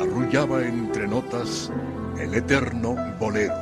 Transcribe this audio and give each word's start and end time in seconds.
arrullaba 0.00 0.66
entre 0.66 1.06
notas 1.06 1.70
el 2.18 2.34
eterno 2.34 2.96
bolero. 3.18 3.54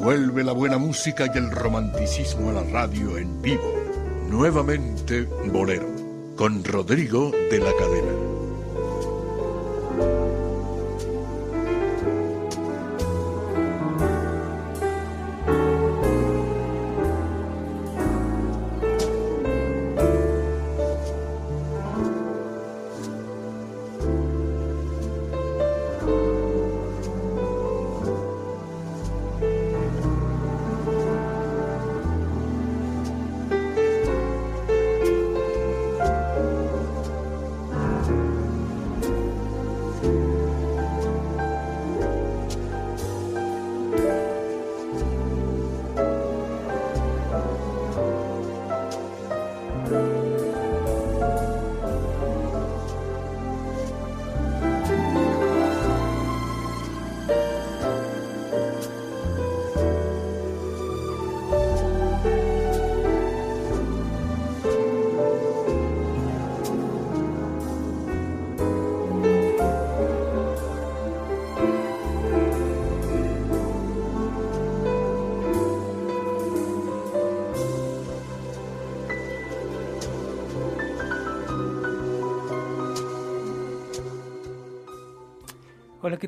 Vuelve 0.00 0.42
la 0.42 0.52
buena 0.52 0.78
música 0.78 1.26
y 1.32 1.38
el 1.38 1.50
romanticismo 1.50 2.50
a 2.50 2.52
la 2.54 2.64
radio 2.64 3.16
en 3.18 3.40
vivo. 3.42 3.74
Nuevamente 4.28 5.24
Bolero, 5.52 5.86
con 6.36 6.64
Rodrigo 6.64 7.30
de 7.50 7.58
la 7.58 7.70
Cadena. 7.78 8.39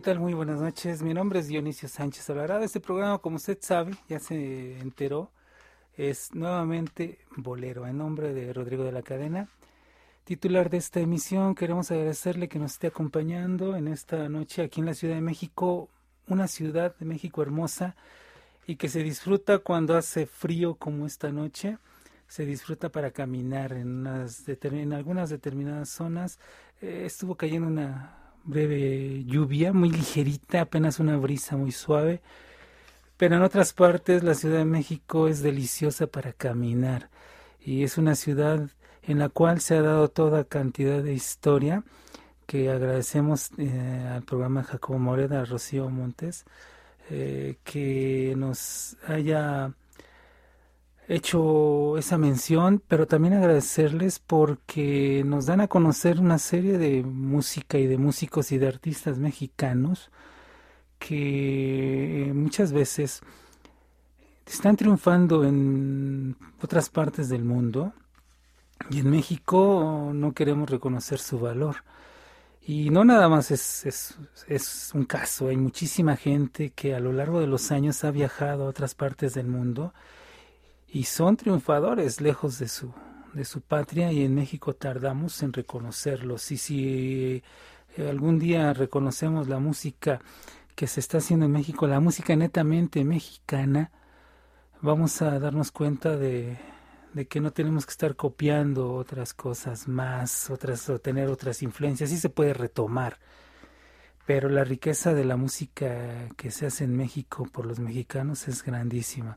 Tal? 0.03 0.19
Muy 0.19 0.35
buenas 0.35 0.61
noches. 0.61 1.01
Mi 1.01 1.15
nombre 1.15 1.39
es 1.39 1.47
Dionisio 1.47 1.89
Sánchez 1.89 2.29
Alvarado. 2.29 2.65
Este 2.65 2.81
programa, 2.81 3.19
como 3.19 3.37
usted 3.37 3.57
sabe, 3.61 3.93
ya 4.09 4.19
se 4.19 4.81
enteró, 4.81 5.31
es 5.97 6.35
nuevamente 6.35 7.21
Bolero, 7.37 7.87
en 7.87 7.99
nombre 7.99 8.35
de 8.35 8.53
Rodrigo 8.53 8.83
de 8.83 8.91
la 8.91 9.03
Cadena. 9.03 9.49
Titular 10.25 10.71
de 10.71 10.79
esta 10.79 10.99
emisión, 10.99 11.55
queremos 11.55 11.93
agradecerle 11.93 12.49
que 12.49 12.59
nos 12.59 12.73
esté 12.73 12.89
acompañando 12.89 13.77
en 13.77 13.87
esta 13.87 14.29
noche 14.29 14.63
aquí 14.63 14.81
en 14.81 14.87
la 14.87 14.95
Ciudad 14.95 15.15
de 15.15 15.21
México, 15.21 15.89
una 16.27 16.49
ciudad 16.49 16.97
de 16.97 17.07
México 17.07 17.41
hermosa 17.41 17.95
y 18.67 18.75
que 18.75 18.89
se 18.89 19.05
disfruta 19.05 19.61
cuando 19.61 19.97
hace 19.97 20.27
frío 20.27 20.75
como 20.75 21.07
esta 21.07 21.31
noche. 21.31 21.79
Se 22.27 22.45
disfruta 22.45 22.89
para 22.89 23.13
caminar 23.13 23.73
en, 23.73 24.05
en 24.07 24.93
algunas 24.93 25.31
determinadas 25.31 25.91
zonas. 25.91 26.41
Eh, 26.81 27.05
estuvo 27.07 27.37
cayendo 27.37 27.69
una 27.69 28.22
breve 28.45 29.25
lluvia, 29.25 29.73
muy 29.73 29.91
ligerita, 29.91 30.63
apenas 30.63 31.01
una 31.01 31.17
brisa 31.17 31.57
muy 31.57 31.73
suave. 31.73 32.21
Pero 33.17 33.37
en 33.37 33.43
otras 33.43 33.73
partes 33.73 34.23
la 34.23 34.35
Ciudad 34.35 34.59
de 34.59 34.65
México 34.65 35.29
es 35.29 35.43
deliciosa 35.43 36.07
para 36.07 36.33
caminar 36.33 37.09
y 37.61 37.85
es 37.85 37.99
una 37.99 38.15
ciudad 38.17 38.69
en 39.03 39.19
la 39.19 39.29
cual 39.29 39.61
se 39.61 39.77
ha 39.77 39.83
dado 39.83 40.09
toda 40.09 40.45
cantidad 40.45 41.03
de 41.03 41.15
historia 41.15 41.85
que 42.47 42.71
agradecemos 42.71 43.51
eh, 43.59 44.09
al 44.13 44.23
programa 44.23 44.63
Jacobo 44.65 44.99
Moreda, 44.99 45.43
a 45.43 45.45
Rocío 45.45 45.89
Montes, 45.89 46.45
eh, 47.11 47.57
que 47.65 48.35
nos 48.37 48.97
haya 49.07 49.73
hecho 51.09 51.99
esa 51.99 52.19
mención, 52.19 52.83
pero 52.89 53.07
también 53.07 53.35
agradecerles 53.35 54.19
porque 54.19 55.23
nos 55.27 55.47
dan 55.47 55.61
a 55.61 55.69
conocer 55.69 56.21
una 56.21 56.39
serie 56.39 56.79
de 56.79 57.03
música 57.03 57.79
y 57.79 57.87
de 57.87 57.99
músicos 57.99 58.53
y 58.53 58.59
de 58.59 58.69
artistas 58.69 59.19
mexicanos 59.19 60.11
que 60.99 62.31
muchas 62.35 62.73
veces 62.73 63.23
están 64.47 64.77
triunfando 64.77 65.45
en 65.45 66.37
otras 66.63 66.89
partes 66.91 67.29
del 67.29 67.45
mundo 67.45 67.93
y 68.91 69.01
en 69.01 69.11
México 69.11 70.13
no 70.15 70.33
queremos 70.33 70.71
reconocer 70.71 71.19
su 71.19 71.39
valor. 71.41 71.77
Y 72.65 72.91
no 72.91 73.05
nada 73.05 73.29
más 73.29 73.51
es, 73.51 73.85
es, 73.87 74.19
es 74.47 74.93
un 74.95 75.05
caso, 75.05 75.49
hay 75.49 75.57
muchísima 75.57 76.17
gente 76.17 76.71
que 76.71 76.95
a 76.95 77.01
lo 77.01 77.13
largo 77.13 77.41
de 77.41 77.49
los 77.49 77.73
años 77.73 78.05
ha 78.05 78.13
viajado 78.13 78.65
a 78.65 78.69
otras 78.69 78.95
partes 78.95 79.35
del 79.35 79.49
mundo 79.49 79.93
y 80.93 81.05
son 81.05 81.37
triunfadores 81.37 82.21
lejos 82.21 82.59
de 82.59 82.69
su 82.69 82.93
de 83.33 83.45
su 83.45 83.61
patria 83.61 84.13
y 84.13 84.25
en 84.25 84.35
México 84.35 84.75
tardamos 84.75 85.43
en 85.43 85.53
reconocerlos. 85.53 86.51
Y 86.51 86.59
si 86.59 87.43
eh, 87.97 88.09
algún 88.09 88.39
día 88.39 88.73
reconocemos 88.73 89.49
la 89.49 89.59
música 89.59 90.21
que 90.75 90.87
se 90.87 91.01
está 91.01 91.19
haciendo 91.19 91.47
en 91.47 91.53
México, 91.53 91.87
la 91.87 92.01
música 92.01 92.35
netamente 92.37 93.05
mexicana, 93.05 93.91
vamos 94.81 95.23
a 95.23 95.39
darnos 95.39 95.71
cuenta 95.71 96.17
de, 96.17 96.59
de 97.13 97.27
que 97.27 97.41
no 97.41 97.53
tenemos 97.53 97.87
que 97.87 97.93
estar 97.93 98.17
copiando 98.17 98.93
otras 98.93 99.35
cosas 99.35 99.89
más, 99.89 100.51
otras 100.51 100.89
o 100.89 100.99
tener 100.99 101.29
otras 101.29 101.63
influencias, 101.63 102.11
sí 102.11 102.19
se 102.19 102.31
puede 102.31 102.55
retomar, 102.55 103.19
pero 104.27 104.49
la 104.49 104.65
riqueza 104.65 105.15
de 105.15 105.25
la 105.25 105.37
música 105.37 106.29
que 106.37 106.51
se 106.51 106.67
hace 106.67 106.85
en 106.85 106.97
México 106.97 107.47
por 107.53 107.67
los 107.67 107.79
mexicanos 107.79 108.49
es 108.49 108.63
grandísima 108.63 109.37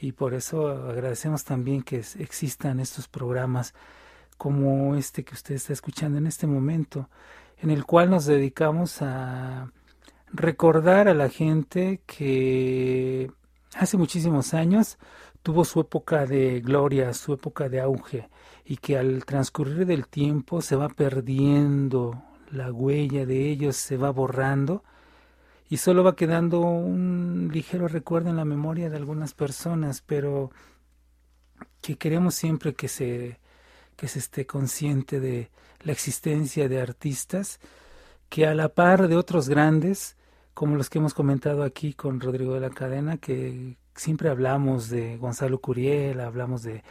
y 0.00 0.12
por 0.12 0.34
eso 0.34 0.68
agradecemos 0.68 1.44
también 1.44 1.82
que 1.82 2.02
existan 2.18 2.80
estos 2.80 3.08
programas 3.08 3.74
como 4.36 4.94
este 4.94 5.24
que 5.24 5.34
usted 5.34 5.56
está 5.56 5.72
escuchando 5.72 6.18
en 6.18 6.26
este 6.26 6.46
momento, 6.46 7.08
en 7.58 7.70
el 7.70 7.84
cual 7.84 8.10
nos 8.10 8.24
dedicamos 8.26 9.02
a 9.02 9.72
recordar 10.32 11.08
a 11.08 11.14
la 11.14 11.28
gente 11.28 12.00
que 12.06 13.30
hace 13.74 13.96
muchísimos 13.96 14.54
años 14.54 14.98
tuvo 15.42 15.64
su 15.64 15.80
época 15.80 16.26
de 16.26 16.60
gloria, 16.60 17.12
su 17.14 17.32
época 17.32 17.68
de 17.68 17.80
auge, 17.80 18.28
y 18.64 18.76
que 18.76 18.98
al 18.98 19.24
transcurrir 19.24 19.86
del 19.86 20.06
tiempo 20.06 20.60
se 20.60 20.76
va 20.76 20.88
perdiendo 20.88 22.22
la 22.50 22.72
huella 22.72 23.26
de 23.26 23.50
ellos, 23.50 23.76
se 23.76 23.96
va 23.96 24.10
borrando, 24.10 24.84
y 25.68 25.76
solo 25.76 26.02
va 26.04 26.16
quedando 26.16 26.60
un 26.60 27.50
ligero 27.52 27.88
recuerdo 27.88 28.30
en 28.30 28.36
la 28.36 28.44
memoria 28.44 28.90
de 28.90 28.96
algunas 28.96 29.34
personas, 29.34 30.02
pero 30.02 30.50
que 31.80 31.96
queremos 31.96 32.34
siempre 32.34 32.74
que 32.74 32.88
se, 32.88 33.38
que 33.96 34.08
se 34.08 34.18
esté 34.18 34.46
consciente 34.46 35.20
de 35.20 35.50
la 35.82 35.92
existencia 35.92 36.68
de 36.68 36.80
artistas 36.80 37.60
que 38.28 38.46
a 38.46 38.54
la 38.54 38.68
par 38.68 39.08
de 39.08 39.16
otros 39.16 39.48
grandes, 39.48 40.16
como 40.54 40.76
los 40.76 40.90
que 40.90 40.98
hemos 40.98 41.14
comentado 41.14 41.62
aquí 41.62 41.94
con 41.94 42.20
Rodrigo 42.20 42.54
de 42.54 42.60
la 42.60 42.70
Cadena, 42.70 43.16
que 43.16 43.76
siempre 43.94 44.28
hablamos 44.28 44.90
de 44.90 45.16
Gonzalo 45.16 45.60
Curiel, 45.60 46.20
hablamos 46.20 46.62
de, 46.62 46.82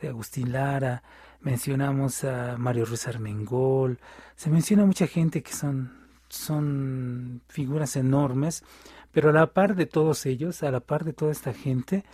de 0.00 0.08
Agustín 0.08 0.52
Lara, 0.52 1.02
mencionamos 1.40 2.24
a 2.24 2.56
Mario 2.58 2.84
Ruiz 2.84 3.06
Armengol, 3.06 3.98
se 4.36 4.50
menciona 4.50 4.86
mucha 4.86 5.06
gente 5.06 5.42
que 5.42 5.52
son, 5.52 6.03
son 6.34 7.42
figuras 7.48 7.96
enormes, 7.96 8.64
pero 9.12 9.30
a 9.30 9.32
la 9.32 9.46
par 9.52 9.76
de 9.76 9.86
todos 9.86 10.26
ellos, 10.26 10.62
a 10.62 10.70
la 10.70 10.80
par 10.80 11.04
de 11.04 11.12
toda 11.12 11.32
esta 11.32 11.54
gente, 11.54 12.04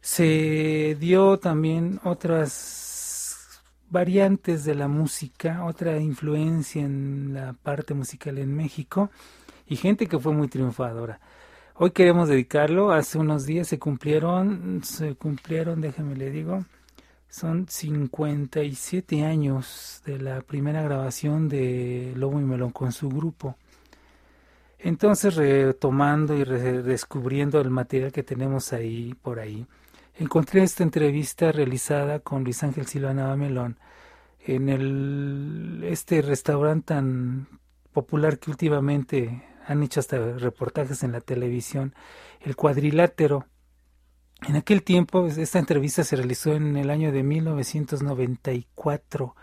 se 0.00 0.96
dio 1.00 1.38
también 1.38 2.00
otras 2.04 3.62
variantes 3.88 4.64
de 4.64 4.74
la 4.74 4.88
música, 4.88 5.64
otra 5.64 5.98
influencia 5.98 6.82
en 6.82 7.34
la 7.34 7.52
parte 7.52 7.94
musical 7.94 8.38
en 8.38 8.54
México 8.54 9.10
y 9.66 9.76
gente 9.76 10.06
que 10.06 10.18
fue 10.18 10.32
muy 10.32 10.48
triunfadora. 10.48 11.20
Hoy 11.74 11.90
queremos 11.90 12.28
dedicarlo, 12.28 12.92
hace 12.92 13.18
unos 13.18 13.46
días 13.46 13.68
se 13.68 13.78
cumplieron, 13.78 14.82
se 14.84 15.14
cumplieron, 15.14 15.80
déjeme 15.80 16.16
le 16.16 16.30
digo, 16.30 16.64
son 17.32 17.66
57 17.66 19.24
años 19.24 20.02
de 20.04 20.18
la 20.18 20.42
primera 20.42 20.82
grabación 20.82 21.48
de 21.48 22.12
Lobo 22.14 22.38
y 22.38 22.44
Melón 22.44 22.72
con 22.72 22.92
su 22.92 23.08
grupo. 23.08 23.56
Entonces, 24.78 25.36
retomando 25.36 26.36
y 26.36 26.44
redescubriendo 26.44 27.58
el 27.58 27.70
material 27.70 28.12
que 28.12 28.22
tenemos 28.22 28.74
ahí 28.74 29.14
por 29.22 29.40
ahí, 29.40 29.66
encontré 30.18 30.62
esta 30.62 30.82
entrevista 30.82 31.52
realizada 31.52 32.18
con 32.20 32.44
Luis 32.44 32.62
Ángel 32.64 32.86
Silva 32.86 33.14
Navamelón 33.14 33.78
en 34.44 34.68
el 34.68 35.84
este 35.84 36.20
restaurante 36.20 36.88
tan 36.88 37.48
popular 37.94 38.38
que 38.40 38.50
últimamente 38.50 39.42
han 39.66 39.82
hecho 39.82 40.00
hasta 40.00 40.18
reportajes 40.36 41.02
en 41.02 41.12
la 41.12 41.22
televisión, 41.22 41.94
el 42.42 42.56
cuadrilátero. 42.56 43.46
En 44.48 44.56
aquel 44.56 44.82
tiempo, 44.82 45.26
esta 45.26 45.58
entrevista 45.58 46.04
se 46.04 46.16
realizó 46.16 46.52
en 46.52 46.76
el 46.76 46.90
año 46.90 47.12
de 47.12 47.22
1994. 47.22 49.36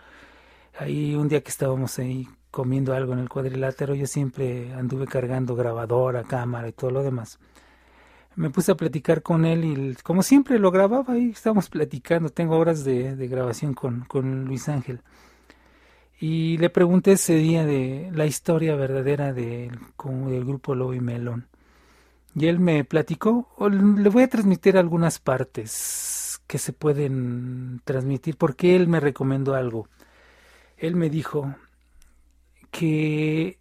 Ahí 0.78 1.14
un 1.14 1.28
día 1.28 1.42
que 1.42 1.50
estábamos 1.50 1.98
ahí 1.98 2.28
comiendo 2.50 2.94
algo 2.94 3.12
en 3.12 3.20
el 3.20 3.28
cuadrilátero, 3.28 3.94
yo 3.94 4.06
siempre 4.06 4.72
anduve 4.74 5.06
cargando 5.06 5.54
grabadora, 5.54 6.24
cámara 6.24 6.68
y 6.68 6.72
todo 6.72 6.90
lo 6.90 7.02
demás 7.02 7.38
me 8.36 8.50
puse 8.50 8.72
a 8.72 8.76
platicar 8.76 9.22
con 9.22 9.44
él 9.44 9.64
y 9.64 9.94
como 10.02 10.22
siempre 10.22 10.58
lo 10.58 10.70
grababa 10.70 11.18
y 11.18 11.30
estábamos 11.30 11.68
platicando, 11.68 12.30
tengo 12.30 12.56
horas 12.56 12.84
de, 12.84 13.14
grabación 13.28 13.74
con, 13.74 14.44
Luis 14.46 14.68
Ángel. 14.68 15.00
Y 16.18 16.58
le 16.58 16.70
pregunté 16.70 17.12
ese 17.12 17.34
día 17.34 17.64
de 17.64 18.10
la 18.12 18.26
historia 18.26 18.76
verdadera 18.76 19.32
de, 19.32 19.70
del 20.26 20.44
grupo 20.44 20.74
Lobo 20.74 20.94
y 20.94 21.00
Melón. 21.00 21.48
Y 22.34 22.46
él 22.46 22.60
me 22.60 22.84
platicó, 22.84 23.48
le 23.68 24.08
voy 24.08 24.22
a 24.22 24.28
transmitir 24.28 24.76
algunas 24.76 25.18
partes 25.18 26.40
que 26.46 26.58
se 26.58 26.72
pueden 26.72 27.80
transmitir, 27.84 28.36
porque 28.36 28.76
él 28.76 28.88
me 28.88 29.00
recomendó 29.00 29.54
algo. 29.54 29.88
Él 30.76 30.96
me 30.96 31.10
dijo 31.10 31.54
que 32.70 33.58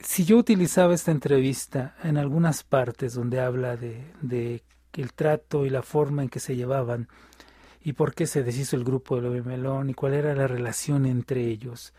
si 0.00 0.24
yo 0.24 0.38
utilizaba 0.38 0.94
esta 0.94 1.10
entrevista 1.10 1.96
en 2.02 2.16
algunas 2.16 2.64
partes 2.64 3.14
donde 3.14 3.40
habla 3.40 3.76
de, 3.76 4.12
de, 4.22 4.62
el 4.94 5.12
trato 5.12 5.64
y 5.64 5.70
la 5.70 5.82
forma 5.82 6.22
en 6.22 6.28
que 6.28 6.40
se 6.40 6.56
llevaban 6.56 7.08
y 7.82 7.92
por 7.92 8.14
qué 8.14 8.26
se 8.26 8.42
deshizo 8.42 8.76
el 8.76 8.84
grupo 8.84 9.20
de 9.20 9.42
Melón 9.42 9.90
y 9.90 9.94
cuál 9.94 10.14
era 10.14 10.34
la 10.34 10.46
relación 10.46 11.06
entre 11.06 11.46
ellos, 11.46 11.94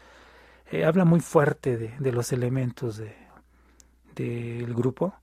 eh, 0.71 0.85
habla 0.85 1.05
muy 1.05 1.19
fuerte 1.19 1.77
de, 1.77 1.95
de 1.97 2.11
los 2.11 2.31
elementos 2.31 2.97
del 2.97 3.15
de, 4.15 4.65
grupo. 4.75 5.15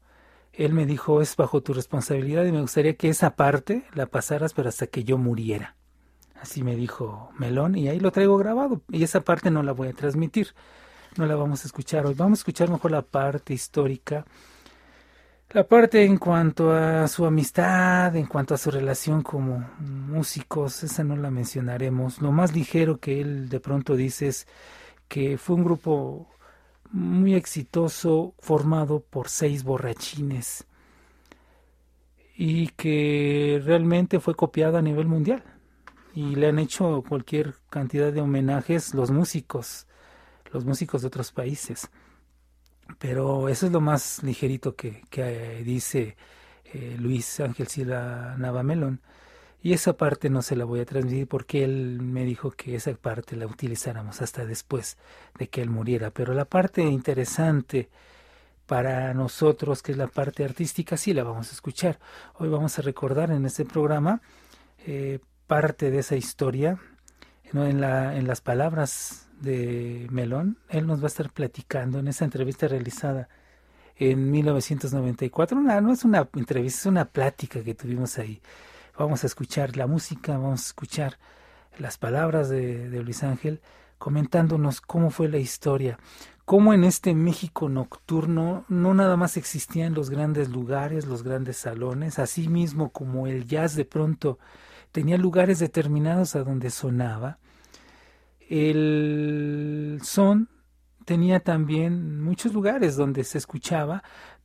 Él 0.56 0.73
me 0.73 0.87
dijo, 0.87 1.20
es 1.20 1.37
bajo 1.37 1.62
tu 1.62 1.75
responsabilidad 1.75 2.44
y 2.44 2.53
me 2.53 2.61
gustaría 2.61 2.97
que 2.97 3.08
esa 3.08 3.37
parte 3.37 3.85
la 3.94 4.06
pasaras, 4.06 4.55
pero 4.55 4.69
hasta 4.69 4.87
que 4.87 5.05
yo 5.05 5.19
muriera. 5.19 5.76
Así 6.41 6.62
me 6.62 6.76
dijo 6.76 7.31
Melón 7.38 7.76
y 7.76 7.88
ahí 7.88 8.00
lo 8.00 8.11
traigo 8.11 8.37
grabado 8.37 8.82
y 8.91 9.03
esa 9.03 9.20
parte 9.20 9.50
no 9.50 9.62
la 9.62 9.73
voy 9.73 9.88
a 9.88 9.93
transmitir 9.93 10.55
no 11.19 11.26
la 11.26 11.37
vamos 11.37 11.64
a 11.64 11.67
escuchar 11.67 12.06
hoy. 12.06 12.14
Vamos 12.14 12.38
a 12.38 12.41
escuchar 12.41 12.70
mejor 12.70 12.91
la 12.91 13.03
parte 13.03 13.55
histórica, 13.55 14.25
la 15.50 15.64
parte 15.64 16.05
en 16.05 16.19
cuanto 16.19 16.73
a 16.73 17.08
su 17.08 17.25
amistad, 17.25 18.14
en 18.17 18.26
cuanto 18.26 18.55
a 18.55 18.58
su 18.58 18.70
relación 18.70 19.23
como 19.23 19.67
músicos, 19.79 20.82
esa 20.82 21.05
no 21.05 21.17
la 21.17 21.31
mencionaremos. 21.31 22.20
Lo 22.20 22.32
más 22.32 22.55
ligero 22.55 22.99
que 22.99 23.20
él 23.20 23.49
de 23.49 23.61
pronto 23.61 23.97
dice 23.97 24.29
es 24.29 24.47
que 25.08 25.38
fue 25.38 25.56
un 25.56 25.64
grupo 25.64 26.29
muy 26.96 27.34
exitoso 27.34 28.34
formado 28.38 29.00
por 29.00 29.28
seis 29.28 29.64
borrachines 29.64 30.66
y 32.34 32.69
que 32.69 33.60
realmente 33.64 34.19
fue 34.19 34.34
copiado 34.34 34.78
a 34.78 34.82
nivel 34.82 35.06
mundial 35.06 35.43
y 36.14 36.37
le 36.37 36.48
han 36.48 36.58
hecho 36.58 37.04
cualquier 37.06 37.54
cantidad 37.69 38.12
de 38.12 38.22
homenajes 38.22 38.94
los 38.94 39.10
músicos 39.10 39.87
los 40.52 40.64
músicos 40.64 41.02
de 41.02 41.08
otros 41.08 41.32
países. 41.32 41.90
Pero 42.98 43.48
eso 43.50 43.66
es 43.66 43.72
lo 43.72 43.81
más 43.81 44.22
ligerito 44.22 44.75
que, 44.75 45.02
que 45.10 45.62
dice 45.64 46.16
eh, 46.64 46.96
Luis 46.98 47.40
Ángel 47.40 47.66
Silva 47.66 48.37
Navamelón. 48.38 49.02
Y 49.62 49.73
esa 49.73 49.97
parte 49.97 50.31
no 50.31 50.43
se 50.43 50.56
la 50.56 50.64
voy 50.64 50.81
a 50.81 50.85
transmitir 50.85 51.26
porque 51.26 51.64
él 51.64 52.00
me 52.00 52.25
dijo 52.25 52.50
que 52.53 52.76
esa 52.76 52.93
parte 52.94 53.37
la 53.37 53.47
utilizáramos 53.47 54.23
hasta 54.23 54.44
después 54.44 54.96
de 55.39 55.48
que 55.48 55.63
él 55.63 55.70
muriera. 55.70 56.10
Pero 56.10 56.34
la 56.34 56.44
parte 56.44 56.82
interesante 56.82 57.89
para 58.67 59.15
nosotros, 59.15 59.82
que 59.82 59.93
es 59.93 59.98
la 59.98 60.08
parte 60.08 60.44
artística, 60.44 60.96
sí 60.96 61.13
la 61.15 61.25
vamos 61.25 61.51
a 61.51 61.53
escuchar. 61.53 61.98
Hoy 62.34 62.48
vamos 62.48 62.79
a 62.79 62.82
recordar 62.82 63.31
en 63.31 63.46
este 63.46 63.65
programa 63.65 64.20
eh, 64.86 65.20
parte 65.46 65.91
de 65.91 66.01
esa 66.01 66.17
historia 66.17 66.79
en, 67.53 67.81
la, 67.81 68.17
en 68.17 68.27
las 68.27 68.41
palabras 68.41 69.29
de 69.41 70.06
Melón, 70.10 70.58
él 70.69 70.86
nos 70.86 71.01
va 71.01 71.05
a 71.05 71.08
estar 71.08 71.31
platicando 71.31 71.98
en 71.98 72.08
esa 72.08 72.25
entrevista 72.25 72.69
realizada 72.69 73.29
en 73.96 74.31
1994. 74.31 75.60
No, 75.60 75.81
no 75.81 75.93
es 75.93 76.05
una 76.05 76.29
entrevista, 76.34 76.81
es 76.81 76.86
una 76.86 77.05
plática 77.05 77.63
que 77.63 77.75
tuvimos 77.75 78.19
ahí. 78.19 78.41
Vamos 78.98 79.24
a 79.24 79.26
escuchar 79.26 79.76
la 79.76 79.86
música, 79.86 80.38
vamos 80.38 80.62
a 80.62 80.67
escuchar 80.69 81.19
las 81.79 81.98
palabras 81.98 82.48
de, 82.48 82.88
de 82.88 83.03
Luis 83.03 83.22
Ángel 83.22 83.60
comentándonos 83.98 84.81
cómo 84.81 85.10
fue 85.10 85.29
la 85.29 85.38
historia, 85.38 85.98
cómo 86.44 86.72
en 86.72 86.84
este 86.84 87.15
México 87.15 87.69
nocturno 87.69 88.65
no 88.69 88.94
nada 88.94 89.17
más 89.17 89.36
existían 89.36 89.94
los 89.94 90.08
grandes 90.08 90.48
lugares, 90.48 91.06
los 91.06 91.22
grandes 91.22 91.58
salones, 91.58 92.19
así 92.19 92.48
mismo 92.48 92.91
como 92.91 93.26
el 93.26 93.46
jazz 93.46 93.74
de 93.74 93.84
pronto 93.84 94.38
tenía 94.93 95.19
lugares 95.19 95.58
determinados 95.58 96.36
a 96.36 96.43
donde 96.44 96.70
sonaba, 96.70 97.38
el 98.48 100.00
son 100.03 100.48
tenía 101.05 101.41
también 101.41 102.22
muchos 102.22 102.53
lugares 102.55 102.96
donde 102.96 103.24
se 103.24 103.38
escuchaba, 103.38 104.03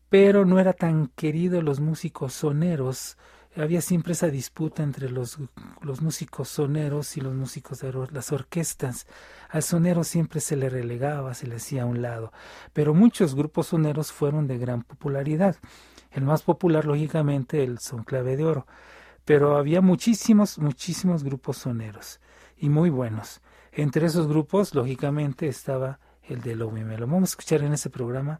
pero 0.10 0.46
no 0.46 0.60
era 0.60 0.74
tan 0.74 1.08
querido 1.08 1.62
los 1.62 1.79
músicos 1.79 2.34
soneros. 2.34 3.17
Había 3.55 3.81
siempre 3.81 4.13
esa 4.13 4.27
disputa 4.27 4.81
entre 4.81 5.10
los, 5.10 5.38
los 5.81 6.01
músicos 6.01 6.48
soneros 6.48 7.17
y 7.17 7.22
los 7.22 7.34
músicos 7.34 7.79
de 7.79 7.91
las 8.12 8.31
orquestas. 8.31 9.08
Al 9.50 9.62
sonero 9.62 10.05
siempre 10.05 10.39
se 10.39 10.55
le 10.55 10.70
relegaba, 10.70 11.34
se 11.34 11.48
le 11.48 11.55
hacía 11.55 11.84
a 11.84 11.86
un 11.86 12.01
lado, 12.01 12.31
pero 12.72 12.93
muchos 12.93 13.36
grupos 13.36 13.67
soneros 13.67 14.13
fueron 14.13 14.48
de 14.48 14.58
gran 14.58 14.84
popularidad. 14.84 15.58
El 16.12 16.24
más 16.24 16.43
popular, 16.43 16.86
lógicamente, 16.86 17.63
el 17.63 17.79
son 17.79 18.03
clave 18.03 18.38
de 18.38 18.46
oro, 18.46 18.67
pero 19.25 19.58
había 19.58 19.81
muchísimos, 19.81 20.58
muchísimos 20.58 21.24
grupos 21.24 21.58
soneros 21.58 22.22
y 22.58 22.70
muy 22.70 22.89
buenos. 22.89 23.41
Entre 23.74 24.05
esos 24.05 24.27
grupos, 24.27 24.74
lógicamente, 24.75 25.48
estaba 25.48 26.00
el 26.24 26.41
de 26.41 26.55
Melo. 26.55 27.08
Vamos 27.08 27.29
a 27.29 27.31
escuchar 27.31 27.63
en 27.63 27.74
ese 27.74 27.89
programa 27.89 28.39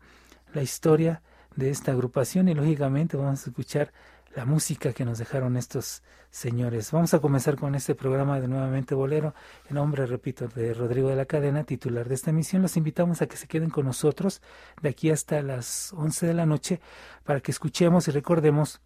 la 0.54 0.62
historia 0.62 1.22
de 1.56 1.70
esta 1.70 1.92
agrupación 1.92 2.48
y, 2.48 2.54
lógicamente, 2.54 3.18
vamos 3.18 3.46
a 3.46 3.50
escuchar 3.50 3.92
la 4.36 4.46
música 4.46 4.94
que 4.94 5.06
nos 5.06 5.18
dejaron 5.18 5.58
estos 5.58 6.04
señores. 6.30 6.92
Vamos 6.92 7.14
a 7.14 7.20
comenzar 7.20 7.58
con 7.58 7.76
este 7.76 7.96
programa 7.96 8.40
de 8.40 8.48
Nuevamente 8.48 8.96
Bolero, 8.96 9.34
en 9.70 9.76
nombre, 9.76 10.06
repito, 10.06 10.48
de 10.48 10.74
Rodrigo 10.74 11.10
de 11.10 11.16
la 11.16 11.26
Cadena, 11.26 11.64
titular 11.64 12.08
de 12.08 12.16
esta 12.16 12.30
emisión. 12.30 12.62
Los 12.62 12.78
invitamos 12.78 13.22
a 13.22 13.28
que 13.28 13.38
se 13.38 13.48
queden 13.48 13.70
con 13.70 13.86
nosotros 13.86 14.42
de 14.82 14.90
aquí 14.90 15.10
hasta 15.10 15.42
las 15.42 15.94
11 15.94 16.28
de 16.28 16.34
la 16.34 16.46
noche 16.46 16.80
para 17.24 17.42
que 17.42 17.52
escuchemos 17.52 18.08
y 18.08 18.12
recordemos 18.12 18.82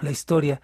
la 0.00 0.10
historia 0.10 0.60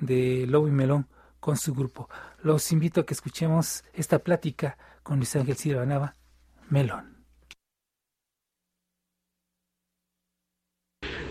de 0.00 0.46
Lobo 0.48 0.68
y 0.68 0.72
Melón 0.72 1.08
con 1.38 1.56
su 1.56 1.74
grupo. 1.74 2.08
Los 2.42 2.72
invito 2.72 3.00
a 3.00 3.06
que 3.06 3.14
escuchemos 3.14 3.84
esta 3.92 4.18
plática 4.20 4.78
con 5.02 5.18
Luis 5.18 5.36
Ángel 5.36 5.56
Silva 5.56 5.84
Nava, 5.84 6.16
Melón. 6.70 7.12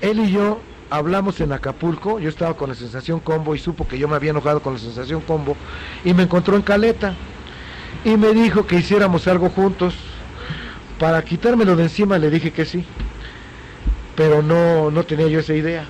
Él 0.01 0.20
y 0.20 0.32
yo 0.32 0.60
hablamos 0.91 1.39
en 1.39 1.53
Acapulco, 1.53 2.19
yo 2.19 2.27
estaba 2.27 2.55
con 2.55 2.69
la 2.69 2.75
sensación 2.75 3.21
combo 3.21 3.55
y 3.55 3.60
supo 3.60 3.88
que 3.88 3.98
yo 3.98 4.10
me 4.10 4.17
había 4.17 4.31
enojado 4.31 4.62
con 4.62 4.74
la 4.74 4.79
sensación 4.79 5.21
combo 5.21 5.55
y 6.03 6.13
me 6.13 6.24
encontró 6.24 6.57
en 6.57 6.62
Caleta 6.62 7.15
y 8.03 8.17
me 8.17 8.33
dijo 8.33 8.67
que 8.67 8.75
hiciéramos 8.75 9.25
algo 9.27 9.50
juntos. 9.50 9.95
Para 11.00 11.24
quitármelo 11.24 11.75
de 11.77 11.83
encima 11.83 12.19
le 12.19 12.29
dije 12.29 12.51
que 12.51 12.65
sí, 12.65 12.86
pero 14.17 14.43
no, 14.43 14.91
no 14.91 15.03
tenía 15.03 15.27
yo 15.27 15.39
esa 15.39 15.53
idea. 15.53 15.86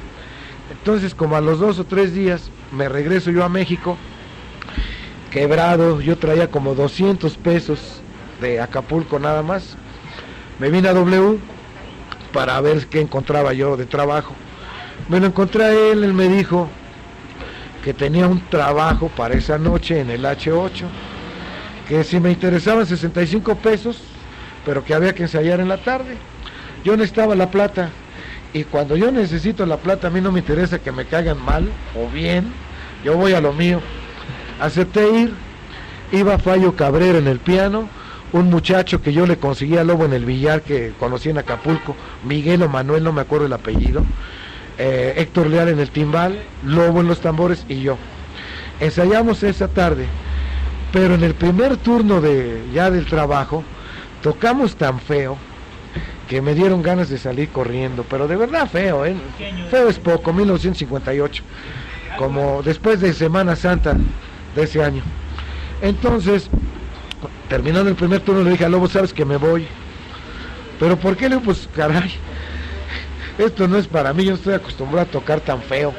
Entonces 0.70 1.15
como 1.15 1.36
a 1.36 1.41
los 1.41 1.60
dos 1.60 1.79
o 1.79 1.84
tres 1.84 2.13
días 2.13 2.51
me 2.72 2.88
regreso 2.88 3.31
yo 3.31 3.43
a 3.43 3.50
México, 3.50 3.98
quebrado, 5.31 6.00
yo 6.00 6.17
traía 6.20 6.51
como 6.51 6.75
200 6.75 7.38
pesos 7.38 8.01
de 8.39 8.62
Acapulco 8.62 9.17
nada 9.17 9.41
más. 9.41 9.75
Me 10.60 10.70
vine 10.70 10.89
a 10.89 10.93
W 10.93 11.39
para 12.31 12.62
ver 12.62 12.86
qué 12.86 13.01
encontraba 13.01 13.51
yo 13.53 13.75
de 13.77 13.88
trabajo 13.88 14.36
me 15.10 15.20
lo 15.20 15.28
encontré 15.28 15.64
a 15.64 15.72
él, 15.72 16.04
él 16.04 16.14
me 16.14 16.28
dijo 16.28 16.70
que 17.84 17.94
tenía 17.94 18.28
un 18.28 18.42
trabajo 18.50 19.10
para 19.10 19.36
esa 19.36 19.58
noche 19.58 20.00
en 20.00 20.10
el 20.10 20.24
H8, 20.24 20.86
que 21.88 22.04
si 22.04 22.20
me 22.20 22.32
interesaban 22.32 22.86
65 22.86 23.56
pesos, 23.56 24.02
pero 24.66 24.84
que 24.84 24.94
había 24.94 25.16
que 25.16 25.24
ensayar 25.24 25.60
en 25.60 25.68
la 25.68 25.78
tarde. 25.78 26.18
Yo 26.84 26.96
necesitaba 26.96 27.36
la 27.36 27.50
plata 27.52 27.90
y 28.54 28.64
cuando 28.64 28.96
yo 28.96 29.12
necesito 29.12 29.66
la 29.66 29.78
plata 29.78 30.08
a 30.08 30.10
mí 30.10 30.22
no 30.22 30.32
me 30.32 30.40
interesa 30.40 30.80
que 30.80 30.92
me 30.92 31.06
caigan 31.06 31.44
mal 31.44 31.70
o 31.96 32.10
bien, 32.10 32.52
yo 33.04 33.18
voy 33.18 33.34
a 33.34 33.42
lo 33.42 33.54
mío. 33.54 33.82
Acepté 34.60 35.10
ir, 35.10 35.34
iba 36.12 36.38
Fallo 36.38 36.76
Cabrera 36.76 37.18
en 37.18 37.28
el 37.28 37.40
piano, 37.40 37.90
un 38.34 38.50
muchacho 38.50 39.02
que 39.02 39.14
yo 39.14 39.26
le 39.26 39.38
conseguía 39.38 39.84
Lobo 39.84 40.06
en 40.06 40.14
el 40.14 40.26
billar 40.26 40.62
que 40.62 40.94
conocí 41.00 41.30
en 41.30 41.38
Acapulco, 41.38 41.96
Miguel 42.24 42.64
o 42.64 42.70
Manuel, 42.70 43.04
no 43.04 43.12
me 43.12 43.22
acuerdo 43.22 43.48
el 43.48 43.54
apellido, 43.54 44.04
eh, 44.78 45.13
Héctor 45.18 45.48
Leal 45.48 45.70
en 45.70 45.80
el 45.80 45.90
timbal, 45.92 46.42
Lobo 46.66 47.01
en 47.01 47.08
los 47.08 47.22
tambores 47.22 47.66
y 47.68 47.82
yo. 47.82 47.98
Ensayamos 48.80 49.44
esa 49.44 49.68
tarde, 49.68 50.06
pero 50.92 51.16
en 51.16 51.24
el 51.24 51.36
primer 51.36 51.78
turno 51.78 52.22
de 52.22 52.63
ya 52.74 52.90
del 52.90 53.06
trabajo 53.06 53.63
tocamos 54.22 54.75
tan 54.75 55.00
feo 55.00 55.38
que 56.28 56.42
me 56.42 56.56
dieron 56.56 56.82
ganas 56.82 57.10
de 57.10 57.18
salir 57.18 57.50
corriendo, 57.50 58.06
pero 58.10 58.28
de 58.28 58.38
verdad 58.38 58.70
feo, 58.70 59.06
¿eh? 59.06 59.16
Feo 59.70 59.90
es 59.90 60.00
poco, 60.00 60.32
1958, 60.32 61.44
como 62.18 62.63
después 62.63 63.01
de 63.01 63.13
Semana 63.13 63.56
Santa 63.56 63.98
de 64.56 64.63
ese 64.63 64.84
año. 64.84 65.04
Entonces, 65.82 66.50
terminando 67.50 67.90
el 67.90 67.96
primer 67.96 68.22
turno 68.22 68.44
le 68.44 68.51
dije 68.51 68.66
a 68.66 68.70
Lobo, 68.70 68.88
sabes 68.88 69.13
que 69.13 69.25
me 69.25 69.38
voy. 69.38 69.68
Pero 70.80 70.98
¿por 70.98 71.18
qué 71.18 71.30
le 71.30 71.38
pues 71.40 71.68
caray? 71.75 72.12
Esto 73.38 73.68
no 73.68 73.78
es 73.78 73.88
para 73.88 74.14
mí, 74.14 74.26
yo 74.26 74.36
estoy 74.36 74.54
acostumbrado 74.54 75.08
a 75.08 75.12
tocar 75.12 75.42
tan 75.42 75.62
feo. 75.62 75.94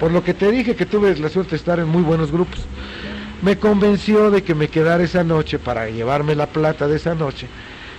Por 0.00 0.12
lo 0.12 0.22
que 0.22 0.34
te 0.34 0.50
dije 0.50 0.76
que 0.76 0.86
tuve 0.86 1.16
la 1.16 1.28
suerte 1.28 1.50
de 1.52 1.56
estar 1.56 1.78
en 1.78 1.88
muy 1.88 2.02
buenos 2.02 2.30
grupos. 2.30 2.60
Me 3.42 3.58
convenció 3.58 4.30
de 4.30 4.42
que 4.42 4.54
me 4.54 4.68
quedara 4.68 5.02
esa 5.02 5.24
noche 5.24 5.58
para 5.58 5.88
llevarme 5.88 6.34
la 6.34 6.46
plata 6.46 6.86
de 6.88 6.96
esa 6.96 7.14
noche. 7.14 7.48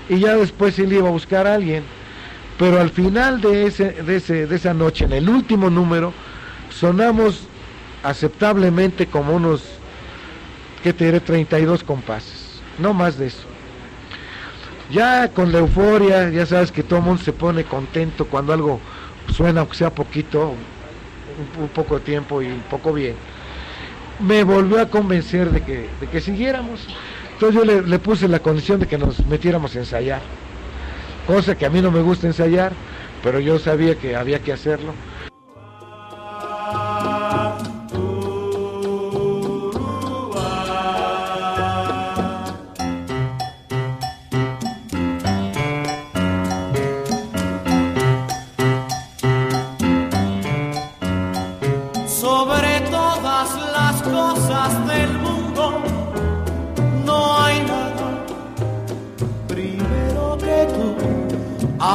Y 0.09 0.19
ya 0.19 0.35
después 0.35 0.77
él 0.79 0.93
iba 0.93 1.07
a 1.07 1.11
buscar 1.11 1.47
a 1.47 1.55
alguien. 1.55 1.83
Pero 2.57 2.79
al 2.79 2.89
final 2.89 3.39
de, 3.39 3.67
ese, 3.67 3.91
de, 4.03 4.17
ese, 4.17 4.47
de 4.47 4.55
esa 4.55 4.73
noche, 4.73 5.05
en 5.05 5.13
el 5.13 5.29
último 5.29 5.69
número, 5.69 6.13
sonamos 6.69 7.47
aceptablemente 8.03 9.07
como 9.07 9.33
unos, 9.33 9.63
que 10.83 10.93
te 10.93 11.05
diré, 11.05 11.19
32 11.19 11.83
compases. 11.83 12.61
No 12.77 12.93
más 12.93 13.17
de 13.17 13.27
eso. 13.27 13.45
Ya 14.91 15.27
con 15.29 15.51
la 15.51 15.59
euforia, 15.59 16.29
ya 16.29 16.45
sabes 16.45 16.71
que 16.71 16.81
todo 16.81 16.99
el 16.99 17.05
mundo 17.05 17.23
se 17.23 17.31
pone 17.31 17.63
contento 17.63 18.25
cuando 18.25 18.53
algo 18.53 18.79
suena, 19.31 19.61
aunque 19.61 19.77
sea 19.77 19.91
poquito, 19.91 20.53
un, 21.59 21.67
poco 21.69 21.99
de 21.99 22.05
tiempo 22.05 22.41
y 22.41 22.47
un 22.47 22.61
poco 22.61 22.91
bien. 22.91 23.15
Me 24.19 24.43
volvió 24.43 24.81
a 24.81 24.87
convencer 24.87 25.51
de 25.51 25.61
que, 25.61 25.89
de 26.01 26.07
que 26.07 26.19
siguiéramos. 26.19 26.87
Entonces 27.33 27.55
yo 27.55 27.65
le, 27.65 27.83
le 27.83 27.99
puse 27.99 28.27
la 28.27 28.39
condición 28.39 28.79
de 28.79 28.87
que 28.87 28.97
nos 28.97 29.25
metiéramos 29.27 29.75
a 29.75 29.79
ensayar. 29.79 30.21
Cosa 31.27 31.55
que 31.55 31.67
a 31.67 31.69
mí 31.69 31.81
no 31.81 31.91
me 31.91 32.01
gusta 32.01 32.25
ensayar, 32.25 32.73
pero 33.23 33.39
yo 33.39 33.59
sabía 33.59 33.95
que 33.95 34.15
había 34.15 34.39
que 34.39 34.51
hacerlo. 34.51 34.93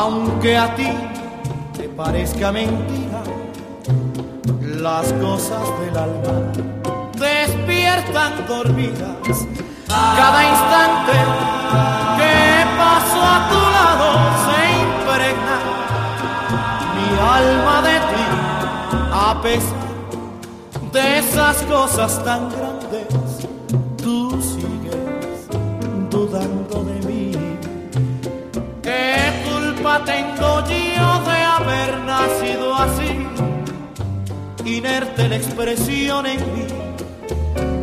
Aunque 0.05 0.59
a 0.59 0.75
ti 0.75 0.91
te 1.75 1.89
parezca 1.89 2.53
mentira, 2.53 3.23
las 4.83 5.11
cosas 5.15 5.63
del 5.81 5.97
alma 5.97 6.35
despiertan 7.19 8.33
dormidas. 8.47 9.39
Cada 9.89 10.41
instante 10.53 11.17
que 12.19 12.37
paso 12.81 13.21
a 13.35 13.39
tu 13.51 13.61
lado 13.77 14.09
se 14.45 14.59
impregna 14.85 15.59
mi 16.97 17.09
alma 17.39 17.77
de 17.89 17.97
ti, 18.11 18.27
a 19.11 19.41
pesar 19.43 19.85
de 20.93 21.19
esas 21.19 21.57
cosas 21.63 22.23
tan 22.23 22.51
grandes, 22.51 22.84
tengo 29.85 30.61
yo 30.67 31.21
de 31.25 31.43
haber 31.43 31.99
nacido 32.01 32.75
así? 32.75 33.29
Inerte 34.65 35.29
la 35.29 35.37
expresión 35.37 36.25
en 36.25 36.41
mí, 36.55 36.67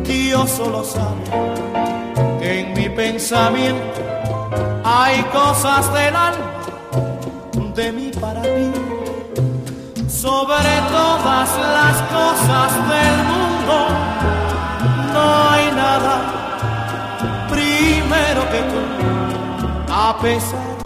Dios 0.02 0.50
solo 0.50 0.82
sabe 0.82 1.22
que 2.40 2.60
en 2.60 2.72
mi 2.74 2.88
pensamiento 2.88 4.00
hay 4.84 5.22
cosas 5.32 5.92
del 5.94 6.16
alma, 6.16 6.52
de 7.76 7.92
mí 7.92 8.10
para 8.20 8.42
ti. 8.42 8.72
Sobre 10.08 10.72
todas 10.90 11.50
las 11.56 12.02
cosas 12.10 12.72
del 12.88 13.16
mundo, 13.30 13.76
no 15.12 15.50
hay 15.50 15.70
nada 15.72 16.14
primero 17.48 18.42
que 18.50 18.58
tú, 18.58 19.92
a 19.92 20.18
pesar 20.20 20.81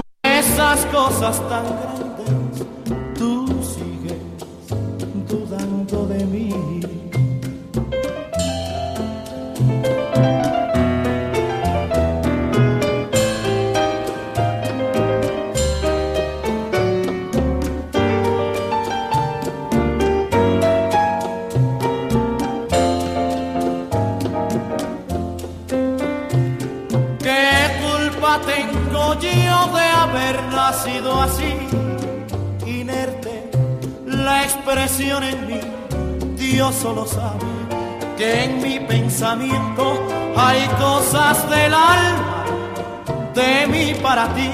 esas 0.46 0.84
cosas 0.86 1.40
tan 1.48 1.64
grandes, 1.64 2.35
sido 30.72 31.20
así, 31.20 31.54
inerte 32.66 33.50
la 34.06 34.44
expresión 34.44 35.22
en 35.22 35.46
mí. 35.46 35.60
Dios 36.36 36.74
solo 36.74 37.06
sabe 37.06 37.46
que 38.16 38.44
en 38.44 38.62
mi 38.62 38.78
pensamiento 38.80 39.84
hay 40.36 40.66
cosas 40.78 41.48
del 41.50 41.72
alma, 41.74 42.44
de 43.34 43.66
mí 43.68 43.94
para 44.02 44.28
ti. 44.34 44.50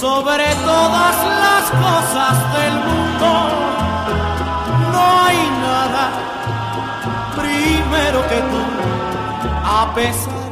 Sobre 0.00 0.46
todas 0.64 1.16
las 1.44 1.64
cosas 1.86 2.34
del 2.56 2.74
mundo, 2.88 3.30
no 4.92 5.24
hay 5.24 5.38
nada 5.62 6.04
primero 7.36 8.22
que 8.28 8.40
tú, 8.50 8.62
a 9.64 9.92
pesar 9.94 10.44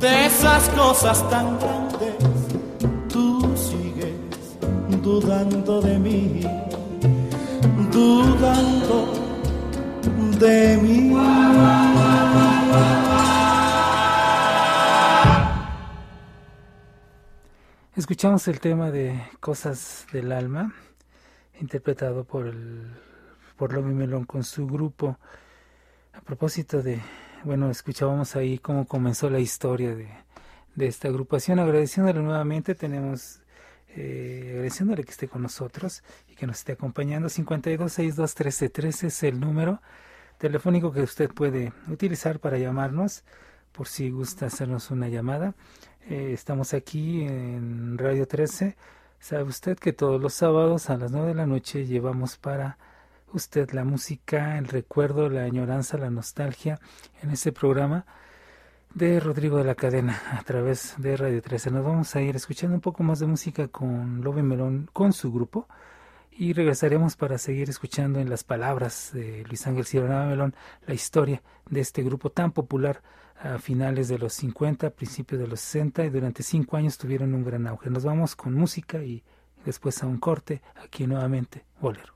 de 0.00 0.26
esas 0.26 0.68
cosas 0.70 1.28
tan 1.28 1.58
grandes, 1.58 1.83
dudando 5.20 5.80
de 5.80 5.96
mí, 5.96 6.40
dudando 7.92 9.12
de 10.40 10.76
mí. 10.82 11.14
Escuchamos 17.94 18.48
el 18.48 18.58
tema 18.58 18.90
de 18.90 19.22
Cosas 19.38 20.04
del 20.12 20.32
Alma, 20.32 20.74
interpretado 21.60 22.24
por 22.24 22.48
el 22.48 22.82
por 23.56 23.72
Lomi 23.72 23.94
Melón 23.94 24.24
con 24.24 24.42
su 24.42 24.66
grupo. 24.66 25.16
A 26.12 26.22
propósito 26.22 26.82
de, 26.82 27.00
bueno, 27.44 27.70
escuchábamos 27.70 28.34
ahí 28.34 28.58
cómo 28.58 28.88
comenzó 28.88 29.30
la 29.30 29.38
historia 29.38 29.94
de, 29.94 30.08
de 30.74 30.86
esta 30.88 31.06
agrupación. 31.06 31.60
Agradeciéndole 31.60 32.20
nuevamente, 32.20 32.74
tenemos, 32.74 33.43
eh, 33.96 34.48
agradeciéndole 34.50 35.04
que 35.04 35.10
esté 35.10 35.28
con 35.28 35.42
nosotros 35.42 36.02
y 36.28 36.34
que 36.34 36.46
nos 36.46 36.58
esté 36.58 36.72
acompañando. 36.72 37.28
52621313 37.28 39.04
es 39.04 39.22
el 39.22 39.40
número 39.40 39.80
telefónico 40.38 40.92
que 40.92 41.02
usted 41.02 41.30
puede 41.30 41.72
utilizar 41.88 42.40
para 42.40 42.58
llamarnos 42.58 43.24
por 43.72 43.88
si 43.88 44.10
gusta 44.10 44.46
hacernos 44.46 44.90
una 44.90 45.08
llamada. 45.08 45.54
Eh, 46.08 46.30
estamos 46.32 46.74
aquí 46.74 47.22
en 47.22 47.98
Radio 47.98 48.26
13. 48.26 48.76
Sabe 49.18 49.44
usted 49.44 49.78
que 49.78 49.92
todos 49.92 50.20
los 50.20 50.34
sábados 50.34 50.90
a 50.90 50.96
las 50.96 51.10
9 51.10 51.28
de 51.28 51.34
la 51.34 51.46
noche 51.46 51.86
llevamos 51.86 52.36
para 52.36 52.78
usted 53.32 53.70
la 53.70 53.84
música, 53.84 54.58
el 54.58 54.68
recuerdo, 54.68 55.28
la 55.28 55.44
añoranza, 55.44 55.98
la 55.98 56.10
nostalgia 56.10 56.78
en 57.22 57.30
este 57.30 57.52
programa 57.52 58.06
de 58.94 59.18
Rodrigo 59.18 59.58
de 59.58 59.64
la 59.64 59.74
Cadena 59.74 60.22
a 60.30 60.42
través 60.44 60.94
de 60.98 61.16
Radio 61.16 61.42
13. 61.42 61.72
Nos 61.72 61.84
vamos 61.84 62.14
a 62.14 62.22
ir 62.22 62.36
escuchando 62.36 62.76
un 62.76 62.80
poco 62.80 63.02
más 63.02 63.18
de 63.18 63.26
música 63.26 63.66
con 63.66 64.22
Lobe 64.22 64.44
Melón, 64.44 64.88
con 64.92 65.12
su 65.12 65.32
grupo, 65.32 65.68
y 66.30 66.52
regresaremos 66.52 67.16
para 67.16 67.38
seguir 67.38 67.68
escuchando 67.68 68.20
en 68.20 68.30
las 68.30 68.44
palabras 68.44 69.10
de 69.12 69.44
Luis 69.48 69.66
Ángel 69.66 69.84
Cironaba 69.84 70.26
Melón 70.26 70.54
la 70.86 70.94
historia 70.94 71.42
de 71.68 71.80
este 71.80 72.02
grupo 72.02 72.30
tan 72.30 72.52
popular 72.52 73.02
a 73.40 73.58
finales 73.58 74.08
de 74.08 74.18
los 74.18 74.32
50, 74.34 74.90
principios 74.90 75.40
de 75.40 75.48
los 75.48 75.60
60 75.60 76.04
y 76.04 76.10
durante 76.10 76.44
cinco 76.44 76.76
años 76.76 76.96
tuvieron 76.96 77.34
un 77.34 77.44
gran 77.44 77.66
auge. 77.66 77.90
Nos 77.90 78.04
vamos 78.04 78.36
con 78.36 78.54
música 78.54 79.02
y 79.02 79.24
después 79.64 80.02
a 80.04 80.06
un 80.06 80.18
corte, 80.18 80.62
aquí 80.76 81.06
nuevamente, 81.06 81.64
Bolero. 81.80 82.13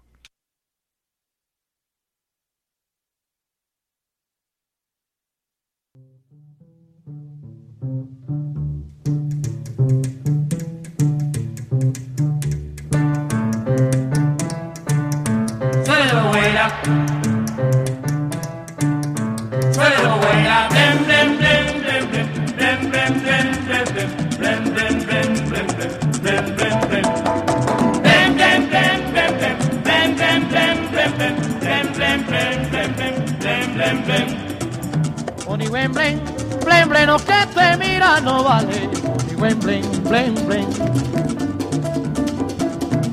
Ni 39.68 39.82
blen, 40.00 40.34
blen. 40.46 40.66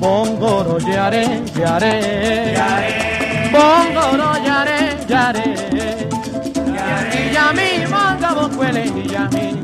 Bongoro, 0.00 0.78
yare, 0.88 1.42
yare, 1.54 1.92
yare. 2.58 2.92
Bongoro, 3.52 4.30
yare, 4.42 4.78
yare. 5.06 5.44
Y 7.12 7.32
ya 7.34 7.52
mi 7.52 7.86
manga 7.90 8.32
vos 8.32 8.48
cuele, 8.56 8.86
y 8.86 9.06
ya 9.06 9.28
mi. 9.32 9.60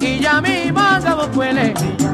Y 0.00 0.18
ya 0.18 0.40
mi 0.40 0.72
manga 0.72 1.14
vos 1.14 1.28
cuele, 1.28 1.72
y. 1.72 2.13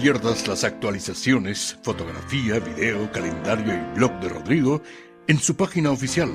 Pierdas 0.00 0.46
las 0.46 0.62
actualizaciones, 0.62 1.76
fotografía, 1.82 2.60
video, 2.60 3.10
calendario 3.10 3.74
y 3.74 3.80
blog 3.96 4.12
de 4.20 4.28
Rodrigo 4.28 4.80
en 5.26 5.40
su 5.40 5.56
página 5.56 5.90
oficial 5.90 6.30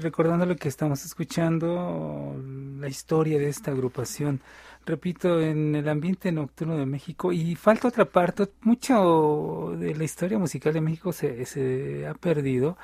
Recordándole 0.00 0.56
que 0.56 0.68
estamos 0.68 1.04
escuchando 1.04 2.36
la 2.78 2.88
historia 2.88 3.38
de 3.38 3.48
esta 3.48 3.70
agrupación, 3.70 4.40
repito, 4.84 5.40
en 5.40 5.74
el 5.74 5.88
ambiente 5.88 6.32
nocturno 6.32 6.76
de 6.76 6.86
México. 6.86 7.32
Y 7.32 7.54
falta 7.54 7.88
otra 7.88 8.04
parte, 8.04 8.48
mucho 8.62 9.74
de 9.78 9.94
la 9.94 10.04
historia 10.04 10.38
musical 10.38 10.72
de 10.72 10.80
México 10.80 11.12
se, 11.12 11.46
se 11.46 12.06
ha 12.06 12.14
perdido, 12.14 12.76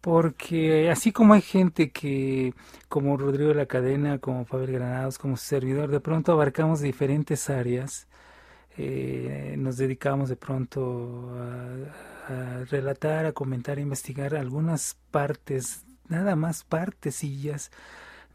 porque 0.00 0.90
así 0.90 1.12
como 1.12 1.34
hay 1.34 1.42
gente 1.42 1.90
que, 1.92 2.54
como 2.88 3.16
Rodrigo 3.16 3.50
de 3.50 3.56
la 3.56 3.66
Cadena, 3.66 4.18
como 4.18 4.44
Pavel 4.44 4.72
Granados, 4.72 5.18
como 5.18 5.36
su 5.36 5.44
servidor, 5.46 5.90
de 5.90 6.00
pronto 6.00 6.32
abarcamos 6.32 6.80
diferentes 6.80 7.50
áreas 7.50 8.08
eh, 8.78 9.54
nos 9.58 9.76
dedicamos 9.76 10.28
de 10.30 10.36
pronto 10.36 11.30
a, 12.28 12.64
relatar, 12.70 13.26
a 13.26 13.32
comentar, 13.32 13.78
a 13.78 13.80
investigar 13.82 14.34
algunas 14.34 14.96
partes, 15.10 15.84
nada 16.12 16.36
más 16.36 16.62
partecillas, 16.62 17.70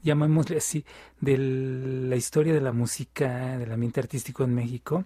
llamémosle 0.03 0.57
así, 0.57 0.83
de 1.21 1.37
la 1.37 2.15
historia 2.15 2.53
de 2.53 2.61
la 2.61 2.73
música, 2.73 3.57
del 3.57 3.71
ambiente 3.71 3.99
artístico 3.99 4.43
en 4.43 4.53
México, 4.53 5.05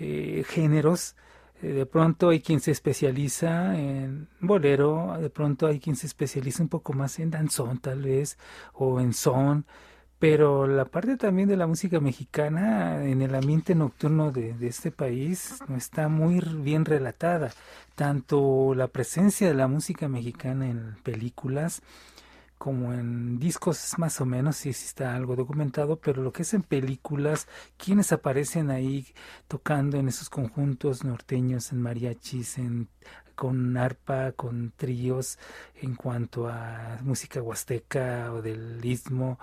eh, 0.00 0.42
géneros. 0.48 1.14
Eh, 1.62 1.68
de 1.68 1.86
pronto 1.86 2.30
hay 2.30 2.40
quien 2.40 2.60
se 2.60 2.70
especializa 2.70 3.78
en 3.78 4.28
bolero, 4.40 5.18
de 5.20 5.28
pronto 5.28 5.66
hay 5.66 5.78
quien 5.78 5.94
se 5.94 6.06
especializa 6.06 6.62
un 6.62 6.70
poco 6.70 6.94
más 6.94 7.18
en 7.18 7.30
danzón 7.30 7.78
tal 7.78 8.02
vez, 8.02 8.38
o 8.72 8.98
en 9.00 9.12
son, 9.12 9.66
pero 10.20 10.66
la 10.66 10.84
parte 10.84 11.16
también 11.16 11.48
de 11.48 11.56
la 11.56 11.66
música 11.66 11.98
mexicana 11.98 13.02
en 13.06 13.22
el 13.22 13.34
ambiente 13.34 13.74
nocturno 13.74 14.30
de, 14.30 14.54
este 14.60 14.90
país 14.90 15.58
no 15.66 15.76
está 15.76 16.08
muy 16.08 16.40
bien 16.40 16.84
relatada. 16.84 17.52
Tanto 17.94 18.74
la 18.74 18.88
presencia 18.88 19.48
de 19.48 19.54
la 19.54 19.66
música 19.66 20.08
mexicana 20.08 20.68
en 20.68 20.96
películas 21.02 21.82
como 22.58 22.92
en 22.92 23.38
discos 23.38 23.94
más 23.96 24.20
o 24.20 24.26
menos, 24.26 24.56
sí, 24.56 24.74
sí 24.74 24.84
está 24.84 25.14
algo 25.16 25.34
documentado, 25.34 25.96
pero 25.96 26.22
lo 26.22 26.30
que 26.30 26.42
es 26.42 26.52
en 26.52 26.62
películas, 26.62 27.48
quienes 27.78 28.12
aparecen 28.12 28.70
ahí 28.70 29.06
tocando 29.48 29.96
en 29.96 30.08
esos 30.08 30.28
conjuntos 30.28 31.02
norteños, 31.02 31.72
en 31.72 31.80
mariachis, 31.80 32.58
en 32.58 32.88
con 33.34 33.74
arpa, 33.78 34.32
con 34.32 34.74
tríos, 34.76 35.38
en 35.80 35.94
cuanto 35.94 36.46
a 36.46 36.98
música 37.00 37.40
huasteca 37.40 38.34
o 38.34 38.42
del 38.42 38.84
istmo, 38.84 39.38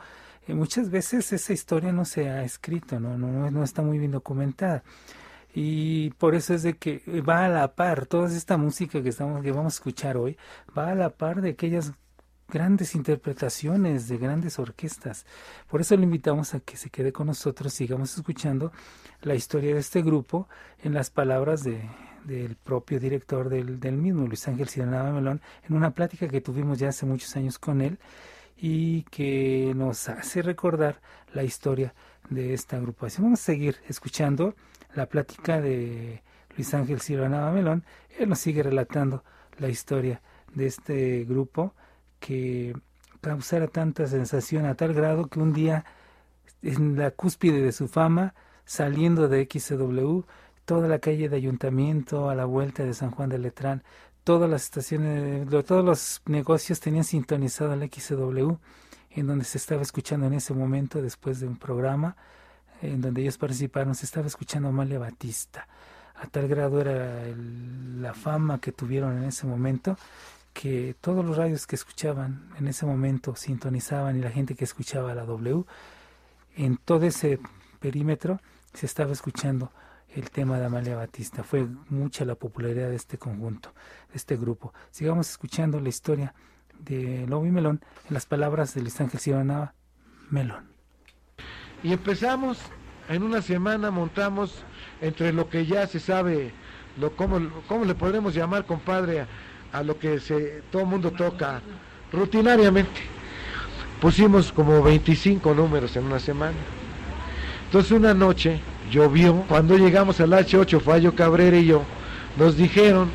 muchas 0.54 0.90
veces 0.90 1.34
esa 1.34 1.54
historia 1.54 1.92
no 1.92 2.06
se 2.06 2.30
ha 2.30 2.44
escrito, 2.44 3.00
¿no? 3.00 3.18
No, 3.18 3.52
no 3.52 3.64
está 3.64 3.82
muy 3.82 4.00
bien 4.00 4.12
documentada. 4.12 4.84
Y 5.54 6.12
por 6.12 6.36
eso 6.36 6.54
es 6.54 6.64
de 6.64 6.78
que 6.78 7.02
va 7.28 7.46
a 7.46 7.50
la 7.50 7.74
par, 7.76 8.06
toda 8.06 8.28
esta 8.28 8.58
música 8.58 9.02
que, 9.02 9.10
estamos, 9.10 9.42
que 9.44 9.52
vamos 9.52 9.74
a 9.74 9.78
escuchar 9.78 10.16
hoy, 10.18 10.38
va 10.78 10.92
a 10.92 10.96
la 10.96 11.10
par 11.10 11.42
de 11.42 11.50
aquellas 11.52 11.94
grandes 12.48 12.96
interpretaciones 12.96 14.08
de 14.08 14.18
grandes 14.18 14.60
orquestas. 14.60 15.26
Por 15.70 15.82
eso 15.82 15.98
le 15.98 16.04
invitamos 16.04 16.54
a 16.54 16.60
que 16.60 16.78
se 16.78 16.90
quede 16.90 17.12
con 17.12 17.28
nosotros, 17.28 17.74
sigamos 17.74 18.16
escuchando 18.16 18.72
la 19.22 19.36
historia 19.36 19.74
de 19.74 19.80
este 19.80 20.02
grupo 20.02 20.48
en 20.84 20.94
las 20.94 21.10
palabras 21.10 21.64
de, 21.64 21.82
del 22.26 22.56
propio 22.56 23.00
director 23.00 23.50
del, 23.50 23.80
del 23.80 23.98
mismo, 23.98 24.28
Luis 24.28 24.48
Ángel 24.48 24.70
Cidanaba 24.70 25.12
Melón, 25.12 25.42
en 25.68 25.76
una 25.76 25.92
plática 25.92 26.28
que 26.28 26.40
tuvimos 26.40 26.78
ya 26.78 26.90
hace 26.90 27.06
muchos 27.06 27.36
años 27.36 27.58
con 27.58 27.82
él 27.82 27.98
y 28.58 29.04
que 29.04 29.74
nos 29.76 30.10
hace 30.10 30.42
recordar 30.42 31.00
la 31.34 31.44
historia 31.44 31.94
de 32.30 32.54
esta 32.54 32.78
agrupación. 32.78 33.26
Vamos 33.26 33.42
a 33.42 33.44
seguir 33.44 33.78
escuchando 33.88 34.56
la 34.96 35.06
plática 35.06 35.62
de 35.62 36.22
Luis 36.56 36.74
Ángel 36.74 37.02
Silva 37.02 37.52
Melón. 37.52 37.84
Él 38.18 38.30
nos 38.30 38.40
sigue 38.40 38.64
relatando 38.64 39.24
la 39.60 39.70
historia 39.70 40.22
de 40.54 40.66
este 40.66 41.26
grupo 41.26 41.74
que 42.20 42.76
causara 43.22 43.68
tanta 43.68 44.08
sensación 44.08 44.66
a 44.66 44.76
tal 44.76 44.94
grado 44.94 45.28
que 45.28 45.40
un 45.40 45.54
día 45.54 45.86
en 46.62 46.98
la 46.98 47.12
cúspide 47.12 47.62
de 47.62 47.72
su 47.72 47.88
fama, 47.88 48.34
saliendo 48.66 49.28
de 49.28 49.48
XW, 49.50 50.22
toda 50.66 50.88
la 50.88 51.00
calle 51.00 51.30
de 51.30 51.38
ayuntamiento 51.38 52.30
a 52.30 52.36
la 52.36 52.46
vuelta 52.46 52.84
de 52.84 52.94
San 52.94 53.12
Juan 53.12 53.30
de 53.30 53.38
Letrán 53.38 53.84
todas 54.28 54.50
las 54.50 54.64
estaciones, 54.66 55.48
todos 55.66 55.86
los 55.86 56.22
negocios 56.26 56.82
tenían 56.82 57.06
sintonizado 57.06 57.72
el 57.72 57.90
XW, 57.90 58.56
en 59.12 59.26
donde 59.26 59.46
se 59.46 59.58
estaba 59.58 59.82
escuchando 59.82 60.28
en 60.28 60.34
ese 60.34 60.54
momento, 60.54 61.02
después 61.02 61.40
de 61.40 61.48
un 61.48 61.56
programa 61.56 62.18
en 62.82 63.00
donde 63.00 63.22
ellos 63.22 63.38
participaron, 63.38 63.96
se 63.96 64.06
estaba 64.06 64.28
escuchando 64.28 64.68
Amalia 64.68 65.00
Batista. 65.00 65.66
A 66.18 66.28
tal 66.28 66.50
grado 66.50 66.82
era 66.82 67.24
la 68.02 68.14
fama 68.14 68.60
que 68.60 68.74
tuvieron 68.74 69.18
en 69.18 69.24
ese 69.30 69.48
momento 69.48 69.98
que 70.52 70.94
todos 71.00 71.24
los 71.24 71.38
radios 71.38 71.66
que 71.66 71.78
escuchaban 71.78 72.50
en 72.60 72.68
ese 72.68 72.86
momento 72.86 73.34
sintonizaban 73.34 74.18
y 74.18 74.20
la 74.20 74.30
gente 74.30 74.56
que 74.56 74.66
escuchaba 74.66 75.16
la 75.16 75.24
W, 75.24 75.64
en 76.58 76.76
todo 76.76 77.06
ese 77.06 77.40
perímetro 77.80 78.42
se 78.74 78.88
estaba 78.88 79.14
escuchando 79.14 79.72
el 80.20 80.32
tema 80.32 80.60
de 80.60 80.66
Amalia 80.66 80.96
Batista. 80.96 81.44
Fue 81.44 81.68
mucha 81.90 82.26
la 82.26 82.36
popularidad 82.36 82.90
de 82.90 82.96
este 82.96 83.18
conjunto, 83.18 83.74
de 84.12 84.18
este 84.18 84.36
grupo. 84.36 84.74
Sigamos 84.92 85.30
escuchando 85.30 85.80
la 85.80 85.90
historia 85.90 86.34
de 86.80 87.26
Lobo 87.28 87.46
y 87.46 87.52
Melón 87.52 87.82
en 88.08 88.14
las 88.14 88.26
palabras 88.26 88.74
de 88.74 88.82
Luis 88.82 89.00
Ángel 89.00 89.46
Melón. 90.30 90.66
Y 91.84 91.94
empezamos, 91.94 92.60
en 93.10 93.24
una 93.24 93.42
semana 93.42 93.92
montamos 93.92 94.64
entre 95.02 95.32
lo 95.32 95.50
que 95.50 95.66
ya 95.66 95.86
se 95.88 96.00
sabe, 96.00 96.52
lo, 97.00 97.16
¿cómo, 97.16 97.40
cómo 97.68 97.86
le 97.86 97.94
podremos 97.94 98.34
llamar, 98.34 98.66
compadre, 98.66 99.22
a, 99.22 99.28
a 99.72 99.84
lo 99.84 100.00
que 100.00 100.20
se, 100.20 100.64
todo 100.72 100.82
el 100.82 100.88
mundo 100.88 101.12
toca 101.12 101.62
rutinariamente? 102.12 103.02
Pusimos 104.02 104.52
como 104.52 104.82
25 104.82 105.54
números 105.54 105.96
en 105.96 106.06
una 106.06 106.20
semana. 106.20 106.58
Entonces 107.66 107.92
una 107.92 108.14
noche 108.14 108.60
llovió. 108.92 109.44
Cuando 109.48 109.78
llegamos 109.78 110.20
al 110.20 110.32
H8, 110.32 110.82
Fallo 110.82 111.16
Cabrera 111.16 111.58
y 111.58 111.66
yo, 111.66 111.84
nos 112.38 112.58
dijeron 112.58 113.10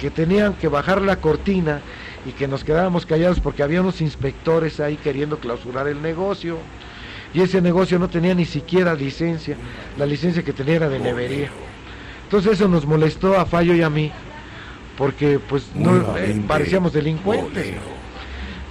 que 0.00 0.10
tenían 0.10 0.54
que 0.54 0.68
bajar 0.68 1.00
la 1.02 1.16
cortina 1.16 1.80
y 2.26 2.32
que 2.32 2.48
nos 2.48 2.64
quedáramos 2.64 3.06
callados 3.06 3.40
porque 3.40 3.62
había 3.62 3.80
unos 3.80 4.00
inspectores 4.00 4.80
ahí 4.80 4.96
queriendo 4.96 5.38
clausurar 5.38 5.88
el 5.88 6.02
negocio. 6.02 6.58
Y 7.32 7.40
ese 7.40 7.60
negocio 7.60 7.98
no 7.98 8.08
tenía 8.08 8.34
ni 8.34 8.44
siquiera 8.44 8.94
licencia, 8.94 9.56
la 9.98 10.06
licencia 10.06 10.42
que 10.42 10.52
tenía 10.52 10.76
era 10.76 10.88
de 10.88 10.98
nevería. 10.98 11.50
Entonces 12.24 12.52
eso 12.52 12.68
nos 12.68 12.86
molestó 12.86 13.38
a 13.38 13.46
Fallo 13.46 13.74
y 13.74 13.82
a 13.82 13.90
mí, 13.90 14.10
porque 14.96 15.38
pues 15.38 15.70
no 15.74 16.16
eh, 16.16 16.42
parecíamos 16.46 16.92
delincuentes. 16.92 17.74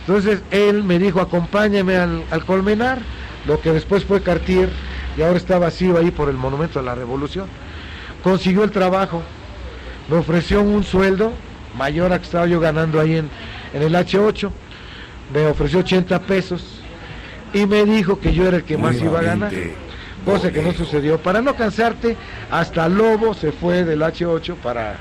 Entonces 0.01 0.41
él 0.51 0.83
me 0.83 0.99
dijo, 0.99 1.21
acompáñame 1.21 1.95
al, 1.95 2.23
al 2.31 2.45
Colmenar, 2.45 2.99
lo 3.47 3.61
que 3.61 3.71
después 3.71 4.03
fue 4.03 4.21
Cartier, 4.21 4.69
y 5.17 5.21
ahora 5.21 5.37
está 5.37 5.57
vacío 5.59 5.97
ahí 5.97 6.11
por 6.11 6.29
el 6.29 6.35
Monumento 6.35 6.79
a 6.79 6.83
la 6.83 6.95
Revolución. 6.95 7.47
Consiguió 8.23 8.63
el 8.63 8.71
trabajo, 8.71 9.21
me 10.09 10.17
ofreció 10.17 10.61
un 10.61 10.83
sueldo 10.83 11.31
mayor 11.77 12.11
a 12.11 12.19
que 12.19 12.25
estaba 12.25 12.47
yo 12.47 12.59
ganando 12.59 12.99
ahí 12.99 13.17
en, 13.17 13.29
en 13.73 13.81
el 13.81 13.93
H8, 13.93 14.49
me 15.33 15.47
ofreció 15.47 15.79
80 15.79 16.19
pesos. 16.21 16.81
Y 17.53 17.65
me 17.65 17.85
dijo 17.85 18.19
que 18.19 18.33
yo 18.33 18.47
era 18.47 18.57
el 18.57 18.63
que 18.63 18.77
más 18.77 18.99
iba 19.01 19.19
a 19.19 19.23
ganar, 19.23 19.53
cosa 20.25 20.51
que 20.51 20.61
no 20.61 20.73
sucedió. 20.73 21.17
Para 21.19 21.41
no 21.41 21.55
cansarte, 21.55 22.17
hasta 22.51 22.89
Lobo 22.89 23.33
se 23.33 23.53
fue 23.53 23.85
del 23.85 24.01
H8 24.01 24.55
para, 24.55 24.97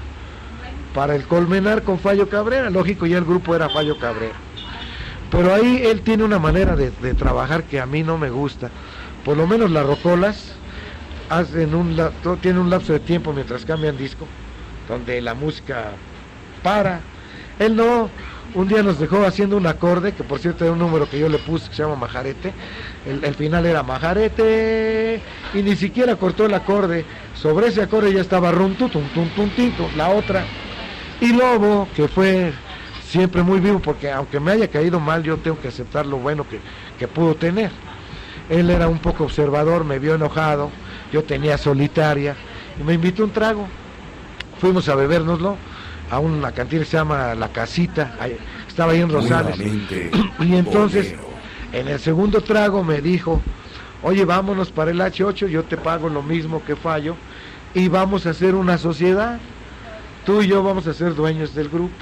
para 0.94 1.16
el 1.16 1.24
Colmenar 1.24 1.82
con 1.82 1.98
Fallo 1.98 2.28
Cabrera, 2.28 2.70
lógico, 2.70 3.06
ya 3.06 3.18
el 3.18 3.24
grupo 3.24 3.56
era 3.56 3.68
Fallo 3.70 3.98
Cabrera. 3.98 4.34
Pero 5.32 5.52
ahí 5.52 5.82
él 5.84 6.02
tiene 6.02 6.22
una 6.22 6.38
manera 6.38 6.76
de, 6.76 6.92
de 6.92 7.14
trabajar 7.14 7.64
que 7.64 7.80
a 7.80 7.86
mí 7.86 8.04
no 8.04 8.18
me 8.18 8.30
gusta 8.30 8.70
por 9.24 9.36
lo 9.36 9.46
menos 9.46 9.70
las 9.70 9.86
rocolas 9.86 10.54
hacen 11.30 11.74
un, 11.74 11.96
tienen 12.40 12.60
un 12.60 12.70
lapso 12.70 12.92
de 12.92 13.00
tiempo 13.00 13.32
mientras 13.32 13.64
cambian 13.64 13.96
disco, 13.96 14.26
donde 14.88 15.20
la 15.20 15.34
música 15.34 15.92
para. 16.62 17.00
Él 17.58 17.76
no, 17.76 18.10
un 18.54 18.68
día 18.68 18.82
nos 18.82 18.98
dejó 18.98 19.24
haciendo 19.24 19.56
un 19.56 19.66
acorde, 19.66 20.12
que 20.12 20.24
por 20.24 20.38
cierto 20.38 20.64
era 20.64 20.72
un 20.72 20.78
número 20.78 21.08
que 21.08 21.18
yo 21.18 21.28
le 21.28 21.38
puse 21.38 21.68
que 21.68 21.76
se 21.76 21.82
llama 21.82 21.96
Majarete, 21.96 22.52
el, 23.06 23.34
final 23.34 23.64
era 23.64 23.82
Majarete, 23.82 25.20
y 25.54 25.62
ni 25.62 25.76
siquiera 25.76 26.16
cortó 26.16 26.46
el 26.46 26.54
acorde, 26.54 27.04
sobre 27.34 27.68
ese 27.68 27.82
acorde 27.82 28.12
ya 28.12 28.20
estaba 28.20 28.52
rum, 28.52 28.74
tum, 28.74 28.90
tum, 28.90 29.28
tum, 29.34 29.50
la 29.96 30.10
otra, 30.10 30.44
y 31.20 31.32
Lobo, 31.32 31.88
que 31.94 32.08
fue 32.08 32.52
siempre 33.06 33.42
muy 33.42 33.60
vivo, 33.60 33.78
porque 33.78 34.10
aunque 34.10 34.40
me 34.40 34.50
haya 34.50 34.68
caído 34.68 34.98
mal, 34.98 35.22
yo 35.22 35.36
tengo 35.36 35.60
que 35.60 35.68
aceptar 35.68 36.04
lo 36.04 36.18
bueno 36.18 36.46
que, 36.48 36.58
que 36.98 37.06
pudo 37.06 37.36
tener 37.36 37.70
él 38.48 38.70
era 38.70 38.88
un 38.88 38.98
poco 38.98 39.24
observador, 39.24 39.84
me 39.84 39.98
vio 39.98 40.14
enojado, 40.14 40.70
yo 41.12 41.24
tenía 41.24 41.58
solitaria 41.58 42.36
y 42.78 42.82
me 42.82 42.94
invitó 42.94 43.24
un 43.24 43.30
trago. 43.30 43.66
Fuimos 44.60 44.88
a 44.88 44.94
bebérnoslo 44.94 45.56
a 46.10 46.18
una 46.18 46.52
cantina 46.52 46.84
que 46.84 46.90
se 46.90 46.96
llama 46.96 47.34
La 47.34 47.48
Casita, 47.48 48.16
estaba 48.68 48.92
ahí 48.92 49.00
en 49.00 49.10
Rosales. 49.10 49.56
Y 50.40 50.54
entonces, 50.56 51.14
en 51.72 51.88
el 51.88 51.98
segundo 51.98 52.40
trago 52.40 52.84
me 52.84 53.00
dijo, 53.00 53.40
oye, 54.02 54.24
vámonos 54.24 54.70
para 54.70 54.90
el 54.90 55.00
H8, 55.00 55.48
yo 55.48 55.64
te 55.64 55.76
pago 55.76 56.08
lo 56.08 56.22
mismo 56.22 56.62
que 56.64 56.76
fallo 56.76 57.16
y 57.74 57.88
vamos 57.88 58.26
a 58.26 58.30
hacer 58.30 58.54
una 58.54 58.78
sociedad. 58.78 59.38
Tú 60.26 60.42
y 60.42 60.48
yo 60.48 60.62
vamos 60.62 60.86
a 60.86 60.94
ser 60.94 61.14
dueños 61.14 61.54
del 61.54 61.68
grupo 61.68 61.94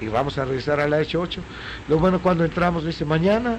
y 0.00 0.08
vamos 0.08 0.36
a 0.38 0.44
regresar 0.44 0.80
al 0.80 0.92
H8. 0.92 1.38
Lo 1.88 1.98
bueno 1.98 2.20
cuando 2.20 2.44
entramos, 2.44 2.84
dice, 2.84 3.04
mañana 3.04 3.58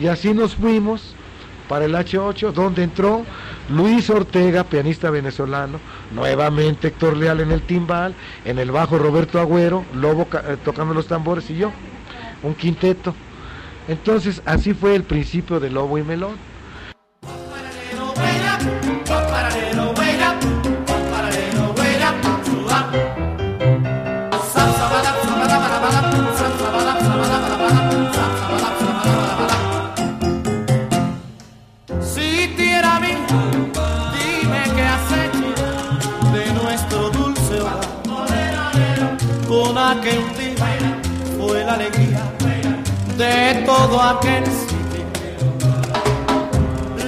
y 0.00 0.08
así 0.08 0.32
nos 0.32 0.54
fuimos 0.54 1.14
para 1.68 1.84
el 1.84 1.94
H8, 1.94 2.52
donde 2.52 2.82
entró 2.82 3.24
Luis 3.68 4.10
Ortega, 4.10 4.64
pianista 4.64 5.10
venezolano, 5.10 5.78
nuevamente 6.12 6.88
Héctor 6.88 7.16
Leal 7.16 7.40
en 7.40 7.52
el 7.52 7.62
timbal, 7.62 8.14
en 8.44 8.58
el 8.58 8.72
bajo 8.72 8.98
Roberto 8.98 9.38
Agüero, 9.38 9.84
Lobo 9.94 10.26
eh, 10.32 10.56
tocando 10.64 10.94
los 10.94 11.06
tambores 11.06 11.48
y 11.50 11.56
yo, 11.56 11.70
un 12.42 12.54
quinteto. 12.54 13.14
Entonces 13.86 14.42
así 14.46 14.74
fue 14.74 14.96
el 14.96 15.04
principio 15.04 15.60
de 15.60 15.70
Lobo 15.70 15.98
y 15.98 16.02
Melón. 16.02 16.36
Que 39.98 40.18
un 40.18 40.32
día 40.38 41.00
fue 41.36 41.64
la 41.64 41.72
alegría 41.74 42.22
de 43.16 43.64
todo 43.66 44.00
aquel 44.00 44.44
sitio. 44.46 45.04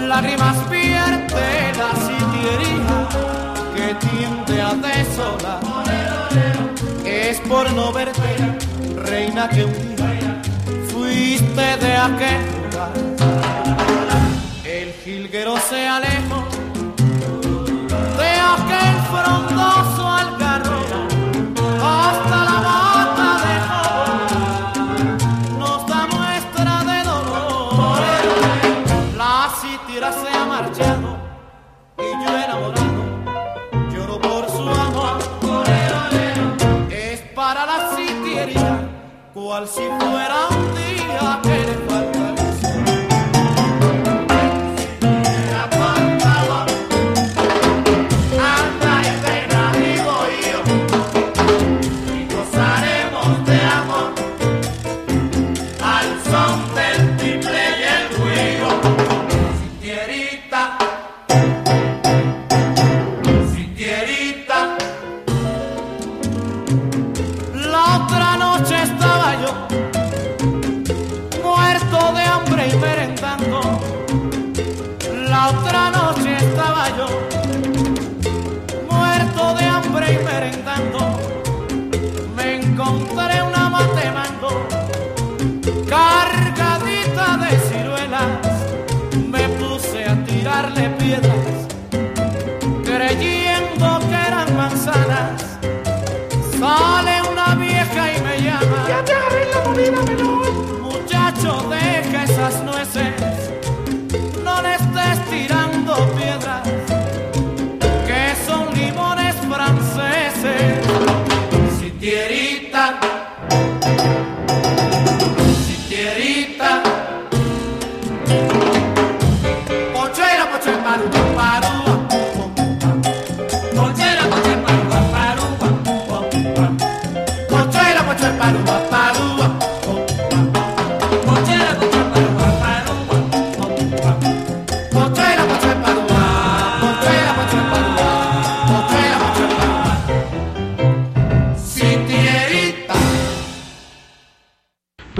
lágrimas 0.08 0.56
pierde 0.68 1.72
la 1.78 1.90
sitiería 2.06 3.08
que 3.76 3.94
tiende 4.06 4.60
a 4.60 4.74
desolar. 4.74 5.60
Es 7.04 7.38
por 7.40 7.72
no 7.72 7.92
verte, 7.92 8.58
reina 8.96 9.48
que 9.48 9.64
un 9.64 9.96
día 9.96 10.42
fuiste 10.92 11.76
de 11.84 11.96
aquel 11.96 12.42
lugar. 12.62 12.92
El 14.64 14.92
jilguero 15.04 15.54
se 15.70 15.86
alejó 15.86 16.44
de 18.18 18.30
aquel 18.54 18.94
frondoso 19.12 20.08
algarrobo 20.08 20.41
cual 39.52 39.68
si 39.68 39.82
fuera 39.82 40.48
un 40.48 40.74
día 40.74 41.40
que 41.42 41.91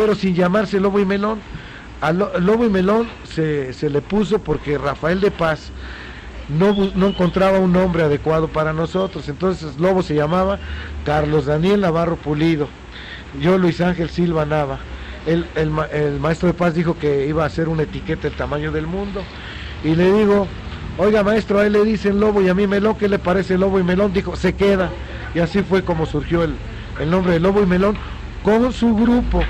pero 0.02 0.16
sin 0.16 0.34
llamarse 0.34 0.80
Lobo 0.80 0.98
y 0.98 1.04
Melón. 1.06 1.44
Lobo 2.40 2.64
y 2.64 2.70
Melón 2.70 3.14
se, 3.22 3.72
se 3.72 3.88
le 3.88 4.02
puso 4.02 4.42
porque 4.42 4.76
Rafael 4.76 5.20
de 5.20 5.30
Paz 5.30 5.72
no, 6.48 6.74
no 6.92 7.06
encontraba 7.06 7.60
un 7.60 7.70
nombre 7.72 8.02
adecuado 8.02 8.50
para 8.50 8.72
nosotros. 8.72 9.28
Entonces 9.28 9.78
Lobo 9.78 10.02
se 10.02 10.16
llamaba 10.16 10.58
Carlos 11.04 11.46
Daniel 11.46 11.82
Navarro 11.82 12.20
Pulido. 12.20 12.74
Yo 13.32 13.58
Luis 13.58 13.80
Ángel 13.80 14.10
Silva 14.10 14.44
Nava. 14.44 14.88
El, 15.24 15.52
el 15.54 15.70
ma- 15.70 15.84
el 15.86 16.18
maestro 16.18 16.48
de 16.48 16.54
Paz 16.54 16.74
dijo 16.74 16.98
que 16.98 17.28
iba 17.28 17.44
a 17.44 17.46
hacer 17.46 17.68
una 17.68 17.84
etiqueta 17.84 18.26
del 18.26 18.34
tamaño 18.34 18.72
del 18.72 18.88
mundo. 18.88 19.28
Y 19.82 19.94
le 19.94 20.10
digo, 20.12 20.52
oiga 20.96 21.22
maestro, 21.22 21.60
a 21.60 21.66
él 21.66 21.74
le 21.74 21.84
dicen 21.84 22.18
Lobo 22.18 22.42
y 22.42 22.48
a 22.48 22.54
mí 22.54 22.66
Melón, 22.66 22.96
¿qué 22.96 23.08
le 23.08 23.20
parece 23.20 23.56
Lobo 23.56 23.78
y 23.78 23.84
Melón? 23.84 24.12
Dijo, 24.12 24.34
se 24.34 24.56
queda. 24.56 24.96
Y 25.32 25.38
así 25.38 25.62
fue 25.62 25.84
como 25.84 26.06
surgió 26.06 26.42
el, 26.42 26.60
el 26.96 27.08
nombre 27.08 27.34
de 27.34 27.38
Lobo 27.40 27.62
y 27.62 27.66
Melón 27.66 28.00
con 28.42 28.72
su 28.72 28.96
grupo 28.96 29.48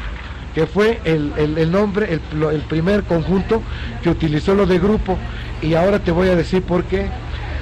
que 0.55 0.67
fue 0.67 1.01
el, 1.05 1.33
el- 1.37 1.71
nombre, 1.71 2.13
el, 2.13 2.43
el 2.43 2.61
primer 2.63 3.05
conjunto 3.05 3.63
que 4.03 4.11
utilizó 4.11 4.55
lo 4.55 4.67
de 4.67 4.79
grupo. 4.79 5.17
Y 5.63 5.75
ahora 5.75 5.99
te 5.99 6.11
voy 6.11 6.29
a 6.29 6.37
decir 6.37 6.63
por 6.63 6.85
qué. 6.85 7.09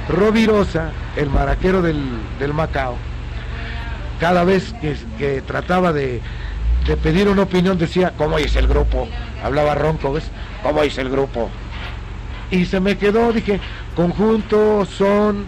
Rovirosa, 0.09 0.91
el 1.17 1.31
maraquero 1.31 1.83
del, 1.83 2.01
del 2.41 2.53
Macao, 2.53 2.97
cada 4.19 4.45
vez 4.45 4.75
que, 4.81 4.97
que 5.19 5.41
trataba 5.43 5.93
de, 5.93 6.21
de 6.87 6.97
pedir 6.97 7.29
una 7.29 7.43
opinión 7.43 7.79
decía, 7.79 8.13
¿cómo 8.17 8.39
es 8.39 8.57
el 8.57 8.67
grupo? 8.67 9.09
Hablaba 9.45 9.75
ronco, 9.75 10.13
¿ves? 10.13 10.25
¿Cómo 10.63 10.83
es 10.83 10.99
el 10.99 11.11
grupo? 11.11 11.49
Y 12.51 12.65
se 12.65 12.81
me 12.81 12.99
quedó, 12.99 13.33
dije, 13.33 13.61
conjunto, 13.95 14.85
son, 14.85 15.45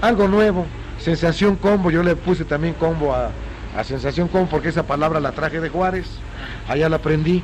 algo 0.00 0.26
nuevo, 0.26 0.64
sensación 0.98 1.56
combo, 1.56 1.90
yo 1.90 2.02
le 2.02 2.16
puse 2.16 2.44
también 2.44 2.74
combo 2.74 3.14
a, 3.14 3.30
a 3.76 3.84
sensación 3.84 4.28
combo 4.28 4.48
porque 4.48 4.70
esa 4.70 4.84
palabra 4.84 5.20
la 5.20 5.32
traje 5.32 5.60
de 5.60 5.68
Juárez, 5.68 6.06
allá 6.68 6.88
la 6.88 6.96
aprendí. 6.96 7.42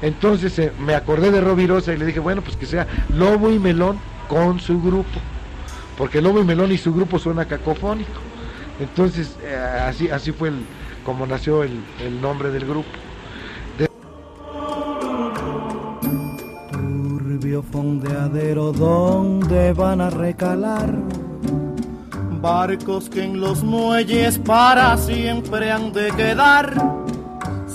Entonces 0.00 0.58
eh, 0.58 0.72
me 0.80 0.94
acordé 0.94 1.30
de 1.30 1.40
Rovirosa 1.40 1.92
y 1.92 1.96
le 1.96 2.06
dije, 2.06 2.20
bueno, 2.20 2.42
pues 2.42 2.56
que 2.56 2.66
sea 2.66 2.86
Lobo 3.16 3.50
y 3.50 3.58
Melón 3.58 3.98
con 4.28 4.58
su 4.58 4.80
grupo, 4.80 5.20
porque 5.96 6.20
Lobo 6.20 6.40
y 6.40 6.44
Melón 6.44 6.72
y 6.72 6.78
su 6.78 6.92
grupo 6.92 7.18
suena 7.18 7.44
cacofónico. 7.44 8.20
Entonces 8.80 9.36
eh, 9.42 9.54
así, 9.54 10.08
así 10.08 10.32
fue 10.32 10.48
el, 10.48 10.56
como 11.04 11.26
nació 11.26 11.62
el, 11.62 11.78
el 12.00 12.20
nombre 12.20 12.50
del 12.50 12.66
grupo. 12.66 12.88
turbio 16.72 17.62
fondeadero 17.62 18.72
donde 18.72 19.72
van 19.72 20.00
a 20.00 20.10
recalar 20.10 20.94
barcos 22.40 23.08
que 23.08 23.22
en 23.22 23.40
los 23.40 23.62
muelles 23.62 24.38
para 24.38 24.96
siempre 24.96 25.70
han 25.70 25.92
de 25.92 26.10
quedar 26.12 27.01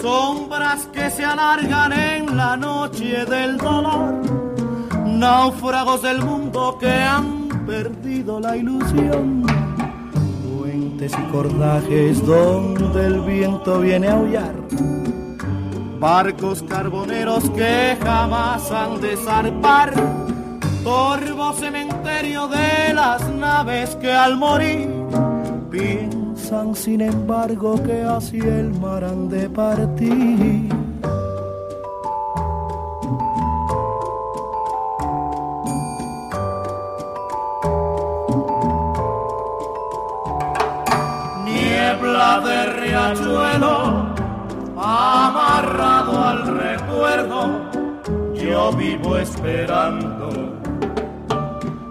sombras 0.02 0.88
que 0.94 1.10
se 1.10 1.26
alargan 1.26 1.94
en 1.94 2.38
la 2.38 2.56
noche 2.56 3.26
del 3.26 3.58
dolor. 3.58 4.22
Náufragos 5.06 6.02
del 6.02 6.24
mundo 6.24 6.78
que 6.80 6.92
han 6.92 7.48
perdido 7.66 8.40
la 8.40 8.56
ilusión. 8.56 9.44
Puentes 10.58 11.12
y 11.14 11.32
cordajes 11.32 12.26
donde 12.26 13.06
el 13.06 13.22
viento 13.22 13.80
viene 13.80 14.08
a 14.08 14.14
aullar. 14.14 14.56
Barcos 16.00 16.64
carboneros 16.64 17.50
que 17.52 17.98
jamás 18.04 18.72
han 18.72 19.02
de 19.02 19.18
zarpar, 19.18 19.94
torvo 20.84 21.54
cementerio 21.54 22.48
de 22.48 22.94
las 22.94 23.28
naves 23.32 23.96
que 23.96 24.12
al 24.12 24.38
morir 24.38 24.88
sin 26.74 27.02
embargo 27.02 27.76
que 27.84 28.04
hacia 28.04 28.60
el 28.60 28.74
mar 28.80 29.04
han 29.04 29.28
de 29.28 29.50
partir. 29.50 30.70
Niebla 41.44 42.40
de 42.46 42.66
riachuelo 42.80 44.16
amarrado 44.78 46.24
al 46.30 46.48
recuerdo, 46.48 47.42
yo 48.34 48.72
vivo 48.72 49.18
esperando. 49.18 50.30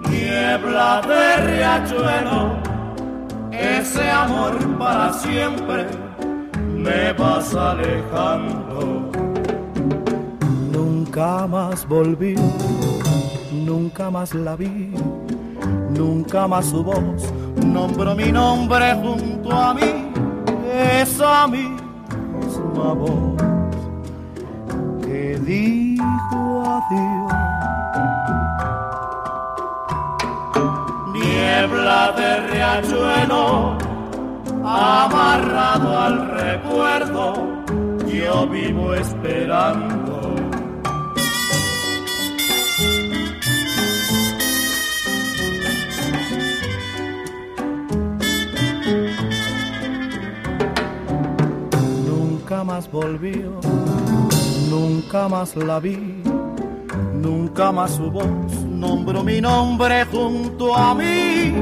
Niebla 0.09 1.03
de 1.07 1.37
riachuelo, 1.47 2.66
amor 4.27 4.79
para 4.79 5.13
siempre 5.13 5.87
me 6.85 7.13
vas 7.13 7.55
alejando. 7.55 9.11
Nunca 10.73 11.47
más 11.47 11.87
volví, 11.89 12.37
nunca 13.53 14.11
más 14.11 14.35
la 14.35 14.57
vi, 14.57 14.93
nunca 15.91 16.47
más 16.47 16.67
su 16.67 16.83
voz 16.85 17.33
nombro 17.77 18.15
mi 18.15 18.33
nombre 18.33 18.95
junto 18.95 19.53
a 19.53 19.75
mí, 19.75 19.91
esa 21.01 21.47
misma 21.47 22.89
voz 22.95 23.37
que 25.03 25.39
dijo 25.45 26.41
adiós. 26.77 27.33
Niebla 31.13 32.13
de 32.19 32.31
riachuelo, 32.49 33.77
amarrado 34.67 35.99
al 35.99 36.31
recuerdo, 36.31 37.65
yo 38.07 38.47
vivo 38.49 38.95
esperando. 38.95 40.17
Más 52.65 52.91
volvió, 52.91 53.61
nunca 54.69 55.29
más 55.29 55.55
la 55.55 55.79
vi, 55.79 56.21
nunca 57.15 57.71
más 57.71 57.93
su 57.93 58.11
voz 58.11 58.27
nombró 58.65 59.23
mi 59.23 59.41
nombre 59.41 60.05
junto 60.07 60.75
a 60.75 60.93
mí, 60.93 61.55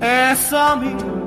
esa 0.00 0.74
voz 0.74 1.21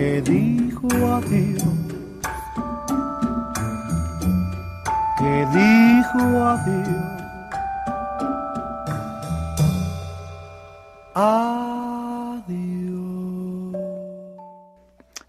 que 0.00 0.22
dijo 0.22 0.88
adiós, 1.18 1.62
que 5.18 5.34
dijo 5.52 6.22
adiós. 6.42 7.10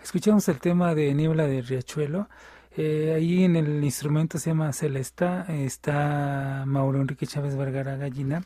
Escuchamos 0.01 0.47
el 0.47 0.59
tema 0.59 0.95
de 0.95 1.13
Niebla 1.15 1.47
de 1.47 1.61
Riachuelo. 1.61 2.29
Eh, 2.77 3.11
ahí 3.13 3.43
en 3.43 3.57
el 3.57 3.83
instrumento 3.83 4.37
se 4.37 4.51
llama 4.51 4.71
Celesta, 4.71 5.47
está 5.49 6.63
Mauro 6.65 7.01
Enrique 7.01 7.27
Chávez 7.27 7.57
Vergara 7.57 7.97
Gallina. 7.97 8.41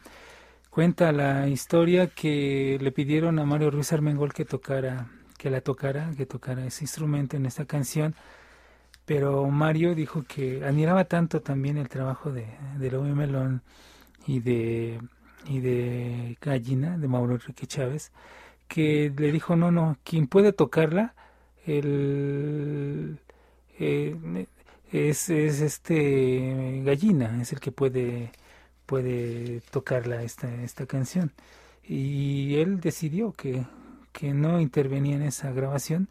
Cuenta 0.72 1.12
la 1.12 1.48
historia 1.48 2.08
que 2.08 2.80
le 2.82 2.92
pidieron 2.92 3.38
a 3.38 3.46
Mario 3.46 3.70
Ruiz 3.70 3.94
Armengol 3.94 4.34
que 4.34 4.44
tocara, 4.44 5.08
que 5.45 5.51
la 5.51 5.62
tocara, 5.62 6.10
que 6.17 6.25
tocara 6.25 6.65
ese 6.65 6.86
instrumento 6.86 7.38
en 7.38 7.45
esta 7.45 7.65
canción. 7.65 8.15
Pero 9.05 9.45
Mario 9.51 9.93
dijo 9.93 10.23
que 10.27 10.65
admiraba 10.65 11.05
tanto 11.05 11.39
también 11.39 11.77
el 11.77 11.88
trabajo 11.88 12.31
de, 12.31 12.47
de 12.79 12.89
Lobo 12.89 13.03
Melón 13.03 13.62
y 14.25 14.39
de, 14.39 14.99
y 15.47 15.60
de 15.60 16.36
Gallina, 16.41 16.97
de 16.97 17.08
Mauro 17.08 17.36
Enrique 17.36 17.67
Chávez, 17.67 18.12
que 18.67 19.13
le 19.15 19.31
dijo, 19.31 19.55
no, 19.55 19.69
no, 19.69 19.97
quien 20.03 20.25
puede 20.25 20.51
tocarla 20.51 21.13
el 21.67 23.19
eh, 23.77 24.47
es, 24.91 25.29
es, 25.29 25.62
este 25.62 26.81
gallina 26.84 27.39
es 27.41 27.53
el 27.53 27.60
que 27.60 27.71
puede 27.71 28.31
puede 28.88 29.62
tocarla 29.71 30.23
esta 30.23 30.47
esta 30.63 30.86
canción 30.88 31.31
y 31.88 32.55
él 32.55 32.79
decidió 32.79 33.31
que, 33.34 33.65
que 34.17 34.34
no 34.34 34.60
intervenía 34.62 35.15
en 35.17 35.23
esa 35.23 35.51
grabación 35.51 36.10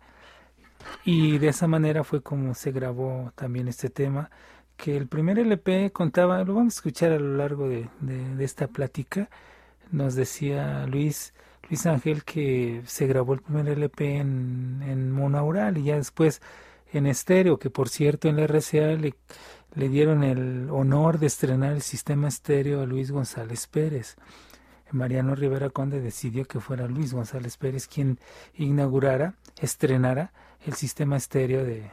y 1.04 1.38
de 1.38 1.48
esa 1.48 1.66
manera 1.66 2.04
fue 2.04 2.22
como 2.22 2.54
se 2.54 2.70
grabó 2.70 3.32
también 3.34 3.68
este 3.68 3.88
tema 3.88 4.30
que 4.76 4.96
el 4.96 5.06
primer 5.08 5.38
LP 5.38 5.90
contaba 5.92 6.44
lo 6.44 6.54
vamos 6.54 6.74
a 6.74 6.78
escuchar 6.78 7.12
a 7.12 7.18
lo 7.18 7.36
largo 7.36 7.68
de, 7.68 7.88
de 8.00 8.44
esta 8.44 8.66
plática 8.68 9.30
nos 9.90 10.14
decía 10.14 10.86
Luis 10.86 11.32
Luis 11.68 11.86
Ángel 11.86 12.24
que 12.24 12.82
se 12.86 13.06
grabó 13.06 13.34
el 13.34 13.40
primer 13.40 13.68
LP 13.68 14.18
en, 14.18 14.82
en 14.86 15.10
monaural 15.10 15.78
y 15.78 15.84
ya 15.84 15.96
después 15.96 16.42
en 16.92 17.06
estéreo, 17.06 17.58
que 17.58 17.70
por 17.70 17.88
cierto 17.88 18.28
en 18.28 18.36
la 18.36 18.46
RCA 18.46 18.94
le, 18.94 19.14
le 19.74 19.88
dieron 19.88 20.22
el 20.22 20.68
honor 20.70 21.18
de 21.18 21.26
estrenar 21.26 21.72
el 21.72 21.82
sistema 21.82 22.28
estéreo 22.28 22.82
a 22.82 22.86
Luis 22.86 23.10
González 23.10 23.66
Pérez. 23.66 24.16
Mariano 24.94 25.35
Rivera 25.35 25.70
Conde 25.70 26.00
decidió 26.00 26.44
que 26.44 26.61
fuera 26.61 26.87
Luis 26.87 27.12
González 27.12 27.57
Pérez 27.57 27.88
quien 27.88 28.18
inaugurara, 28.54 29.35
estrenara 29.61 30.33
el 30.64 30.74
sistema 30.74 31.16
estéreo 31.16 31.64
de, 31.64 31.90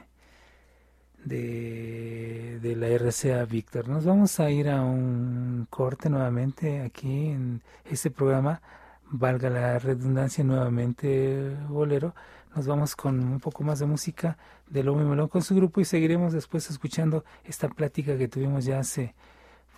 de, 1.25 2.75
la 2.75 2.87
RCA 2.87 3.43
Víctor. 3.45 3.89
Nos 3.89 4.05
vamos 4.05 4.39
a 4.39 4.51
ir 4.51 4.69
a 4.69 4.83
un 4.83 5.67
corte 5.69 6.09
nuevamente 6.09 6.81
aquí 6.81 7.27
en 7.27 7.63
este 7.85 8.11
programa. 8.11 8.61
Valga 9.09 9.49
la 9.49 9.79
redundancia 9.79 10.43
nuevamente 10.43 11.57
bolero, 11.67 12.15
nos 12.55 12.65
vamos 12.67 12.95
con 12.95 13.19
un 13.19 13.39
poco 13.39 13.63
más 13.63 13.79
de 13.79 13.85
música 13.87 14.37
de 14.69 14.83
Lobo 14.83 15.01
y 15.01 15.05
Melón 15.05 15.27
con 15.27 15.41
su 15.41 15.55
grupo 15.55 15.81
y 15.81 15.85
seguiremos 15.85 16.31
después 16.33 16.69
escuchando 16.69 17.25
esta 17.43 17.67
plática 17.67 18.17
que 18.17 18.29
tuvimos 18.29 18.63
ya 18.63 18.79
hace 18.79 19.13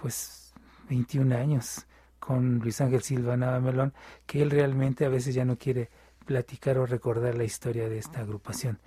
pues 0.01 0.53
21 0.89 1.35
años 1.35 1.87
con 2.25 2.59
Luis 2.59 2.79
Ángel 2.79 3.03
Silva 3.03 3.35
Nava 3.35 3.59
Melón, 3.59 3.93
que 4.25 4.41
él 4.41 4.49
realmente 4.49 5.03
a 5.05 5.09
veces 5.09 5.35
ya 5.35 5.43
no 5.43 5.57
quiere 5.57 5.89
platicar 6.25 6.77
o 6.77 6.85
recordar 6.85 7.35
la 7.35 7.43
historia 7.43 7.89
de 7.89 7.97
esta 7.97 8.21
agrupación 8.21 8.79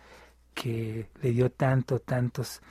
que 0.55 1.11
le 1.21 1.31
dio 1.33 1.51
tanto, 1.51 1.99
tantos 1.99 2.63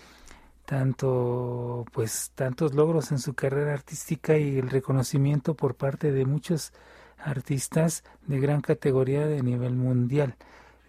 tanto 0.65 1.85
pues 1.93 2.31
tantos 2.33 2.73
logros 2.73 3.11
en 3.11 3.19
su 3.19 3.35
carrera 3.35 3.73
artística 3.73 4.35
y 4.39 4.57
el 4.57 4.71
reconocimiento 4.71 5.53
por 5.53 5.75
parte 5.75 6.11
de 6.11 6.25
muchos 6.25 6.73
artistas 7.19 8.03
de 8.25 8.39
gran 8.39 8.61
categoría 8.61 9.27
de 9.27 9.43
nivel 9.43 9.75
mundial. 9.75 10.35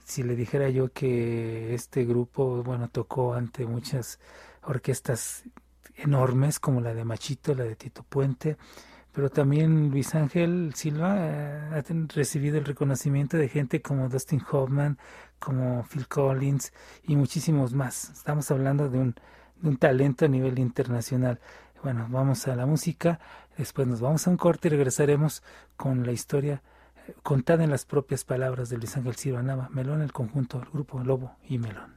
Si 0.07 0.23
le 0.23 0.37
dijera 0.37 0.71
yo 0.71 0.91
que 0.91 1.75
este 1.75 2.07
grupo, 2.07 2.63
bueno, 2.63 2.89
tocó 2.89 3.35
ante 3.35 3.67
muchas 3.67 4.19
orquestas 4.63 5.45
enormes 5.97 6.59
como 6.59 6.81
la 6.81 6.95
de 6.95 7.05
Machito, 7.05 7.55
la 7.55 7.65
de 7.65 7.77
Tito 7.77 8.03
Puente, 8.03 8.57
pero 9.17 9.31
también 9.31 9.89
Luis 9.91 10.15
Ángel 10.15 10.75
Silva 10.75 11.17
eh, 11.19 11.71
ha 11.73 12.15
recibido 12.15 12.59
el 12.59 12.67
reconocimiento 12.67 13.39
de 13.39 13.49
gente 13.49 13.81
como 13.81 14.11
Dustin 14.11 14.43
Hoffman, 14.53 14.99
como 15.39 15.85
Phil 15.85 16.07
Collins 16.07 16.75
y 17.03 17.17
muchísimos 17.17 17.73
más. 17.73 18.11
Estamos 18.11 18.51
hablando 18.51 18.91
de 18.91 18.99
un, 18.99 19.15
de 19.63 19.71
un 19.71 19.79
talento 19.79 20.27
a 20.27 20.29
nivel 20.29 20.59
internacional. 20.59 21.41
Bueno, 21.83 22.07
vamos 22.11 22.47
a 22.47 22.57
la 22.57 22.67
música. 22.67 23.19
Después 23.57 23.89
nos 23.89 24.03
vamos 24.03 24.27
a 24.27 24.31
un 24.31 24.37
corte 24.37 24.69
y 24.69 24.73
regresaremos 24.73 25.43
con 25.79 26.05
la 26.05 26.13
historia 26.13 26.63
eh, 27.09 27.15
contada 27.23 27.65
en 27.65 27.71
las 27.71 27.87
propias 27.87 28.23
palabras 28.23 28.69
de 28.69 28.77
Luis 28.77 28.99
Ángel 28.99 29.17
Silva 29.17 29.43
Nava, 29.43 29.71
Melón, 29.71 30.03
el 30.03 30.13
conjunto, 30.13 30.61
el 30.61 30.69
grupo 30.69 31.03
Lobo 31.03 31.37
y 31.49 31.57
Melón. 31.57 31.96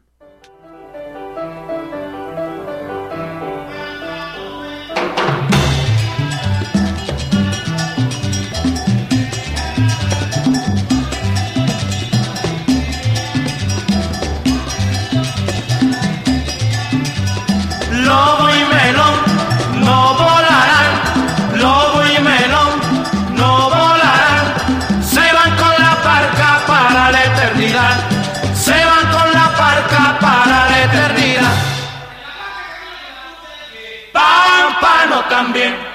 También. 35.29 35.88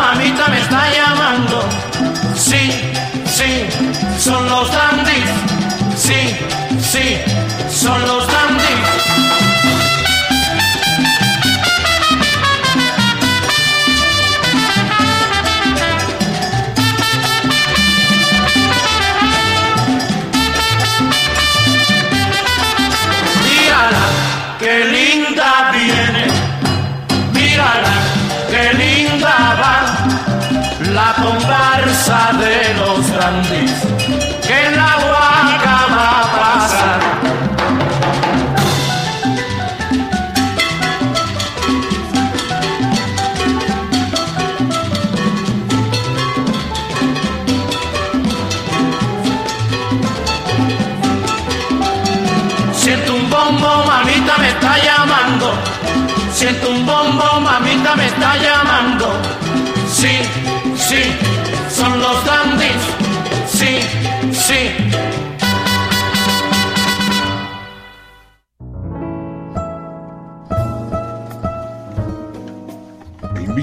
Mamita 0.00 0.48
me 0.48 0.60
está 0.60 0.82
llamando. 0.98 1.62
Sí, 2.34 2.64
sí, 3.26 3.66
son 4.18 4.48
los 4.48 4.70
dandies. 4.72 5.30
Sí, 5.96 6.20
sí, 6.80 7.06
son 7.70 8.00
los 8.06 8.17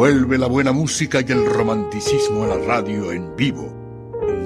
Vuelve 0.00 0.38
la 0.38 0.46
buena 0.46 0.72
música 0.72 1.20
y 1.20 1.30
el 1.30 1.44
romanticismo 1.44 2.44
a 2.44 2.46
la 2.46 2.56
radio 2.56 3.12
en 3.12 3.36
vivo. 3.36 3.70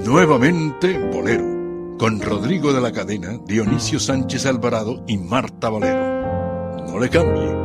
Nuevamente 0.05 0.99
Bolero, 0.99 1.97
con 1.97 2.21
Rodrigo 2.21 2.73
de 2.73 2.81
la 2.81 2.91
Cadena, 2.91 3.39
Dionisio 3.45 3.97
Sánchez 3.97 4.47
Alvarado 4.47 5.05
y 5.07 5.17
Marta 5.17 5.69
Bolero. 5.69 6.83
No 6.87 6.99
le 6.99 7.09
cambie 7.09 7.55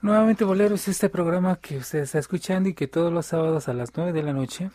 Nuevamente 0.00 0.44
Boleros, 0.44 0.86
este 0.86 1.08
programa 1.08 1.56
que 1.56 1.78
usted 1.78 2.02
está 2.02 2.20
escuchando 2.20 2.68
y 2.68 2.74
que 2.74 2.86
todos 2.86 3.12
los 3.12 3.26
sábados 3.26 3.66
a 3.68 3.74
las 3.74 3.90
9 3.96 4.12
de 4.12 4.22
la 4.22 4.32
noche 4.32 4.70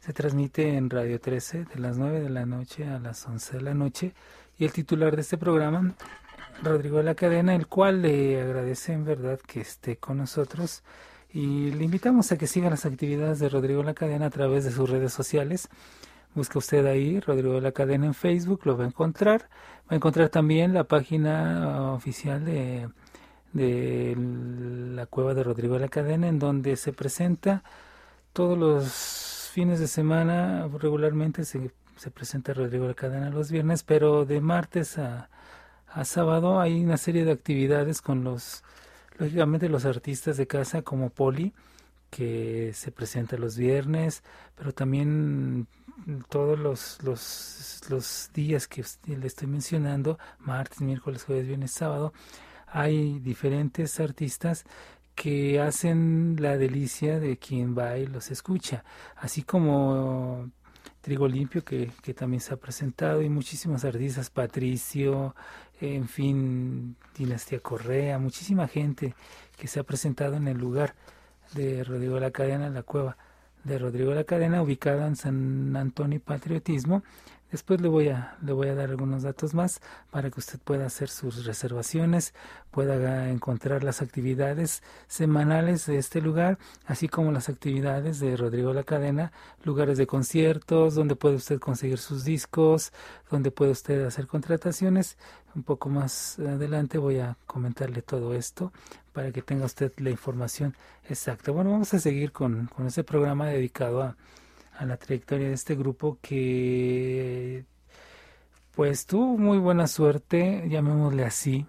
se 0.00 0.12
transmite 0.12 0.76
en 0.76 0.90
Radio 0.90 1.18
13 1.18 1.64
de 1.74 1.80
las 1.80 1.96
9 1.96 2.20
de 2.20 2.28
la 2.28 2.44
noche 2.44 2.86
a 2.86 2.98
las 2.98 3.26
11 3.26 3.56
de 3.56 3.62
la 3.62 3.72
noche 3.72 4.12
y 4.58 4.66
el 4.66 4.72
titular 4.72 5.16
de 5.16 5.22
este 5.22 5.38
programa, 5.38 5.94
Rodrigo 6.62 6.98
de 6.98 7.04
la 7.04 7.14
Cadena, 7.14 7.54
el 7.54 7.66
cual 7.66 8.02
le 8.02 8.40
agradece 8.40 8.92
en 8.92 9.04
verdad 9.04 9.38
que 9.46 9.60
esté 9.60 9.96
con 9.96 10.18
nosotros 10.18 10.82
y 11.30 11.72
le 11.72 11.84
invitamos 11.84 12.30
a 12.32 12.38
que 12.38 12.46
siga 12.46 12.70
las 12.70 12.86
actividades 12.86 13.38
de 13.38 13.48
Rodrigo 13.48 13.80
de 13.80 13.86
la 13.86 13.94
Cadena 13.94 14.26
a 14.26 14.30
través 14.30 14.64
de 14.64 14.70
sus 14.70 14.88
redes 14.88 15.12
sociales. 15.12 15.68
Busca 16.34 16.58
usted 16.58 16.86
ahí 16.86 17.20
Rodrigo 17.20 17.54
de 17.54 17.60
la 17.60 17.72
Cadena 17.72 18.06
en 18.06 18.14
Facebook, 18.14 18.62
lo 18.64 18.76
va 18.76 18.84
a 18.84 18.88
encontrar. 18.88 19.48
Va 19.82 19.90
a 19.90 19.94
encontrar 19.96 20.28
también 20.28 20.74
la 20.74 20.84
página 20.84 21.92
oficial 21.92 22.44
de 22.44 22.88
de 23.54 24.16
la 24.94 25.06
cueva 25.06 25.32
de 25.32 25.44
Rodrigo 25.44 25.74
de 25.74 25.80
la 25.80 25.88
Cadena, 25.88 26.28
en 26.28 26.38
donde 26.38 26.76
se 26.76 26.92
presenta 26.92 27.62
todos 28.32 28.58
los 28.58 29.50
fines 29.52 29.80
de 29.80 29.86
semana, 29.86 30.68
regularmente 30.80 31.44
se, 31.44 31.70
se 31.96 32.10
presenta 32.10 32.52
Rodrigo 32.52 32.84
de 32.84 32.90
la 32.90 32.94
Cadena 32.94 33.30
los 33.30 33.50
viernes, 33.50 33.84
pero 33.84 34.24
de 34.24 34.40
martes 34.40 34.98
a, 34.98 35.30
a 35.94 36.04
sábado 36.04 36.60
hay 36.60 36.82
una 36.82 36.96
serie 36.96 37.24
de 37.24 37.30
actividades 37.30 38.02
con 38.02 38.24
los, 38.24 38.64
lógicamente 39.16 39.68
los 39.68 39.84
artistas 39.84 40.36
de 40.36 40.48
casa 40.48 40.82
como 40.82 41.10
Poli, 41.10 41.52
que 42.10 42.72
se 42.74 42.90
presenta 42.90 43.36
los 43.36 43.56
viernes, 43.56 44.24
pero 44.56 44.72
también 44.72 45.68
todos 46.28 46.58
los, 46.58 46.98
los, 47.02 47.80
los 47.88 48.30
días 48.34 48.66
que 48.66 48.84
le 49.06 49.26
estoy 49.26 49.46
mencionando, 49.46 50.18
martes, 50.40 50.80
miércoles, 50.80 51.24
jueves, 51.24 51.46
viernes, 51.46 51.70
sábado, 51.70 52.12
hay 52.66 53.20
diferentes 53.20 54.00
artistas 54.00 54.64
que 55.14 55.60
hacen 55.60 56.36
la 56.40 56.56
delicia 56.56 57.20
de 57.20 57.36
quien 57.36 57.78
va 57.78 57.98
y 57.98 58.06
los 58.06 58.32
escucha, 58.32 58.84
así 59.16 59.44
como 59.44 60.50
Trigo 61.02 61.28
Limpio, 61.28 61.64
que, 61.64 61.92
que 62.02 62.14
también 62.14 62.40
se 62.40 62.52
ha 62.52 62.56
presentado, 62.56 63.22
y 63.22 63.28
muchísimos 63.28 63.84
artistas, 63.84 64.30
Patricio, 64.30 65.36
en 65.80 66.08
fin, 66.08 66.96
Dinastía 67.16 67.60
Correa, 67.60 68.18
muchísima 68.18 68.68
gente 68.68 69.14
que 69.56 69.68
se 69.68 69.80
ha 69.80 69.84
presentado 69.84 70.36
en 70.36 70.48
el 70.48 70.58
lugar 70.58 70.94
de 71.54 71.84
Rodrigo 71.84 72.16
de 72.16 72.20
la 72.20 72.30
Cadena, 72.30 72.70
la 72.70 72.82
cueva 72.82 73.16
de 73.64 73.78
Rodrigo 73.78 74.10
de 74.10 74.16
la 74.16 74.24
Cadena, 74.24 74.62
ubicada 74.62 75.06
en 75.06 75.16
San 75.16 75.76
Antonio 75.76 76.20
Patriotismo, 76.20 77.02
Después 77.50 77.80
le 77.80 77.88
voy 77.88 78.08
a 78.08 78.36
le 78.42 78.52
voy 78.52 78.68
a 78.68 78.74
dar 78.74 78.90
algunos 78.90 79.22
datos 79.22 79.54
más 79.54 79.80
para 80.10 80.30
que 80.30 80.40
usted 80.40 80.58
pueda 80.58 80.86
hacer 80.86 81.08
sus 81.08 81.44
reservaciones, 81.44 82.34
pueda 82.70 83.30
encontrar 83.30 83.84
las 83.84 84.02
actividades 84.02 84.82
semanales 85.06 85.86
de 85.86 85.98
este 85.98 86.20
lugar, 86.20 86.58
así 86.86 87.08
como 87.08 87.30
las 87.32 87.48
actividades 87.48 88.18
de 88.18 88.36
Rodrigo 88.36 88.72
La 88.72 88.82
Cadena, 88.82 89.32
lugares 89.62 89.98
de 89.98 90.06
conciertos, 90.06 90.94
donde 90.94 91.16
puede 91.16 91.36
usted 91.36 91.60
conseguir 91.60 91.98
sus 91.98 92.24
discos, 92.24 92.92
donde 93.30 93.50
puede 93.50 93.70
usted 93.70 94.04
hacer 94.04 94.26
contrataciones. 94.26 95.16
Un 95.54 95.62
poco 95.62 95.88
más 95.88 96.38
adelante 96.40 96.98
voy 96.98 97.20
a 97.20 97.36
comentarle 97.46 98.02
todo 98.02 98.34
esto 98.34 98.72
para 99.12 99.30
que 99.30 99.42
tenga 99.42 99.66
usted 99.66 99.92
la 99.98 100.10
información 100.10 100.74
exacta. 101.08 101.52
Bueno, 101.52 101.70
vamos 101.70 101.94
a 101.94 102.00
seguir 102.00 102.32
con, 102.32 102.66
con 102.66 102.86
este 102.86 103.04
programa 103.04 103.46
dedicado 103.46 104.02
a 104.02 104.16
a 104.76 104.84
la 104.84 104.96
trayectoria 104.96 105.48
de 105.48 105.54
este 105.54 105.74
grupo 105.74 106.18
que 106.20 107.64
pues 108.74 109.06
tuvo 109.06 109.38
muy 109.38 109.58
buena 109.58 109.86
suerte, 109.86 110.64
llamémosle 110.68 111.24
así, 111.24 111.66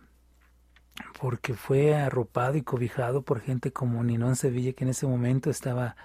porque 1.19 1.53
fue 1.53 1.95
arropado 1.95 2.57
y 2.57 2.63
cobijado 2.63 3.21
por 3.21 3.41
gente 3.41 3.71
como 3.71 4.03
Ninón 4.03 4.35
Sevilla, 4.35 4.73
que 4.73 4.85
en 4.85 4.89
ese 4.89 5.05
momento 5.05 5.49
estaba 5.49 5.95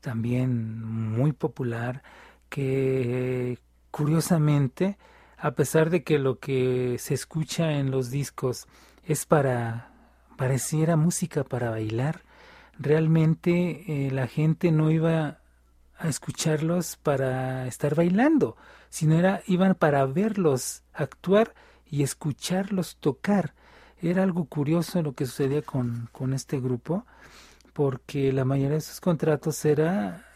también 0.00 0.84
muy 0.84 1.32
popular, 1.32 2.02
que 2.48 3.58
curiosamente, 3.90 4.96
a 5.38 5.52
pesar 5.52 5.90
de 5.90 6.04
que 6.04 6.18
lo 6.18 6.38
que 6.38 6.96
se 6.98 7.14
escucha 7.14 7.72
en 7.72 7.90
los 7.90 8.10
discos 8.10 8.66
es 9.04 9.26
para, 9.26 9.90
pareciera 10.36 10.96
música 10.96 11.42
para 11.42 11.70
bailar, 11.70 12.22
realmente 12.78 14.06
eh, 14.06 14.10
la 14.12 14.26
gente 14.28 14.70
no 14.70 14.90
iba 14.90 15.38
a 16.04 16.08
escucharlos 16.08 16.96
para 16.96 17.66
estar 17.66 17.94
bailando, 17.94 18.56
sino 18.90 19.18
era 19.18 19.42
iban 19.46 19.74
para 19.74 20.04
verlos 20.04 20.82
actuar 20.92 21.54
y 21.86 22.02
escucharlos 22.02 22.96
tocar. 22.96 23.54
Era 24.02 24.22
algo 24.22 24.44
curioso 24.44 25.02
lo 25.02 25.14
que 25.14 25.24
sucedía 25.24 25.62
con, 25.62 26.10
con 26.12 26.34
este 26.34 26.60
grupo, 26.60 27.06
porque 27.72 28.34
la 28.34 28.44
mayoría 28.44 28.74
de 28.74 28.80
sus 28.82 29.00
contratos 29.00 29.64
era 29.64 30.26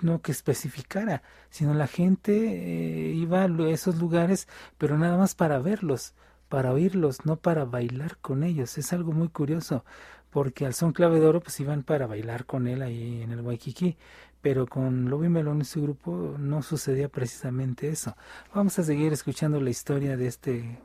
no 0.00 0.20
que 0.20 0.32
especificara, 0.32 1.22
sino 1.48 1.72
la 1.72 1.86
gente 1.86 2.32
eh, 2.34 3.12
iba 3.14 3.44
a 3.44 3.70
esos 3.70 3.96
lugares, 3.98 4.46
pero 4.76 4.98
nada 4.98 5.16
más 5.16 5.34
para 5.34 5.58
verlos, 5.58 6.12
para 6.48 6.72
oírlos, 6.72 7.24
no 7.24 7.36
para 7.36 7.64
bailar 7.64 8.18
con 8.18 8.42
ellos. 8.42 8.76
Es 8.76 8.92
algo 8.92 9.12
muy 9.12 9.28
curioso, 9.28 9.84
porque 10.28 10.66
al 10.66 10.74
son 10.74 10.92
clave 10.92 11.20
de 11.20 11.26
oro 11.26 11.40
pues 11.40 11.58
iban 11.60 11.82
para 11.82 12.06
bailar 12.06 12.46
con 12.46 12.66
él 12.66 12.82
ahí 12.82 13.22
en 13.22 13.32
el 13.32 13.40
Waikiki, 13.40 13.96
pero 14.42 14.66
con 14.66 15.08
Lobo 15.08 15.24
y 15.24 15.28
Melón 15.28 15.60
y 15.60 15.64
su 15.64 15.82
grupo 15.82 16.34
no 16.38 16.62
sucedía 16.62 17.08
precisamente 17.08 17.88
eso. 17.88 18.16
Vamos 18.52 18.78
a 18.78 18.82
seguir 18.82 19.12
escuchando 19.12 19.60
la 19.60 19.70
historia 19.70 20.16
de 20.16 20.26
este 20.26 20.78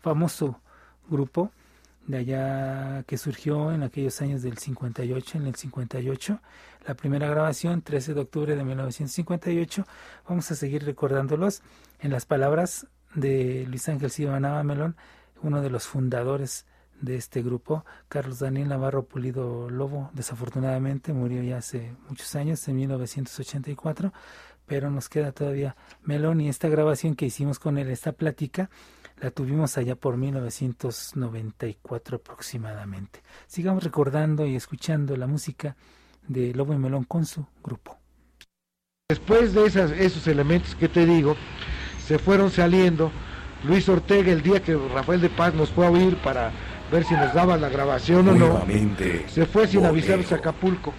famoso 0.00 0.60
grupo 1.08 1.52
de 2.06 2.18
allá 2.18 3.04
que 3.04 3.16
surgió 3.16 3.72
en 3.72 3.84
aquellos 3.84 4.20
años 4.20 4.42
del 4.42 4.58
58, 4.58 5.38
en 5.38 5.46
el 5.46 5.54
58, 5.54 6.40
la 6.86 6.94
primera 6.94 7.28
grabación, 7.28 7.82
13 7.82 8.14
de 8.14 8.20
octubre 8.20 8.56
de 8.56 8.64
1958. 8.64 9.86
Vamos 10.28 10.50
a 10.50 10.56
seguir 10.56 10.84
recordándolos 10.84 11.62
en 12.00 12.10
las 12.10 12.26
palabras 12.26 12.88
de 13.14 13.64
Luis 13.68 13.88
Ángel 13.88 14.10
Silva 14.10 14.40
Melón, 14.64 14.96
uno 15.42 15.62
de 15.62 15.70
los 15.70 15.86
fundadores 15.86 16.66
de 17.02 17.16
este 17.16 17.42
grupo, 17.42 17.84
Carlos 18.08 18.38
Daniel 18.38 18.68
Navarro 18.68 19.04
Pulido 19.04 19.68
Lobo, 19.68 20.10
desafortunadamente 20.14 21.12
murió 21.12 21.42
ya 21.42 21.58
hace 21.58 21.94
muchos 22.08 22.34
años, 22.34 22.66
en 22.68 22.76
1984, 22.76 24.12
pero 24.64 24.90
nos 24.90 25.10
queda 25.10 25.32
todavía 25.32 25.76
Melón 26.04 26.40
y 26.40 26.48
esta 26.48 26.68
grabación 26.68 27.16
que 27.16 27.26
hicimos 27.26 27.58
con 27.58 27.76
él, 27.76 27.90
esta 27.90 28.12
plática, 28.12 28.70
la 29.20 29.30
tuvimos 29.30 29.76
allá 29.76 29.96
por 29.96 30.16
1994 30.16 32.16
aproximadamente. 32.16 33.22
Sigamos 33.46 33.84
recordando 33.84 34.46
y 34.46 34.56
escuchando 34.56 35.14
la 35.16 35.26
música 35.26 35.76
de 36.26 36.54
Lobo 36.54 36.72
y 36.72 36.78
Melón 36.78 37.04
con 37.04 37.26
su 37.26 37.44
grupo. 37.62 37.98
Después 39.08 39.52
de 39.52 39.66
esas, 39.66 39.90
esos 39.90 40.26
elementos 40.26 40.74
que 40.76 40.88
te 40.88 41.04
digo, 41.04 41.36
se 42.06 42.18
fueron 42.18 42.50
saliendo. 42.50 43.12
Luis 43.64 43.88
Ortega, 43.88 44.32
el 44.32 44.42
día 44.42 44.62
que 44.62 44.74
Rafael 44.74 45.20
de 45.20 45.28
Paz 45.28 45.54
nos 45.54 45.70
fue 45.70 45.86
a 45.86 45.90
oír 45.90 46.16
para 46.16 46.50
ver 46.92 47.04
si 47.04 47.14
nos 47.14 47.32
daba 47.32 47.56
la 47.56 47.70
grabación 47.70 48.28
o 48.28 48.34
no, 48.34 48.66
se 49.26 49.46
fue 49.46 49.66
sin 49.66 49.84
avisarnos 49.86 50.30
a 50.30 50.36
Acapulco. 50.36 50.92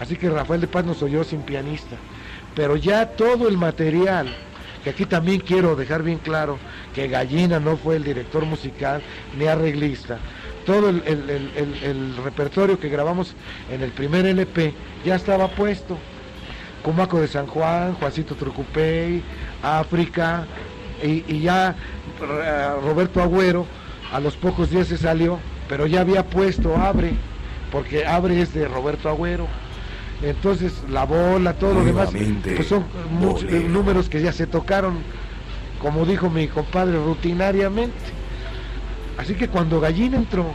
Así 0.00 0.16
que 0.16 0.28
Rafael 0.28 0.60
de 0.60 0.66
Paz 0.66 0.84
nos 0.84 1.02
oyó 1.02 1.22
sin 1.22 1.42
pianista. 1.42 1.96
Pero 2.56 2.76
ya 2.76 3.06
todo 3.06 3.48
el 3.48 3.56
material 3.56 4.34
que 4.82 4.90
aquí 4.90 5.04
también 5.04 5.40
quiero 5.40 5.76
dejar 5.76 6.02
bien 6.02 6.18
claro 6.18 6.58
que 6.94 7.06
Gallina 7.06 7.60
no 7.60 7.76
fue 7.76 7.96
el 7.96 8.04
director 8.04 8.44
musical 8.44 9.02
ni 9.38 9.46
arreglista. 9.46 10.18
Todo 10.66 10.88
el, 10.88 12.16
repertorio 12.24 12.80
que 12.80 12.88
grabamos 12.88 13.34
en 13.70 13.82
el 13.82 13.92
primer 13.92 14.26
LP 14.26 14.74
ya 15.04 15.14
estaba 15.14 15.48
puesto. 15.48 15.96
Comaco 16.82 17.20
de 17.20 17.28
San 17.28 17.46
Juan, 17.46 17.94
Juancito 17.94 18.34
Trucupey, 18.34 19.22
África, 19.62 20.46
y, 21.02 21.24
y 21.28 21.40
ya 21.40 21.76
eh, 22.20 22.70
Roberto 22.82 23.22
Agüero 23.22 23.66
a 24.12 24.20
los 24.20 24.36
pocos 24.36 24.70
días 24.70 24.88
se 24.88 24.96
salió, 24.96 25.38
pero 25.68 25.86
ya 25.86 26.00
había 26.00 26.26
puesto 26.26 26.76
Abre, 26.76 27.12
porque 27.70 28.06
Abre 28.06 28.40
es 28.40 28.52
de 28.54 28.66
Roberto 28.68 29.08
Agüero 29.08 29.46
entonces 30.22 30.82
la 30.90 31.04
bola, 31.04 31.54
todo 31.54 31.74
lo 31.74 31.84
demás, 31.84 32.10
pues 32.44 32.66
son 32.66 32.84
eh, 33.48 33.66
números 33.68 34.10
que 34.10 34.20
ya 34.20 34.32
se 34.32 34.46
tocaron, 34.46 34.98
como 35.80 36.04
dijo 36.04 36.28
mi 36.28 36.46
compadre, 36.46 36.96
rutinariamente. 36.98 37.94
Así 39.16 39.34
que 39.34 39.48
cuando 39.48 39.80
Gallina 39.80 40.18
entró, 40.18 40.52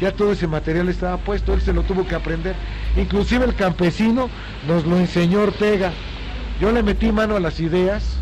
ya 0.00 0.12
todo 0.12 0.32
ese 0.32 0.46
material 0.46 0.88
estaba 0.88 1.18
puesto, 1.18 1.52
él 1.52 1.60
se 1.60 1.74
lo 1.74 1.82
tuvo 1.82 2.06
que 2.06 2.14
aprender. 2.14 2.54
Inclusive 2.96 3.44
el 3.44 3.54
campesino 3.54 4.30
nos 4.66 4.86
lo 4.86 4.98
enseñó 4.98 5.42
Ortega. 5.42 5.92
Yo 6.58 6.72
le 6.72 6.82
metí 6.82 7.12
mano 7.12 7.36
a 7.36 7.40
las 7.40 7.60
ideas 7.60 8.16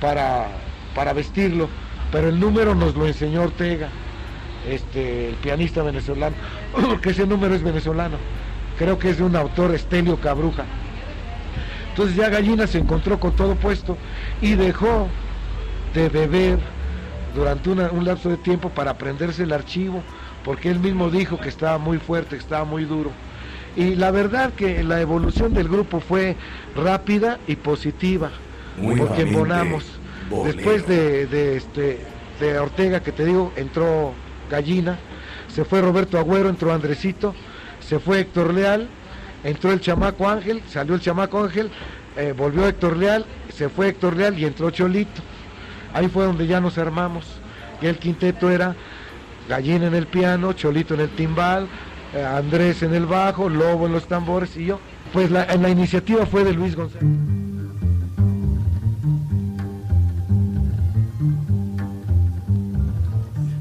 para, 0.00 0.48
para 0.94 1.14
vestirlo, 1.14 1.70
pero 2.12 2.28
el 2.28 2.38
número 2.38 2.74
nos 2.74 2.94
lo 2.94 3.06
enseñó 3.06 3.42
Ortega, 3.42 3.88
este, 4.68 5.30
el 5.30 5.34
pianista 5.36 5.82
venezolano, 5.82 6.36
porque 6.88 7.10
ese 7.10 7.26
número 7.26 7.54
es 7.54 7.62
venezolano 7.62 8.16
creo 8.76 8.98
que 8.98 9.10
es 9.10 9.18
de 9.18 9.24
un 9.24 9.36
autor, 9.36 9.74
Estelio 9.74 10.20
Cabruja. 10.20 10.64
Entonces 11.90 12.16
ya 12.16 12.28
Gallina 12.28 12.66
se 12.66 12.78
encontró 12.78 13.18
con 13.18 13.34
todo 13.34 13.54
puesto 13.54 13.96
y 14.40 14.54
dejó 14.54 15.08
de 15.94 16.08
beber 16.08 16.58
durante 17.34 17.70
un 17.70 18.04
lapso 18.04 18.28
de 18.28 18.36
tiempo 18.36 18.68
para 18.70 18.92
aprenderse 18.92 19.42
el 19.42 19.52
archivo, 19.52 20.02
porque 20.44 20.70
él 20.70 20.78
mismo 20.78 21.10
dijo 21.10 21.38
que 21.38 21.48
estaba 21.48 21.78
muy 21.78 21.98
fuerte, 21.98 22.36
que 22.36 22.42
estaba 22.42 22.64
muy 22.64 22.84
duro. 22.84 23.10
Y 23.76 23.94
la 23.94 24.10
verdad 24.10 24.52
que 24.52 24.82
la 24.84 25.00
evolución 25.00 25.52
del 25.52 25.68
grupo 25.68 26.00
fue 26.00 26.36
rápida 26.74 27.38
y 27.46 27.56
positiva, 27.56 28.30
porque 28.98 29.22
embonamos. 29.22 29.84
Después 30.44 30.86
de, 30.88 31.26
de, 31.26 31.56
este, 31.56 32.00
de 32.40 32.58
Ortega, 32.58 33.00
que 33.00 33.12
te 33.12 33.24
digo, 33.24 33.52
entró 33.54 34.12
Gallina, 34.50 34.98
se 35.48 35.64
fue 35.64 35.80
Roberto 35.80 36.18
Agüero, 36.18 36.48
entró 36.48 36.72
Andresito, 36.72 37.34
se 37.80 37.98
fue 37.98 38.20
Héctor 38.20 38.52
Leal, 38.54 38.88
entró 39.44 39.72
el 39.72 39.80
chamaco 39.80 40.28
Ángel, 40.28 40.62
salió 40.68 40.94
el 40.94 41.00
chamaco 41.00 41.44
Ángel, 41.44 41.70
eh, 42.16 42.34
volvió 42.36 42.66
Héctor 42.66 42.96
Leal, 42.96 43.24
se 43.52 43.68
fue 43.68 43.88
Héctor 43.88 44.16
Leal 44.16 44.38
y 44.38 44.44
entró 44.44 44.70
Cholito. 44.70 45.22
Ahí 45.94 46.08
fue 46.08 46.24
donde 46.24 46.46
ya 46.46 46.60
nos 46.60 46.78
armamos. 46.78 47.24
Y 47.80 47.86
el 47.86 47.98
quinteto 47.98 48.50
era 48.50 48.74
Gallina 49.48 49.86
en 49.86 49.94
el 49.94 50.06
piano, 50.06 50.52
Cholito 50.52 50.94
en 50.94 51.00
el 51.00 51.10
timbal, 51.10 51.68
eh, 52.14 52.24
Andrés 52.24 52.82
en 52.82 52.94
el 52.94 53.06
bajo, 53.06 53.48
Lobo 53.48 53.86
en 53.86 53.92
los 53.92 54.06
tambores 54.06 54.56
y 54.56 54.66
yo. 54.66 54.80
Pues 55.12 55.30
la, 55.30 55.46
la 55.56 55.68
iniciativa 55.68 56.26
fue 56.26 56.44
de 56.44 56.52
Luis 56.52 56.74
González. 56.74 57.08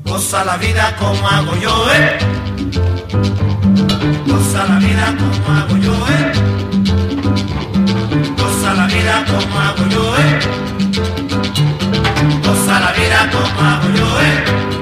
Goza 0.06 0.46
la 0.46 0.58
vida 0.58 0.96
como 0.98 1.28
hago 1.28 1.56
yo, 1.58 1.92
¿eh? 1.92 2.18
Goza 4.28 4.66
la 4.66 4.78
vida 4.80 5.16
como 5.18 5.58
hago 5.58 5.78
yo, 5.78 5.94
eh. 6.08 6.32
Goza 8.38 8.74
la 8.76 8.86
vida 8.88 9.26
como 9.26 9.60
hago 9.60 9.86
yo, 9.90 10.16
eh. 10.18 10.40
Goza 12.46 12.80
la 12.80 12.92
vida 12.94 13.30
como 13.32 13.62
hago 13.68 13.90
yo, 13.98 14.22
eh. 14.22 14.75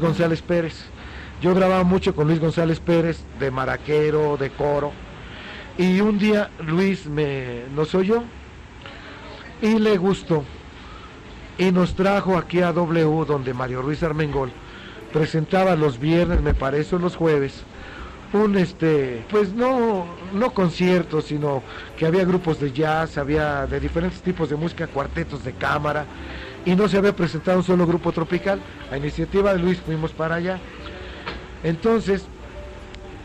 González 0.00 0.42
Pérez. 0.42 0.84
Yo 1.40 1.54
grababa 1.54 1.84
mucho 1.84 2.14
con 2.14 2.26
Luis 2.26 2.40
González 2.40 2.80
Pérez, 2.80 3.24
de 3.38 3.50
maraquero, 3.50 4.36
de 4.36 4.50
coro. 4.50 4.92
Y 5.76 6.00
un 6.00 6.18
día 6.18 6.50
Luis 6.60 7.06
me, 7.06 7.62
nos 7.74 7.94
oyó 7.94 8.24
y 9.62 9.78
le 9.78 9.96
gustó. 9.96 10.44
Y 11.56 11.70
nos 11.72 11.94
trajo 11.94 12.36
aquí 12.36 12.60
a 12.60 12.72
W, 12.72 13.24
donde 13.26 13.54
Mario 13.54 13.82
Ruiz 13.82 14.02
Armengol 14.02 14.50
presentaba 15.12 15.76
los 15.76 15.98
viernes, 15.98 16.40
me 16.40 16.54
parece, 16.54 16.98
los 16.98 17.16
jueves, 17.16 17.64
un 18.32 18.56
este, 18.56 19.24
pues 19.30 19.52
no, 19.54 20.06
no 20.34 20.52
conciertos, 20.52 21.26
sino 21.26 21.62
que 21.96 22.06
había 22.06 22.24
grupos 22.24 22.60
de 22.60 22.72
jazz, 22.72 23.16
había 23.16 23.66
de 23.66 23.80
diferentes 23.80 24.20
tipos 24.20 24.50
de 24.50 24.56
música, 24.56 24.86
cuartetos 24.86 25.44
de 25.44 25.52
cámara, 25.54 26.04
y 26.64 26.74
no 26.74 26.88
se 26.88 26.98
había 26.98 27.14
presentado 27.14 27.58
un 27.58 27.64
solo 27.64 27.86
grupo 27.86 28.12
tropical. 28.12 28.60
A 28.90 28.96
iniciativa 28.96 29.52
de 29.52 29.58
Luis 29.58 29.78
fuimos 29.78 30.12
para 30.12 30.36
allá. 30.36 30.58
Entonces, 31.62 32.26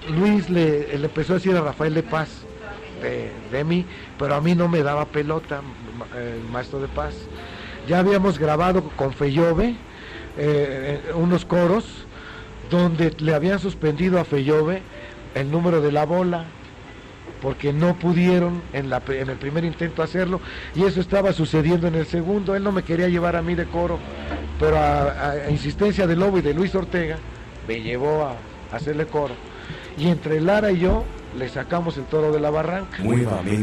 Luis 0.10 0.50
le, 0.50 0.94
empezó 0.96 1.34
a 1.34 1.36
decir 1.36 1.56
a 1.56 1.62
Rafael 1.62 1.94
de 1.94 2.04
Paz 2.04 2.30
de, 3.52 3.64
mí, 3.66 3.86
pero 4.18 4.36
a 4.36 4.42
mí 4.42 4.56
no 4.56 4.70
me 4.70 4.82
daba 4.82 5.06
pelota, 5.06 5.62
el 6.16 6.44
maestro 6.52 6.80
de 6.80 6.88
Paz. 6.88 7.14
Ya 7.88 8.00
habíamos 8.00 8.40
grabado 8.40 8.84
con 8.96 9.14
Feyove 9.14 9.76
eh, 10.38 11.12
unos 11.16 11.44
coros 11.46 11.86
donde 12.70 13.14
le 13.20 13.36
habían 13.36 13.60
suspendido 13.60 14.20
a 14.20 14.26
Feyove 14.26 14.82
el 15.36 15.52
número 15.52 15.82
de 15.82 15.92
la 15.92 16.06
bola, 16.06 16.46
porque 17.44 17.74
no 17.74 17.96
pudieron 17.96 18.62
en, 18.72 18.90
la, 18.90 19.04
en, 19.10 19.30
el 19.30 19.36
primer 19.36 19.66
intento 19.66 20.02
hacerlo 20.02 20.40
y 20.74 20.84
eso 20.86 21.02
estaba 21.02 21.34
sucediendo 21.34 21.88
en 21.88 21.96
el 21.96 22.06
segundo. 22.06 22.56
Él 22.56 22.64
no 22.64 22.72
me 22.72 22.84
quería 22.84 23.10
llevar 23.10 23.36
a 23.36 23.42
mí 23.42 23.54
de 23.54 23.66
coro, 23.66 24.00
pero 24.58 24.78
a, 24.78 25.50
insistencia 25.50 26.08
de 26.08 26.16
Lobo 26.16 26.38
y 26.38 26.42
de 26.42 26.54
Luis 26.54 26.74
Ortega 26.74 27.18
me 27.68 27.82
llevó 27.82 28.24
a, 28.24 28.38
hacerle 28.74 29.08
coro. 29.08 29.36
Y 29.98 30.08
entre 30.08 30.40
Lara 30.40 30.72
y 30.72 30.80
yo 30.80 31.04
le 31.38 31.50
sacamos 31.50 31.98
el 31.98 32.06
toro 32.06 32.32
de 32.32 32.40
la 32.40 32.50
barranca. 32.50 33.04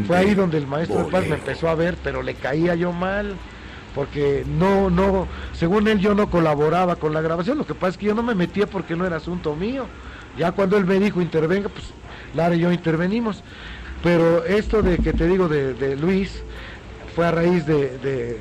Fue 0.07 0.17
ahí 0.17 0.35
donde 0.35 0.59
el 0.59 0.67
maestro 0.67 1.05
de 1.05 1.11
paz 1.11 1.27
me 1.27 1.37
empezó 1.37 1.71
a 1.71 1.75
ver, 1.75 1.97
pero 2.05 2.23
le 2.23 2.35
caía 2.35 2.75
yo 2.75 2.93
mal 2.93 3.35
porque 3.95 4.45
no, 4.47 4.91
no, 4.91 5.27
según 5.55 5.89
él 5.89 5.99
yo 6.01 6.15
no 6.15 6.31
colaboraba 6.31 6.97
con 6.97 7.15
la 7.15 7.23
grabación, 7.23 7.57
lo 7.57 7.67
que 7.67 7.75
pasa 7.75 7.89
es 7.89 7.97
que 7.97 8.07
yo 8.07 8.15
no 8.15 8.23
me 8.23 8.35
metía 8.35 8.67
porque 8.67 8.95
no 8.95 9.07
era 9.07 9.17
asunto 9.17 9.57
mío. 9.57 9.87
Ya 10.37 10.53
cuando 10.53 10.77
él 10.77 10.85
me 10.85 10.99
dijo 10.99 11.21
intervenga, 11.21 11.69
pues 11.69 11.87
Lara 12.35 12.55
y 12.55 12.61
yo 12.61 12.73
intervenimos. 12.73 13.43
Pero 14.03 14.45
esto 14.45 14.83
de 14.83 14.99
que 14.99 15.13
te 15.13 15.27
digo 15.27 15.49
de, 15.49 15.97
Luis 15.97 16.43
fue 17.15 17.27
a 17.27 17.31
raíz 17.33 17.67
de, 17.67 18.39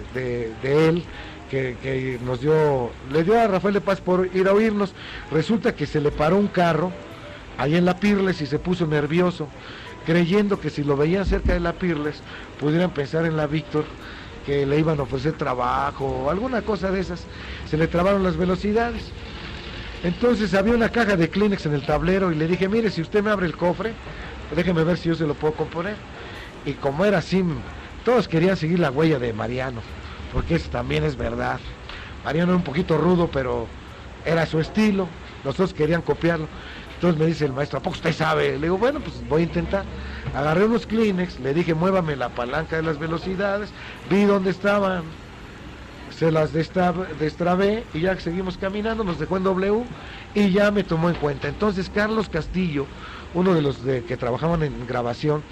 él 0.64 1.04
que, 1.50 2.20
nos 2.24 2.40
dio, 2.42 2.92
le 3.12 3.24
dio 3.24 3.40
a 3.40 3.48
Rafael 3.48 3.74
de 3.74 3.82
Paz 3.82 4.00
por 4.00 4.30
ir 4.34 4.48
a 4.48 4.54
oírnos. 4.54 4.94
Resulta 5.32 5.76
que 5.76 5.86
se 5.86 6.00
le 6.00 6.12
paró 6.12 6.38
un 6.38 6.48
carro 6.48 6.92
ahí 7.58 7.76
en 7.76 7.86
la 7.86 8.00
Pirles 8.00 8.42
y 8.42 8.46
se 8.46 8.58
puso 8.58 8.88
nervioso, 8.88 9.48
creyendo 10.06 10.62
que 10.62 10.70
si 10.70 10.84
lo 10.84 10.96
veían 10.96 11.26
cerca 11.26 11.54
de 11.54 11.60
la 11.60 11.74
Pirles 11.74 12.22
pudieran 12.60 12.92
pensar 12.92 13.26
en 13.26 13.36
la 13.36 13.48
Víctor 13.48 13.84
que 14.46 14.66
le 14.66 14.80
iban 14.80 15.00
a 15.00 15.04
ofrecer 15.04 15.34
trabajo 15.34 16.06
o 16.06 16.30
alguna 16.30 16.62
cosa 16.62 16.90
de 16.90 17.02
esas. 17.02 17.26
Se 17.70 17.76
le 17.76 17.88
trabaron 17.88 18.24
las 18.24 18.38
velocidades. 18.38 19.04
Entonces 20.04 20.54
había 20.54 20.74
una 20.74 20.89
caja 20.89 21.18
de 21.18 21.30
Kleenex 21.30 21.66
en 21.66 21.74
el 21.74 21.86
tablero 21.86 22.32
y 22.32 22.36
le 22.36 22.47
dije, 22.47 22.70
mire, 22.70 22.89
si 22.89 23.02
usted 23.02 23.22
me 23.22 23.32
abre 23.32 23.45
el 23.45 23.58
cofre, 23.58 23.91
déjeme 24.56 24.84
ver 24.84 24.97
si 24.97 25.10
yo 25.10 25.16
se 25.16 25.28
lo 25.28 25.34
puedo 25.34 25.54
componer. 25.54 25.95
Y 26.66 26.74
como 26.74 27.04
era 27.04 27.18
así, 27.18 27.43
todos 28.06 28.28
querían 28.28 28.56
seguir 28.56 28.80
la 28.80 28.91
huella 28.91 29.20
de 29.20 29.34
Mariano, 29.34 29.82
porque 30.32 30.56
eso 30.56 30.70
también 30.70 31.04
es 31.04 31.18
verdad. 31.18 31.60
Mariano 32.24 32.52
era 32.52 32.58
un 32.58 32.64
poquito 32.64 32.97
rudo, 32.97 33.30
pero 33.32 33.68
era 34.26 34.45
su 34.45 34.60
estilo, 34.60 35.08
los 35.43 35.58
dos 35.58 35.74
querían 35.74 36.02
copiarlo. 36.02 36.47
Entonces 36.95 37.20
me 37.20 37.26
dice 37.28 37.45
el 37.45 37.54
maestro, 37.54 37.80
¿a 37.80 37.82
poco 37.82 37.95
usted 37.95 38.14
sabe? 38.14 38.52
Le 38.54 38.64
digo, 38.64 38.78
bueno, 38.78 39.00
pues 39.00 39.16
voy 39.28 39.41
a 39.41 39.45
intentar. 39.45 39.86
Agarré 40.34 40.66
unos 40.66 40.86
Kleenex, 40.86 41.39
le 41.39 41.54
dije, 41.54 41.74
muévame 41.74 42.16
la 42.16 42.30
palanca 42.30 42.76
de 42.76 42.84
las 42.84 43.00
velocidades, 43.00 43.70
vi 44.10 44.24
dónde 44.26 44.52
estaban 44.52 45.04
se 46.20 46.34
las 46.34 46.51
destrabé 46.51 47.86
y 47.93 48.01
ya 48.01 48.20
seguimos 48.20 48.57
caminando, 48.57 49.05
nos 49.05 49.20
dejó 49.20 49.38
en 49.38 49.43
W 49.43 49.86
y 50.36 50.51
ya 50.51 50.70
me 50.70 50.84
tomó 50.84 51.07
en 51.09 51.15
cuenta. 51.15 51.47
Entonces 51.47 51.89
Carlos 51.89 52.28
Castillo, 52.28 52.86
uno 53.34 53.53
de 53.53 53.61
los 53.61 53.78
que 53.78 54.17
trabajaban 54.17 54.63
en 54.63 54.86
grabación 54.86 55.43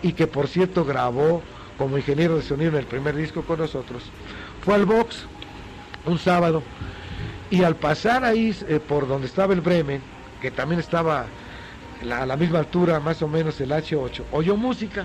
y 0.00 0.12
que 0.12 0.28
por 0.28 0.46
cierto 0.46 0.84
grabó 0.84 1.42
como 1.76 1.98
ingeniero 1.98 2.36
de 2.36 2.42
sonido 2.42 2.70
en 2.70 2.76
el 2.76 2.86
primer 2.86 3.16
disco 3.16 3.42
con 3.42 3.58
nosotros, 3.58 4.04
fue 4.64 4.76
al 4.76 4.86
box 4.86 5.26
un 6.06 6.20
sábado 6.20 6.62
y 7.50 7.64
al 7.64 7.74
pasar 7.74 8.22
ahí 8.22 8.56
eh, 8.68 8.78
por 8.78 9.08
donde 9.08 9.26
estaba 9.26 9.54
el 9.54 9.60
Bremen, 9.60 10.00
que 10.40 10.52
también 10.52 10.78
estaba 10.78 11.26
a 12.00 12.26
la 12.26 12.36
misma 12.36 12.60
altura 12.60 13.00
más 13.00 13.22
o 13.22 13.28
menos 13.28 13.60
el 13.60 13.72
H8, 13.72 14.22
oyó 14.30 14.56
música, 14.56 15.04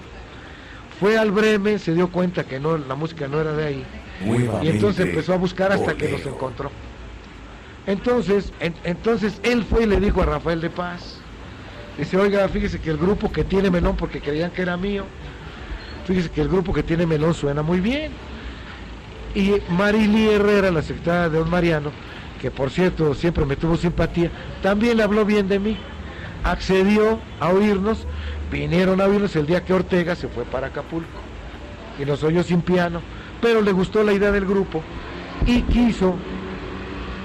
fue 1.00 1.18
al 1.18 1.32
Bremen, 1.32 1.80
se 1.80 1.96
dio 1.96 2.12
cuenta 2.12 2.44
que 2.44 2.60
no, 2.60 2.78
la 2.78 2.94
música 2.94 3.28
no 3.28 3.42
era 3.42 3.54
de 3.54 3.66
ahí 3.66 3.86
y 4.62 4.68
entonces 4.68 5.08
empezó 5.08 5.34
a 5.34 5.38
buscar 5.38 5.72
hasta 5.72 5.96
que 5.96 6.10
nos 6.10 6.26
encontró. 6.26 6.72
Entonces, 7.86 8.52
entonces 8.84 9.40
él 9.44 9.64
fue 9.64 9.84
y 9.84 9.86
le 9.86 10.00
dijo 10.00 10.22
a 10.22 10.26
Rafael 10.26 10.60
de 10.60 10.70
Paz, 10.70 11.20
dice, 11.98 12.18
oiga, 12.18 12.48
fíjese 12.50 12.80
que 12.80 12.90
el 12.90 12.98
grupo 12.98 13.32
que 13.32 13.44
tiene 13.44 13.70
melón, 13.70 13.96
porque 13.96 14.20
creían 14.20 14.52
que 14.52 14.62
era 14.62 14.76
mío, 14.76 15.06
fíjese 16.06 16.30
que 16.30 16.42
el 16.42 16.50
grupo 16.50 16.74
que 16.74 16.84
tiene 16.84 17.06
melón 17.06 17.34
suena 17.34 17.62
muy 17.62 17.80
bien. 17.80 18.12
Y 19.36 19.54
Marily 19.70 20.30
Herrera, 20.32 20.72
la 20.72 20.82
secretaria 20.82 21.30
de 21.30 21.38
Don 21.38 21.50
Mariano, 21.50 21.92
que 22.42 22.52
por 22.52 22.72
cierto 22.72 23.14
siempre 23.14 23.46
me 23.46 23.56
tuvo 23.56 23.78
simpatía, 23.78 24.32
también 24.62 24.98
le 24.98 25.04
habló 25.04 25.24
bien 25.26 25.48
de 25.48 25.60
mí. 25.60 25.78
Accedió 26.44 27.20
a 27.40 27.50
oírnos, 27.50 28.06
vinieron 28.52 29.00
a 29.00 29.06
oírnos 29.06 29.36
el 29.36 29.46
día 29.46 29.64
que 29.64 29.74
Ortega 29.74 30.16
se 30.16 30.28
fue 30.28 30.44
para 30.44 30.68
Acapulco 30.68 31.20
y 32.00 32.06
nos 32.06 32.24
oyó 32.24 32.44
sin 32.44 32.62
piano 32.62 33.02
pero 33.42 33.62
le 33.62 33.72
gustó 33.72 34.04
la 34.04 34.14
idea 34.14 34.32
del 34.32 34.46
grupo 34.46 34.82
y 35.46 35.62
quiso 35.64 36.16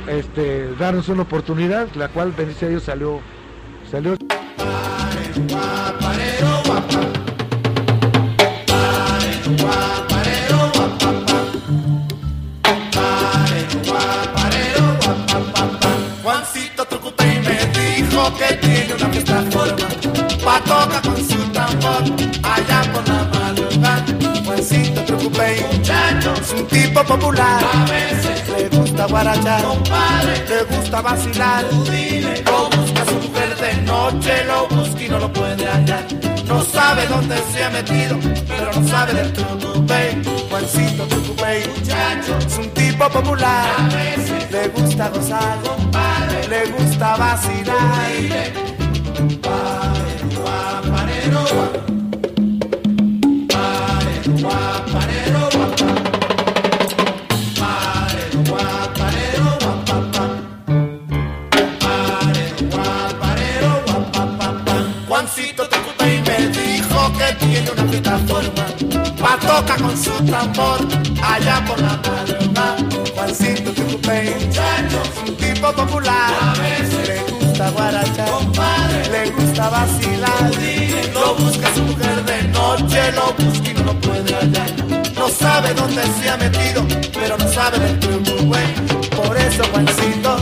este, 0.06 0.74
darnos 0.78 1.08
una 1.08 1.22
oportunidad, 1.22 1.88
la 1.94 2.08
cual, 2.08 2.32
bendice 2.32 2.68
Dios, 2.68 2.82
salió, 2.84 3.20
salió. 3.90 4.16
Me 17.42 17.58
dijo 17.78 18.32
que 18.36 18.54
tiene 18.56 18.94
una 18.94 19.11
es 26.52 26.60
un 26.60 26.66
tipo 26.68 27.04
popular. 27.04 27.64
A 27.72 27.84
veces 27.84 28.48
le 28.48 28.68
gusta 28.76 29.06
guarachar, 29.06 29.62
compadre, 29.62 30.44
le 30.48 30.76
gusta 30.76 31.00
vacilar. 31.02 31.64
Tú 31.64 31.84
dile, 31.84 32.42
lo 32.44 32.70
busca 32.70 33.04
su 33.06 33.28
mujer 33.28 33.56
de 33.56 33.82
noche, 33.82 34.44
lo 34.44 34.68
busca 34.68 35.02
y 35.02 35.08
no 35.08 35.18
lo 35.18 35.32
puede 35.32 35.66
hallar. 35.66 36.06
No 36.46 36.62
sabe 36.64 37.06
dónde 37.06 37.36
se 37.52 37.64
ha 37.64 37.70
metido, 37.70 38.18
pero 38.46 38.72
no 38.74 38.88
sabe 38.88 39.14
del 39.14 39.32
Trucupey. 39.32 40.22
Juancito 40.50 41.06
Trucupey, 41.06 41.66
muchacho, 41.68 42.38
es 42.38 42.58
un 42.58 42.68
tipo 42.70 43.08
popular. 43.08 43.68
A 43.78 43.82
veces 43.94 44.50
le 44.50 44.68
gusta 44.68 45.08
gozar, 45.08 45.58
compadre, 45.62 46.48
le 46.48 46.66
gusta 46.72 47.16
vacilar. 47.16 47.76
Tú 47.78 48.22
dile, 48.22 48.52
guapanero, 50.34 51.92
una 67.72 67.84
plataforma, 67.84 68.64
pa' 69.20 69.38
toca 69.38 69.76
con 69.76 69.96
su 69.96 70.10
tambor, 70.24 70.80
allá 71.22 71.64
por 71.66 71.80
la 71.80 72.00
madrugada, 72.04 72.76
Juancito 73.14 73.72
Tucupey, 73.72 74.28
es 74.28 75.28
un 75.28 75.36
tipo 75.36 75.72
popular, 75.72 76.32
a 76.40 76.54
veces 76.54 77.08
le 77.08 77.22
gusta 77.32 77.70
guarachar, 77.70 78.28
le 79.10 79.30
gusta 79.30 79.68
vacilar, 79.70 80.50
lo 81.14 81.34
busca 81.36 81.74
su 81.74 81.82
mujer 81.82 82.24
de 82.24 82.42
noche, 82.48 83.12
lo 83.12 83.32
busca 83.44 83.70
y 83.70 83.74
no 83.74 83.84
lo 83.84 84.00
puede 84.00 84.34
hallar, 84.34 84.70
no 85.14 85.28
sabe 85.28 85.74
dónde 85.74 86.02
se 86.20 86.28
ha 86.28 86.36
metido, 86.36 86.84
pero 87.14 87.38
no 87.38 87.48
sabe 87.48 87.78
del 87.78 88.00
Tucupey, 88.00 88.74
por 89.16 89.36
eso 89.36 89.62
Juancito, 89.72 90.36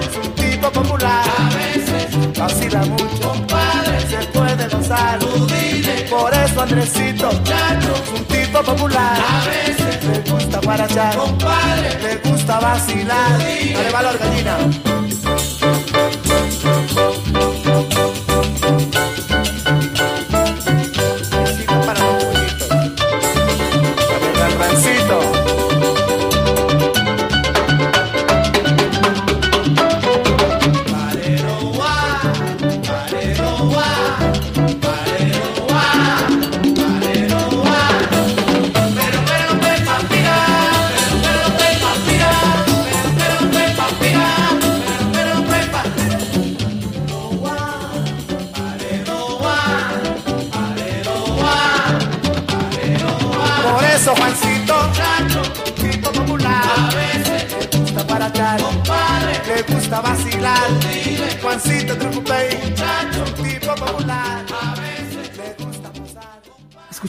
es 0.00 0.16
un 0.16 0.34
tipo 0.34 0.70
popular, 0.72 1.24
a 1.38 1.54
veces 1.54 2.38
vacila 2.38 2.80
mucho, 2.86 3.20
compadre, 3.20 4.00
se 4.08 4.26
puede 4.28 4.68
gozar, 4.68 5.18
por 6.18 6.32
eso 6.32 6.60
Andresito 6.60 7.30
es 7.30 8.08
un 8.20 8.24
tipo 8.26 8.62
popular. 8.62 9.18
A 9.18 9.44
veces 9.46 10.04
le 10.04 10.30
gusta 10.30 10.60
guarachar, 10.60 11.16
compadre, 11.16 12.02
le 12.02 12.30
gusta 12.30 12.60
vacilar. 12.60 13.38
Dale 13.38 13.90
valor, 13.90 14.18
gallina. 14.18 15.03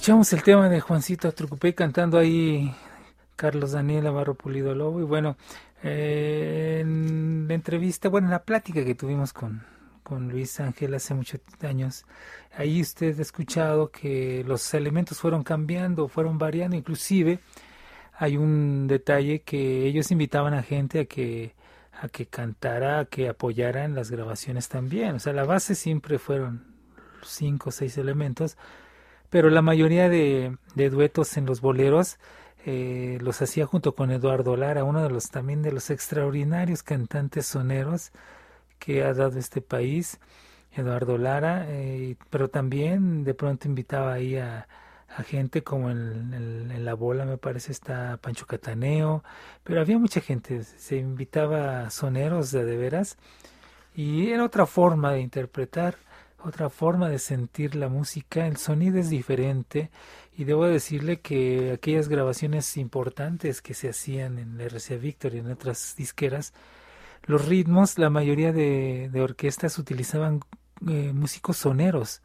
Escuchamos 0.05 0.33
el 0.33 0.43
tema 0.43 0.69
de 0.69 0.81
Juancito 0.81 1.31
Trucupey 1.31 1.73
cantando 1.73 2.19
ahí 2.19 2.71
Carlos 3.35 3.71
Daniel 3.71 4.05
Abarro 4.05 4.35
Pulido 4.35 4.75
Lobo 4.75 4.99
y 4.99 5.03
bueno, 5.03 5.35
eh, 5.81 6.77
en 6.81 7.47
la 7.47 7.55
entrevista, 7.55 8.07
bueno, 8.07 8.27
en 8.27 8.31
la 8.31 8.43
plática 8.43 8.85
que 8.85 8.93
tuvimos 8.93 9.33
con, 9.33 9.63
con 10.03 10.29
Luis 10.29 10.59
Ángel 10.59 10.93
hace 10.93 11.15
muchos 11.15 11.41
años, 11.63 12.05
ahí 12.55 12.81
usted 12.81 13.17
ha 13.17 13.21
escuchado 13.23 13.89
que 13.89 14.43
los 14.45 14.75
elementos 14.75 15.17
fueron 15.17 15.41
cambiando, 15.41 16.07
fueron 16.07 16.37
variando, 16.37 16.77
inclusive 16.77 17.39
hay 18.13 18.37
un 18.37 18.85
detalle 18.85 19.41
que 19.41 19.87
ellos 19.87 20.11
invitaban 20.11 20.53
a 20.53 20.61
gente 20.61 20.99
a 20.99 21.05
que 21.05 21.55
a 21.99 22.09
que 22.09 22.27
cantara, 22.27 22.99
a 22.99 23.05
que 23.05 23.27
apoyara 23.27 23.85
en 23.85 23.95
las 23.95 24.11
grabaciones 24.11 24.69
también. 24.69 25.15
O 25.15 25.19
sea, 25.19 25.33
la 25.33 25.45
base 25.45 25.73
siempre 25.73 26.19
fueron 26.19 26.63
cinco 27.23 27.69
o 27.69 27.71
seis 27.71 27.97
elementos, 27.97 28.55
pero 29.35 29.49
la 29.49 29.61
mayoría 29.61 30.07
de, 30.07 30.55
duetos 30.75 31.35
en 31.35 31.45
los 31.45 31.59
boleros 31.59 32.19
eh, 32.65 33.17
los 33.19 33.41
hacía 33.41 33.65
junto 33.65 33.93
con 33.93 34.09
Eduardo 34.09 34.55
Lara, 34.55 34.85
uno 34.85 35.03
de 35.03 35.09
los 35.09 35.29
también 35.29 35.61
de 35.61 35.73
los 35.73 35.89
extraordinarios 35.89 36.83
cantantes 36.83 37.45
soneros 37.45 38.13
que 38.79 39.03
ha 39.03 39.13
dado 39.13 39.37
este 39.37 39.59
país, 39.59 40.21
Eduardo 40.71 41.17
Lara, 41.17 41.65
eh, 41.67 42.15
pero 42.29 42.47
también 42.47 43.25
de 43.25 43.33
pronto 43.33 43.67
invitaba 43.67 44.13
ahí 44.13 44.37
a, 44.37 44.69
gente 45.25 45.63
como 45.63 45.91
en, 45.91 46.33
en, 46.71 46.85
La 46.85 46.93
Bola, 46.93 47.25
me 47.25 47.37
parece, 47.37 47.73
está 47.73 48.15
Pancho 48.21 48.45
Cataneo, 48.45 49.21
pero 49.65 49.81
había 49.81 49.97
mucha 49.97 50.21
gente, 50.21 50.63
se 50.63 50.95
invitaba 50.95 51.87
a 51.87 51.89
soneros 51.89 52.51
de, 52.51 52.63
de 52.63 52.77
veras, 52.77 53.17
y 53.93 54.29
era 54.31 54.45
otra 54.45 54.65
forma 54.65 55.11
de 55.11 55.19
interpretar, 55.19 55.97
otra 56.45 56.69
forma 56.69 57.09
de 57.09 57.19
sentir 57.19 57.75
la 57.75 57.89
música, 57.89 58.45
el 58.47 58.57
sonido 58.57 58.99
es 58.99 59.09
diferente, 59.09 59.89
y 60.37 60.43
debo 60.43 60.65
decirle 60.65 61.19
que 61.21 61.71
aquellas 61.71 62.07
grabaciones 62.07 62.77
importantes 62.77 63.61
que 63.61 63.73
se 63.73 63.89
hacían 63.89 64.37
en 64.37 64.57
la 64.57 64.65
RCA 64.65 64.97
Victor 64.97 65.33
y 65.33 65.39
en 65.39 65.51
otras 65.51 65.95
disqueras, 65.97 66.53
los 67.23 67.45
ritmos, 67.45 67.97
la 67.97 68.09
mayoría 68.09 68.53
de, 68.53 69.09
orquestas 69.21 69.79
utilizaban 69.79 70.41
eh, 70.87 71.11
músicos 71.13 71.57
soneros, 71.57 72.21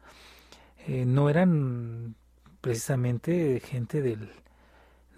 eh, 0.87 1.05
no 1.05 1.29
eran 1.29 2.15
precisamente 2.61 3.59
gente 3.59 4.01
del, 4.01 4.29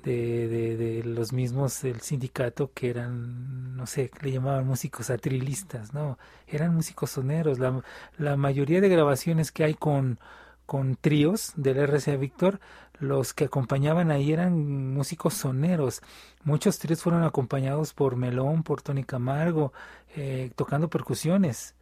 de, 0.03 0.77
de, 0.77 1.03
los 1.03 1.33
mismos 1.33 1.81
del 1.81 2.01
sindicato 2.01 2.71
que 2.73 2.89
eran, 2.89 3.75
no 3.75 3.85
sé, 3.87 4.11
le 4.21 4.31
llamaban 4.31 4.67
músicos 4.67 5.09
atrilistas, 5.09 5.93
no, 5.93 6.17
eran 6.47 6.75
músicos 6.75 7.11
soneros. 7.11 7.59
La, 7.59 7.81
la 8.17 8.35
mayoría 8.37 8.81
de 8.81 8.89
grabaciones 8.89 9.51
que 9.51 9.63
hay 9.63 9.73
con, 9.73 10.19
con 10.65 10.95
tríos 10.95 11.53
del 11.55 11.77
RCA 11.77 12.17
Víctor, 12.17 12.59
los 12.99 13.33
que 13.33 13.45
acompañaban 13.45 14.11
ahí 14.11 14.31
eran 14.31 14.93
músicos 14.93 15.33
soneros. 15.33 16.01
Muchos 16.43 16.79
tríos 16.79 17.01
fueron 17.01 17.23
acompañados 17.23 17.93
por 17.93 18.15
Melón, 18.15 18.63
por 18.63 18.81
Tony 18.81 19.03
Camargo, 19.03 19.73
eh, 20.15 20.51
tocando 20.55 20.89
percusiones. 20.89 21.75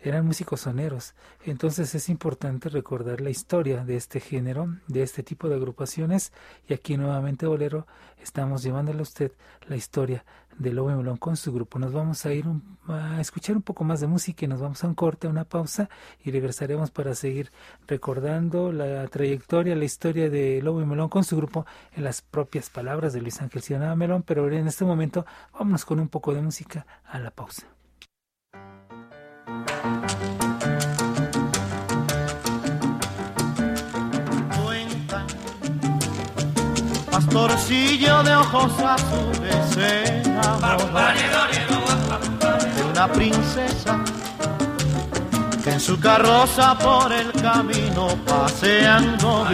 Eran 0.00 0.26
músicos 0.26 0.60
soneros. 0.60 1.14
Entonces 1.44 1.94
es 1.94 2.08
importante 2.08 2.68
recordar 2.68 3.20
la 3.20 3.30
historia 3.30 3.84
de 3.84 3.96
este 3.96 4.20
género, 4.20 4.76
de 4.86 5.02
este 5.02 5.24
tipo 5.24 5.48
de 5.48 5.56
agrupaciones. 5.56 6.32
Y 6.68 6.74
aquí 6.74 6.96
nuevamente, 6.96 7.46
Bolero, 7.46 7.86
estamos 8.22 8.62
llevándole 8.62 9.00
a 9.00 9.02
usted 9.02 9.32
la 9.66 9.76
historia 9.76 10.24
de 10.56 10.72
Lobo 10.72 10.90
y 10.90 10.94
Melón 10.94 11.16
con 11.16 11.36
su 11.36 11.52
grupo. 11.52 11.78
Nos 11.78 11.92
vamos 11.92 12.24
a 12.26 12.32
ir 12.32 12.44
a 12.86 13.20
escuchar 13.20 13.56
un 13.56 13.62
poco 13.62 13.84
más 13.84 14.00
de 14.00 14.06
música 14.06 14.44
y 14.44 14.48
nos 14.48 14.60
vamos 14.60 14.82
a 14.84 14.88
un 14.88 14.94
corte, 14.94 15.26
a 15.26 15.30
una 15.30 15.44
pausa 15.44 15.88
y 16.24 16.30
regresaremos 16.30 16.90
para 16.90 17.14
seguir 17.14 17.50
recordando 17.86 18.72
la 18.72 19.06
trayectoria, 19.08 19.74
la 19.74 19.84
historia 19.84 20.30
de 20.30 20.60
Lobo 20.62 20.80
y 20.80 20.86
Melón 20.86 21.08
con 21.08 21.24
su 21.24 21.36
grupo 21.36 21.66
en 21.92 22.04
las 22.04 22.22
propias 22.22 22.70
palabras 22.70 23.12
de 23.12 23.20
Luis 23.20 23.40
Ángel 23.40 23.62
Ciudadano 23.62 23.96
Melón. 23.96 24.22
Pero 24.22 24.50
en 24.50 24.68
este 24.68 24.84
momento 24.84 25.26
vámonos 25.52 25.84
con 25.84 26.00
un 26.00 26.08
poco 26.08 26.34
de 26.34 26.42
música 26.42 26.86
a 27.04 27.18
la 27.18 27.30
pausa. 27.30 27.77
Pastorcillo 37.38 38.22
de 38.24 38.34
ojos 38.34 38.72
azules 38.82 39.76
de 42.74 42.82
una 42.90 43.06
princesa 43.12 44.00
que 45.62 45.70
en 45.70 45.80
su 45.80 46.00
carroza 46.00 46.76
por 46.78 47.12
el 47.12 47.30
camino 47.32 48.08
paseando 48.26 49.46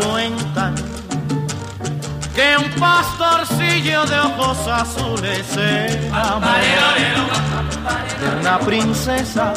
cuentan 0.00 0.74
que 2.34 2.56
un 2.56 2.70
pastorcillo 2.80 4.04
de 4.06 4.18
ojos 4.18 4.66
azules 4.66 5.54
de 5.54 6.10
una 8.40 8.58
princesa 8.58 9.52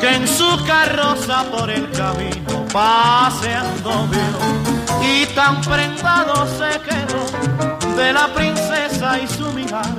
que 0.00 0.14
en 0.14 0.28
su 0.28 0.64
carroza 0.64 1.42
por 1.50 1.70
el 1.70 1.90
camino 1.90 2.55
paseando 2.76 4.06
vio 4.08 5.00
y 5.00 5.24
tan 5.34 5.62
prendado 5.62 6.46
se 6.46 6.78
quedó 6.80 7.96
de 7.96 8.12
la 8.12 8.26
princesa 8.34 9.18
y 9.18 9.26
su 9.26 9.50
mirar 9.52 9.94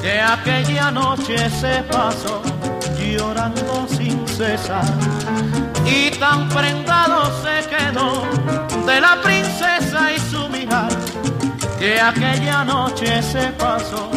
que 0.00 0.20
aquella 0.20 0.92
noche 0.92 1.50
se 1.50 1.82
pasó 1.90 2.42
llorando 2.96 3.88
sin 3.88 4.24
cesar. 4.28 4.84
Y 5.84 6.10
tan 6.12 6.48
prendado 6.50 7.24
se 7.42 7.56
quedó 7.68 8.22
de 8.86 9.00
la 9.00 9.20
princesa 9.20 10.12
y 10.12 10.20
su 10.30 10.48
mirar 10.48 10.92
que 11.80 12.00
aquella 12.00 12.62
noche 12.62 13.20
se 13.20 13.48
pasó 13.64 14.08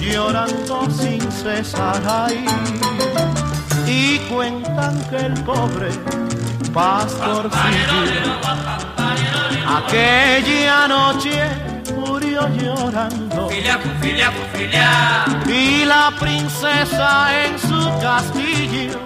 llorando 0.00 0.90
sin 0.90 1.22
cesar. 1.30 2.02
Ahí 2.08 2.44
y 3.86 4.18
cuentan 4.30 4.98
que 5.10 5.16
el 5.26 5.34
pobre 5.44 5.90
pastorcillo 6.74 8.34
aquella 9.76 10.88
noche 10.88 11.48
murió 11.94 12.48
llorando. 12.48 13.48
Y 15.46 15.84
la 15.84 16.10
princesa 16.18 17.44
en 17.44 17.58
su 17.58 18.00
castillo 18.00 19.00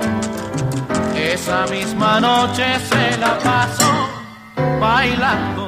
esa 1.14 1.66
misma 1.66 2.20
noche 2.20 2.64
se 2.88 3.18
la 3.18 3.38
pasó 3.38 3.92
bailando 4.80 5.67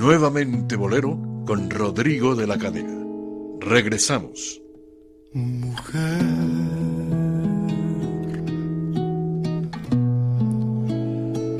Nuevamente 0.00 0.76
Bolero 0.76 1.44
con 1.46 1.68
Rodrigo 1.68 2.34
de 2.34 2.46
la 2.46 2.56
Cadena. 2.56 3.04
Regresamos. 3.60 4.62
Mujer. 5.34 6.22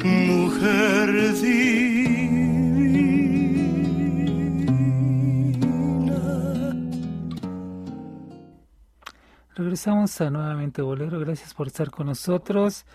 Mujer 0.02 1.10
Regresamos 9.54 10.18
a 10.22 10.30
nuevamente 10.30 10.80
Bolero, 10.80 11.20
gracias 11.20 11.52
por 11.52 11.66
estar 11.66 11.90
con 11.90 12.06
nosotros. 12.06 12.86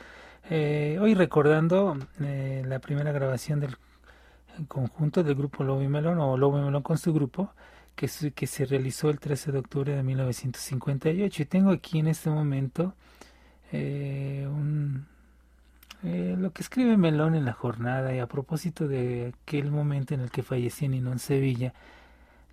Eh, 0.50 0.98
hoy 1.00 1.14
recordando 1.14 1.96
eh, 2.20 2.64
la 2.66 2.80
primera 2.80 3.12
grabación 3.12 3.60
del 3.60 3.78
conjunto 4.68 5.24
del 5.24 5.36
grupo 5.36 5.64
Lobo 5.64 5.82
y 5.82 5.88
Melón 5.88 6.20
o 6.20 6.38
Lobo 6.38 6.60
y 6.60 6.62
Melón 6.62 6.84
con 6.84 6.98
su 6.98 7.14
grupo 7.14 7.52
que, 7.96 8.10
que 8.34 8.48
se 8.48 8.66
realizó 8.66 9.10
el 9.10 9.20
13 9.20 9.52
de 9.52 9.60
octubre 9.60 9.96
de 9.96 10.04
1958 10.04 11.42
y 11.42 11.46
tengo 11.46 11.72
aquí 11.72 12.00
en 12.00 12.08
este 12.08 12.30
momento 12.30 12.94
eh, 13.72 14.48
un, 14.50 15.06
lo 16.04 16.52
que 16.52 16.62
escribe 16.62 16.98
Melón 16.98 17.36
en 17.36 17.46
la 17.46 17.54
jornada 17.54 18.14
y 18.14 18.20
a 18.20 18.28
propósito 18.28 18.88
de 18.88 19.34
aquel 19.44 19.72
momento 19.72 20.14
en 20.14 20.22
el 20.22 20.30
que 20.30 20.44
falleció 20.44 20.88
Ninón 20.88 21.20
Sevilla 21.20 21.74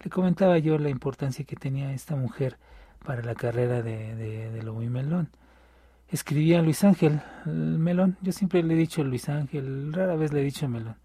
le 0.03 0.11
comentaba 0.11 0.59
yo 0.59 0.79
la 0.79 0.89
importancia 0.89 1.45
que 1.45 1.57
tenía 1.57 1.93
esta 1.93 2.17
mujer 2.17 2.57
para 3.05 3.23
la 3.23 3.35
carrera 3.35 3.83
de, 3.83 4.15
de, 4.51 4.63
Lobo 4.63 4.83
y 4.83 4.89
Melón. 4.89 5.29
Escribía 6.09 6.63
Luis 6.63 6.83
Ángel 6.85 7.21
Melón, 7.47 8.17
yo 8.21 8.33
siempre 8.33 8.63
le 8.63 8.75
he 8.75 8.77
dicho 8.77 9.05
Luis 9.05 9.29
Ángel, 9.29 9.93
rara 9.93 10.17
vez 10.17 10.33
le 10.33 10.41
he 10.41 10.45
dicho 10.45 10.69
Melón. 10.69 10.97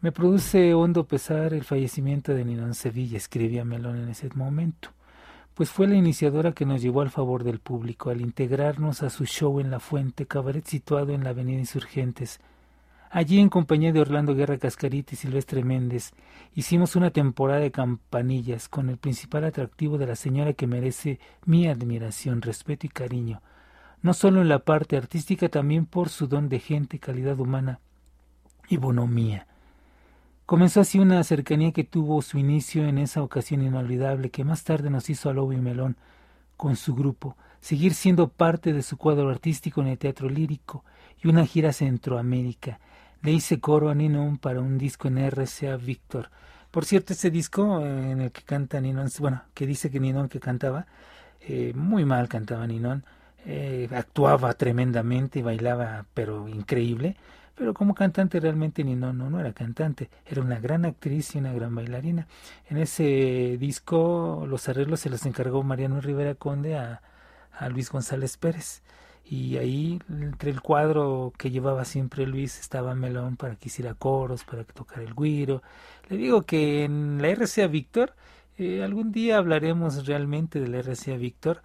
Me 0.00 0.12
produce 0.12 0.74
hondo 0.74 1.08
pesar 1.08 1.52
el 1.52 1.64
fallecimiento 1.64 2.32
de 2.32 2.44
Ninón 2.44 2.74
Sevilla, 2.74 3.16
escribía 3.16 3.64
Melón 3.64 3.98
en 3.98 4.08
ese 4.08 4.28
momento, 4.34 4.90
pues 5.54 5.70
fue 5.70 5.88
la 5.88 5.96
iniciadora 5.96 6.52
que 6.52 6.64
nos 6.64 6.80
llevó 6.80 7.00
al 7.00 7.10
favor 7.10 7.42
del 7.42 7.58
público 7.58 8.10
al 8.10 8.20
integrarnos 8.20 9.02
a 9.02 9.10
su 9.10 9.24
show 9.26 9.58
en 9.58 9.72
La 9.72 9.80
Fuente, 9.80 10.26
cabaret 10.26 10.64
situado 10.64 11.12
en 11.12 11.24
la 11.24 11.30
Avenida 11.30 11.58
Insurgentes, 11.58 12.38
Allí, 13.10 13.40
en 13.40 13.48
compañía 13.48 13.90
de 13.90 14.00
Orlando 14.00 14.34
Guerra 14.34 14.58
Cascarita 14.58 15.14
y 15.14 15.16
Silvestre 15.16 15.64
Méndez, 15.64 16.12
hicimos 16.54 16.94
una 16.94 17.10
temporada 17.10 17.60
de 17.60 17.70
campanillas 17.70 18.68
con 18.68 18.90
el 18.90 18.98
principal 18.98 19.44
atractivo 19.44 19.96
de 19.96 20.06
la 20.06 20.14
señora 20.14 20.52
que 20.52 20.66
merece 20.66 21.18
mi 21.46 21.68
admiración, 21.68 22.42
respeto 22.42 22.84
y 22.84 22.90
cariño, 22.90 23.40
no 24.02 24.12
solo 24.12 24.42
en 24.42 24.48
la 24.50 24.58
parte 24.58 24.98
artística, 24.98 25.48
también 25.48 25.86
por 25.86 26.10
su 26.10 26.28
don 26.28 26.50
de 26.50 26.60
gente, 26.60 26.98
calidad 26.98 27.40
humana 27.40 27.80
y 28.68 28.76
bonomía. 28.76 29.46
Comenzó 30.48 30.80
así 30.80 30.98
una 30.98 31.22
cercanía 31.24 31.72
que 31.72 31.84
tuvo 31.84 32.22
su 32.22 32.38
inicio 32.38 32.88
en 32.88 32.96
esa 32.96 33.22
ocasión 33.22 33.60
inolvidable 33.60 34.30
que 34.30 34.44
más 34.44 34.64
tarde 34.64 34.88
nos 34.88 35.10
hizo 35.10 35.28
a 35.28 35.34
Lobo 35.34 35.52
y 35.52 35.58
Melón 35.58 35.98
con 36.56 36.76
su 36.76 36.94
grupo, 36.94 37.36
seguir 37.60 37.92
siendo 37.92 38.28
parte 38.28 38.72
de 38.72 38.82
su 38.82 38.96
cuadro 38.96 39.28
artístico 39.28 39.82
en 39.82 39.88
el 39.88 39.98
teatro 39.98 40.30
lírico 40.30 40.86
y 41.22 41.28
una 41.28 41.44
gira 41.44 41.74
Centroamérica, 41.74 42.80
le 43.20 43.32
hice 43.32 43.60
coro 43.60 43.90
a 43.90 43.94
Ninon 43.94 44.38
para 44.38 44.62
un 44.62 44.78
disco 44.78 45.08
en 45.08 45.18
RCA 45.18 45.76
Victor. 45.76 46.30
Por 46.70 46.86
cierto, 46.86 47.12
ese 47.12 47.30
disco 47.30 47.84
eh, 47.84 48.12
en 48.12 48.22
el 48.22 48.32
que 48.32 48.40
canta 48.40 48.80
Ninon, 48.80 49.10
bueno, 49.20 49.42
que 49.52 49.66
dice 49.66 49.90
que 49.90 50.00
Ninon 50.00 50.30
que 50.30 50.40
cantaba, 50.40 50.86
eh, 51.42 51.74
muy 51.74 52.06
mal 52.06 52.26
cantaba 52.26 52.66
Ninon, 52.66 53.04
eh, 53.44 53.86
actuaba 53.92 54.54
tremendamente 54.54 55.42
bailaba, 55.42 56.06
pero 56.14 56.48
increíble, 56.48 57.16
pero 57.58 57.74
como 57.74 57.94
cantante 57.94 58.38
realmente 58.38 58.84
Ninon 58.84 59.18
no, 59.18 59.28
no 59.28 59.40
era 59.40 59.52
cantante, 59.52 60.08
era 60.24 60.40
una 60.40 60.60
gran 60.60 60.84
actriz 60.84 61.34
y 61.34 61.38
una 61.38 61.52
gran 61.52 61.74
bailarina. 61.74 62.28
En 62.70 62.78
ese 62.78 63.56
disco 63.58 64.46
los 64.48 64.68
arreglos 64.68 65.00
se 65.00 65.10
los 65.10 65.26
encargó 65.26 65.64
Mariano 65.64 66.00
Rivera 66.00 66.36
Conde 66.36 66.76
a, 66.76 67.02
a 67.52 67.68
Luis 67.68 67.90
González 67.90 68.36
Pérez 68.36 68.82
y 69.24 69.56
ahí 69.58 70.00
entre 70.08 70.50
el 70.50 70.60
cuadro 70.60 71.32
que 71.36 71.50
llevaba 71.50 71.84
siempre 71.84 72.26
Luis 72.26 72.58
estaba 72.60 72.94
Melón 72.94 73.36
para 73.36 73.56
que 73.56 73.68
hiciera 73.68 73.94
coros, 73.94 74.44
para 74.44 74.64
que 74.64 74.72
tocara 74.72 75.02
el 75.02 75.14
guiro. 75.14 75.62
Le 76.08 76.16
digo 76.16 76.42
que 76.42 76.84
en 76.84 77.20
la 77.20 77.28
RCA 77.28 77.66
Víctor, 77.66 78.14
eh, 78.56 78.82
algún 78.82 79.12
día 79.12 79.36
hablaremos 79.36 80.06
realmente 80.06 80.60
de 80.60 80.68
la 80.68 80.78
RCA 80.78 81.16
Víctor, 81.16 81.60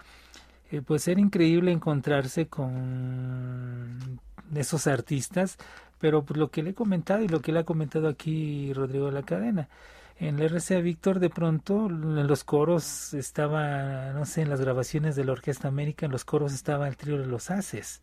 eh, 0.72 0.82
pues 0.82 1.08
era 1.08 1.22
increíble 1.22 1.72
encontrarse 1.72 2.48
con 2.48 4.20
esos 4.58 4.88
artistas, 4.88 5.58
pero 6.00 6.24
pues 6.24 6.38
lo 6.38 6.52
que 6.52 6.64
le 6.64 6.72
he 6.72 6.74
comentado 6.74 7.22
y 7.24 7.28
lo 7.28 7.42
que 7.42 7.52
le 7.52 7.60
ha 7.60 7.64
comentado 7.64 8.08
aquí 8.08 8.74
Rodrigo 8.74 9.08
de 9.08 9.14
la 9.14 9.24
Cadena, 9.24 9.70
en 10.18 10.40
la 10.40 10.46
RCA 10.46 10.80
Víctor 10.80 11.20
de 11.20 11.30
pronto 11.30 11.88
en 11.88 12.28
los 12.28 12.44
coros 12.44 13.14
estaba, 13.14 14.12
no 14.14 14.26
sé, 14.26 14.42
en 14.42 14.50
las 14.50 14.62
grabaciones 14.62 15.16
de 15.16 15.26
la 15.26 15.32
Orquesta 15.32 15.68
América, 15.68 16.06
en 16.06 16.12
los 16.12 16.26
coros 16.26 16.54
estaba 16.54 16.88
el 16.88 16.98
trío 16.98 17.18
de 17.18 17.26
los 17.26 17.52
Haces, 17.52 18.02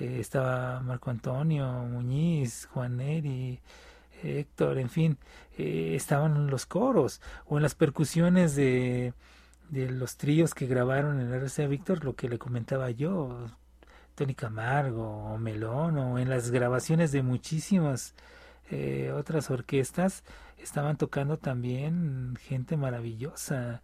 eh, 0.00 0.18
estaba 0.20 0.80
Marco 0.80 1.10
Antonio, 1.10 1.66
Muñiz, 1.66 2.68
Juan 2.72 2.98
Neri, 2.98 3.60
Héctor, 4.22 4.78
en 4.78 4.90
fin, 4.90 5.18
eh, 5.58 5.92
estaban 5.96 6.48
los 6.48 6.66
coros, 6.66 7.20
o 7.46 7.56
en 7.56 7.62
las 7.62 7.74
percusiones 7.74 8.54
de, 8.56 9.12
de 9.70 9.90
los 9.90 10.16
tríos 10.16 10.54
que 10.54 10.66
grabaron 10.66 11.20
en 11.20 11.30
la 11.30 11.38
RCA 11.38 11.66
Víctor, 11.66 12.04
lo 12.04 12.14
que 12.14 12.28
le 12.28 12.38
comentaba 12.38 12.90
yo, 12.90 13.48
Tony 14.14 14.34
Camargo, 14.34 15.06
o 15.34 15.38
Melón, 15.38 15.98
o 15.98 16.18
en 16.18 16.28
las 16.28 16.50
grabaciones 16.50 17.12
de 17.12 17.22
muchísimas 17.22 18.14
eh, 18.70 19.12
otras 19.14 19.50
orquestas, 19.50 20.24
estaban 20.58 20.96
tocando 20.96 21.38
también 21.38 22.36
gente 22.40 22.76
maravillosa, 22.76 23.82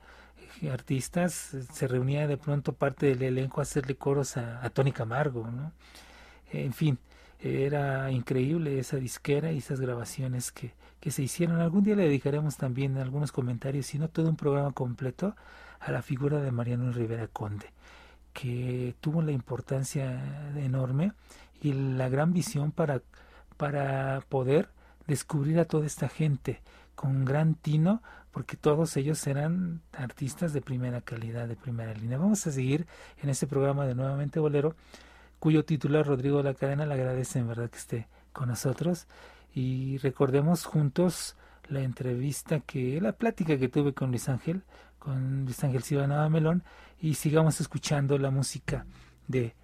eh, 0.63 0.71
artistas, 0.71 1.57
se 1.73 1.89
reunía 1.89 2.27
de 2.27 2.37
pronto 2.37 2.73
parte 2.73 3.07
del 3.07 3.23
elenco 3.23 3.61
a 3.61 3.63
hacerle 3.63 3.97
coros 3.97 4.37
a, 4.37 4.69
Tony 4.71 4.93
Camargo, 4.93 5.51
¿no? 5.51 5.73
En 6.53 6.73
fin, 6.73 6.99
era 7.41 8.11
increíble 8.11 8.79
esa 8.79 8.97
disquera 8.97 9.53
y 9.53 9.59
esas 9.59 9.81
grabaciones 9.81 10.53
que, 10.53 10.75
que 11.01 11.11
se 11.11 11.23
hicieron. 11.23 11.61
Algún 11.61 11.85
día 11.85 11.97
le 11.97 12.05
dedicaremos 12.05 12.57
también 12.57 12.99
algunos 12.99 13.33
comentarios, 13.33 13.87
si 13.87 13.99
no 13.99 14.09
todo 14.09 14.29
un 14.29 14.37
programa 14.37 14.73
completo, 14.73 15.35
a 15.81 15.91
la 15.93 16.03
figura 16.03 16.41
de 16.41 16.53
Mariano 16.53 16.93
Rivera 16.93 17.27
Conde, 17.27 17.67
que 18.33 18.95
tuvo 19.01 19.23
la 19.23 19.33
importancia 19.33 20.53
enorme 20.57 21.13
y 21.61 21.73
la 21.73 22.09
gran 22.09 22.33
visión 22.33 22.73
para, 22.73 23.03
para 23.57 24.23
poder 24.29 24.69
descubrir 25.07 25.59
a 25.59 25.65
toda 25.65 25.87
esta 25.87 26.09
gente 26.09 26.63
con 26.95 27.25
gran 27.25 27.55
tino, 27.55 28.03
porque 28.31 28.57
todos 28.57 28.97
ellos 28.97 29.27
eran 29.27 29.81
artistas 29.93 30.53
de 30.53 30.61
primera 30.61 31.01
calidad, 31.01 31.49
de 31.49 31.57
primera 31.57 31.95
línea. 31.95 32.19
Vamos 32.19 32.47
a 32.47 32.53
seguir 32.53 32.87
en 33.23 33.31
este 33.31 33.47
programa 33.47 33.87
de 33.87 33.95
Nuevamente 33.95 34.39
Bolero, 34.39 34.77
cuyo 35.39 35.65
titular 35.65 36.07
Rodrigo 36.07 36.39
de 36.39 36.45
la 36.45 36.55
Cadena 36.55 36.87
le 36.87 36.95
agradece 36.95 37.39
en 37.39 37.49
verdad 37.49 37.71
que 37.71 37.79
esté 37.79 38.09
con 38.33 38.49
nosotros 38.49 39.07
y 39.55 39.99
recordemos 39.99 40.65
juntos 40.65 41.37
la 41.69 41.81
entrevista 41.81 42.61
que, 42.61 43.01
la 43.01 43.13
plática 43.13 43.59
que 43.59 43.69
tuve 43.69 43.95
con 43.95 44.11
Luis 44.11 44.29
Ángel, 44.29 44.63
con 45.01 45.45
Luis 45.47 45.65
Ángel 45.65 45.83
Silva 45.83 46.29
Melón 46.29 46.63
y 47.01 47.15
sigamos 47.15 47.61
escuchando 47.61 48.17
la 48.19 48.31
música 48.31 48.87
de 49.27 49.57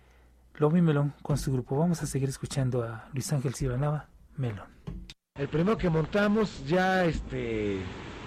Lobo 0.56 0.76
y 0.76 0.82
Melón 0.82 1.14
con 1.22 1.38
su 1.38 1.52
grupo. 1.52 1.78
Vamos 1.78 2.02
a 2.02 2.06
seguir 2.06 2.28
escuchando 2.28 2.82
a 2.82 3.08
Luis 3.12 3.32
Ángel 3.32 3.54
Silva 3.54 4.08
Melón. 4.36 4.66
El 5.38 5.48
primero 5.48 5.76
que 5.76 5.90
montamos 5.90 6.66
ya 6.66 7.04
este 7.04 7.78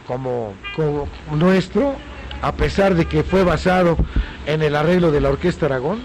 como, 0.05 0.53
como 0.75 1.07
nuestro, 1.35 1.95
a 2.41 2.53
pesar 2.53 2.93
de 2.95 3.05
que 3.05 3.23
fue 3.23 3.43
basado 3.43 3.97
en 4.45 4.61
el 4.61 4.75
arreglo 4.75 5.11
de 5.11 5.19
la 5.19 5.29
Orquesta 5.29 5.65
Aragón, 5.65 6.01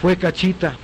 fue 0.00 0.16
Cachita, 0.18 0.76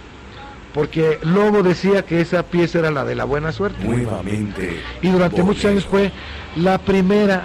porque 0.72 1.18
Lobo 1.22 1.62
decía 1.62 2.02
que 2.04 2.22
esa 2.22 2.42
pieza 2.42 2.78
era 2.78 2.90
la 2.90 3.04
de 3.04 3.14
la 3.14 3.24
buena 3.24 3.52
suerte. 3.52 3.84
Nuevamente. 3.84 4.80
Y 5.02 5.10
durante 5.10 5.42
muchos 5.42 5.66
años 5.66 5.84
fue 5.84 6.10
la 6.56 6.78
primera 6.78 7.44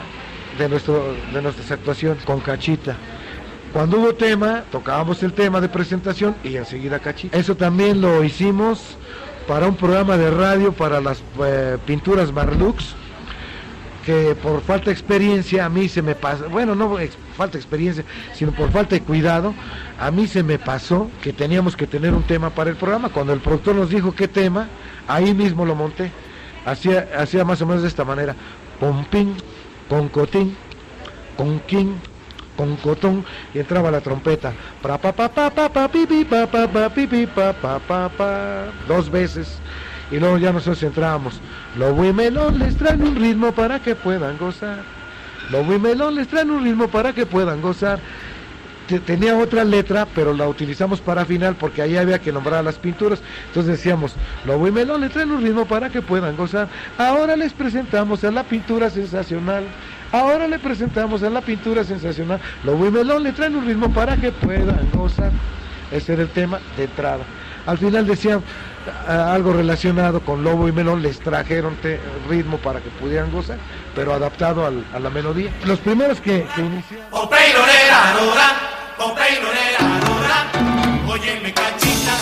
de, 0.57 0.69
nuestro, 0.69 1.15
de 1.33 1.41
nuestras 1.41 1.71
actuaciones 1.71 2.23
con 2.23 2.39
Cachita. 2.39 2.95
Cuando 3.73 3.99
hubo 3.99 4.13
tema, 4.13 4.63
tocábamos 4.71 5.23
el 5.23 5.33
tema 5.33 5.61
de 5.61 5.69
presentación 5.69 6.35
y 6.43 6.57
enseguida 6.57 6.99
Cachita. 6.99 7.37
Eso 7.37 7.55
también 7.55 8.01
lo 8.01 8.23
hicimos 8.23 8.97
para 9.47 9.67
un 9.67 9.75
programa 9.75 10.17
de 10.17 10.29
radio 10.29 10.71
para 10.71 10.99
las 11.01 11.23
eh, 11.43 11.77
pinturas 11.85 12.31
Marlux, 12.31 12.95
que 14.05 14.35
por 14.35 14.61
falta 14.61 14.85
de 14.85 14.91
experiencia 14.91 15.65
a 15.65 15.69
mí 15.69 15.87
se 15.87 16.01
me 16.01 16.15
pasa, 16.15 16.47
bueno, 16.47 16.75
no 16.75 16.97
falta 17.35 17.53
de 17.53 17.59
experiencia, 17.59 18.03
sino 18.33 18.51
por 18.51 18.71
falta 18.71 18.95
de 18.95 19.01
cuidado, 19.01 19.53
a 19.99 20.11
mí 20.11 20.27
se 20.27 20.43
me 20.43 20.57
pasó 20.59 21.09
que 21.21 21.33
teníamos 21.33 21.75
que 21.75 21.87
tener 21.87 22.13
un 22.13 22.23
tema 22.23 22.49
para 22.49 22.69
el 22.69 22.75
programa. 22.75 23.09
Cuando 23.09 23.33
el 23.33 23.39
productor 23.39 23.75
nos 23.75 23.89
dijo 23.89 24.13
qué 24.13 24.27
tema, 24.27 24.67
ahí 25.07 25.33
mismo 25.33 25.65
lo 25.65 25.75
monté. 25.75 26.11
Hacía, 26.65 27.09
hacía 27.17 27.45
más 27.45 27.61
o 27.61 27.65
menos 27.65 27.81
de 27.83 27.87
esta 27.87 28.03
manera, 28.03 28.35
pompín, 28.79 29.35
con 29.91 30.07
cotín, 30.07 30.55
con 31.35 31.59
quín, 31.67 31.99
con 32.55 32.77
cotón 32.77 33.25
y 33.53 33.59
entraba 33.59 33.91
la 33.91 33.99
trompeta. 33.99 34.53
Pra, 34.81 34.97
pa, 34.97 35.11
pa, 35.11 35.27
pa, 35.27 35.49
pa, 35.49 35.67
pa, 35.67 35.89
pi, 35.89 36.05
pa, 36.23 36.47
pa, 36.47 36.65
pa, 36.65 36.89
pi, 36.89 37.27
pa, 37.27 37.51
pa, 37.51 37.77
pa, 37.77 38.07
pa, 38.07 38.67
dos 38.87 39.11
veces. 39.11 39.59
Y 40.09 40.17
luego 40.17 40.37
ya 40.37 40.53
nosotros 40.53 40.81
entrábamos. 40.83 41.41
Los 41.77 41.93
melón 42.15 42.57
les 42.57 42.77
traen 42.77 43.03
un 43.03 43.17
ritmo 43.17 43.51
para 43.51 43.81
que 43.81 43.93
puedan 43.93 44.37
gozar. 44.37 44.79
Los 45.49 45.67
melón 45.67 46.15
les 46.15 46.29
traen 46.29 46.51
un 46.51 46.63
ritmo 46.63 46.87
para 46.87 47.11
que 47.11 47.25
puedan 47.25 47.61
gozar. 47.61 47.99
Tenía 48.99 49.37
otra 49.37 49.63
letra, 49.63 50.07
pero 50.13 50.33
la 50.33 50.47
utilizamos 50.47 51.01
para 51.01 51.25
final 51.25 51.55
porque 51.55 51.81
ahí 51.81 51.97
había 51.97 52.19
que 52.19 52.31
nombrar 52.31 52.63
las 52.63 52.75
pinturas. 52.75 53.21
Entonces 53.47 53.77
decíamos, 53.77 54.13
Lobo 54.45 54.67
y 54.67 54.71
Melón 54.71 55.01
les 55.01 55.11
traen 55.11 55.31
un 55.31 55.41
ritmo 55.41 55.65
para 55.65 55.89
que 55.89 56.01
puedan 56.01 56.35
gozar. 56.35 56.67
Ahora 56.97 57.35
les 57.35 57.53
presentamos 57.53 58.23
a 58.23 58.31
la 58.31 58.43
pintura 58.43 58.89
sensacional. 58.89 59.63
Ahora 60.11 60.47
le 60.47 60.59
presentamos 60.59 61.23
a 61.23 61.29
la 61.29 61.41
pintura 61.41 61.83
sensacional. 61.83 62.39
Lobo 62.63 62.85
y 62.87 62.91
Melón 62.91 63.23
le 63.23 63.31
traen 63.31 63.55
un 63.55 63.65
ritmo 63.65 63.93
para 63.93 64.17
que 64.17 64.31
puedan 64.31 64.89
gozar. 64.93 65.31
Ese 65.91 66.13
era 66.13 66.21
el 66.23 66.29
tema 66.29 66.59
de 66.77 66.83
entrada. 66.85 67.23
Al 67.65 67.77
final 67.77 68.07
decían 68.07 68.41
algo 69.07 69.53
relacionado 69.53 70.21
con 70.21 70.43
Lobo 70.43 70.67
y 70.67 70.71
Melón, 70.71 71.03
les 71.03 71.19
trajeron 71.19 71.77
ritmo 72.27 72.57
para 72.57 72.79
que 72.79 72.89
pudieran 72.89 73.31
gozar, 73.31 73.57
pero 73.93 74.13
adaptado 74.13 74.65
a 74.65 74.99
la 74.99 75.09
melodía. 75.09 75.51
Los 75.65 75.79
primeros 75.79 76.19
que 76.19 76.47
iniciaron... 76.57 77.07
Oye, 81.07 81.53
cachita, 81.53 82.15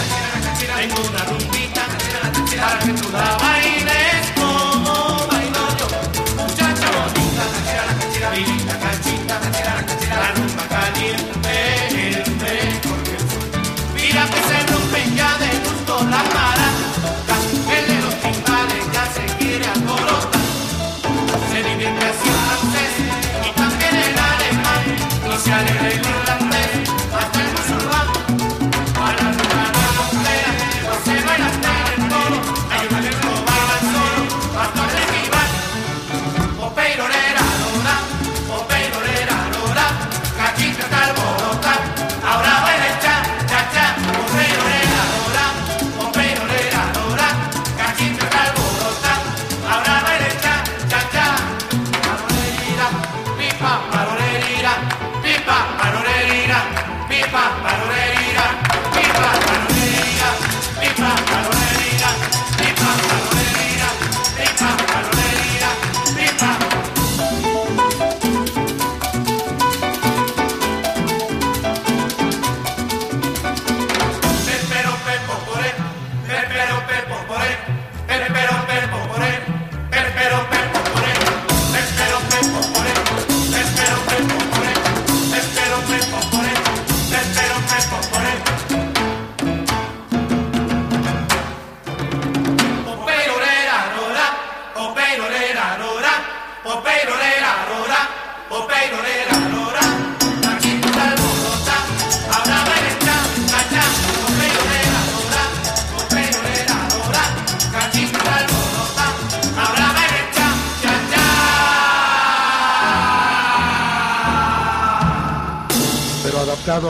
tengo 0.58 1.10
una 1.10 1.24
rumbita 1.26 1.82
para 2.56 2.80
que 2.80 2.94
tú 2.94 3.10
la 3.12 3.38
bailes 3.38 4.32
como 4.34 5.28
bailo 5.28 5.64
yo. 5.78 5.88
Muchacha 6.38 6.88
bonita, 6.96 7.44
linda 8.34 8.76
cachita, 8.80 9.36
la 10.10 10.32
rumba 10.32 10.64
caliente, 10.70 11.54
el 11.92 12.32
mejor 12.38 13.00
que 13.04 13.18
Mira 13.94 14.24
que 14.32 14.42
se 14.48 14.58
rompen 14.72 15.16
ya 15.18 15.38
de 15.38 15.50
gusto 15.60 15.94
las 16.10 16.26
maracas, 16.34 17.44
el 17.76 17.88
de 17.88 17.98
los 18.04 18.16
timbales 18.22 18.86
ya 18.94 19.06
se 19.16 19.26
quiere 19.38 19.66
alborotar. 19.68 20.42
Se 21.52 21.58
divierte 21.62 22.06
así 22.06 22.30
francés 22.40 22.94
y 23.48 23.52
también 23.52 23.96
el 23.96 24.18
alemán 24.18 24.84
y 25.26 25.38
se 25.44 25.54
alegra 25.54 25.90
el 25.90 26.19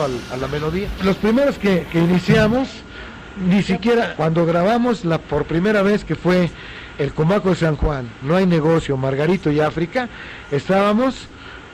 al- 0.02 0.20
a 0.32 0.36
la 0.36 0.48
melodía. 0.48 0.88
Los 1.02 1.16
primeros 1.16 1.58
que, 1.58 1.86
que 1.92 1.98
iniciamos, 1.98 2.68
ni 3.48 3.62
siquiera 3.62 4.14
cuando 4.16 4.44
grabamos 4.46 5.04
la 5.04 5.18
por 5.18 5.44
primera 5.44 5.82
vez 5.82 6.04
que 6.04 6.14
fue 6.14 6.50
el 6.98 7.12
Comaco 7.14 7.50
de 7.50 7.56
San 7.56 7.76
Juan, 7.76 8.08
No 8.22 8.36
hay 8.36 8.46
negocio, 8.46 8.96
Margarito 8.96 9.50
y 9.50 9.60
África, 9.60 10.08
estábamos 10.50 11.16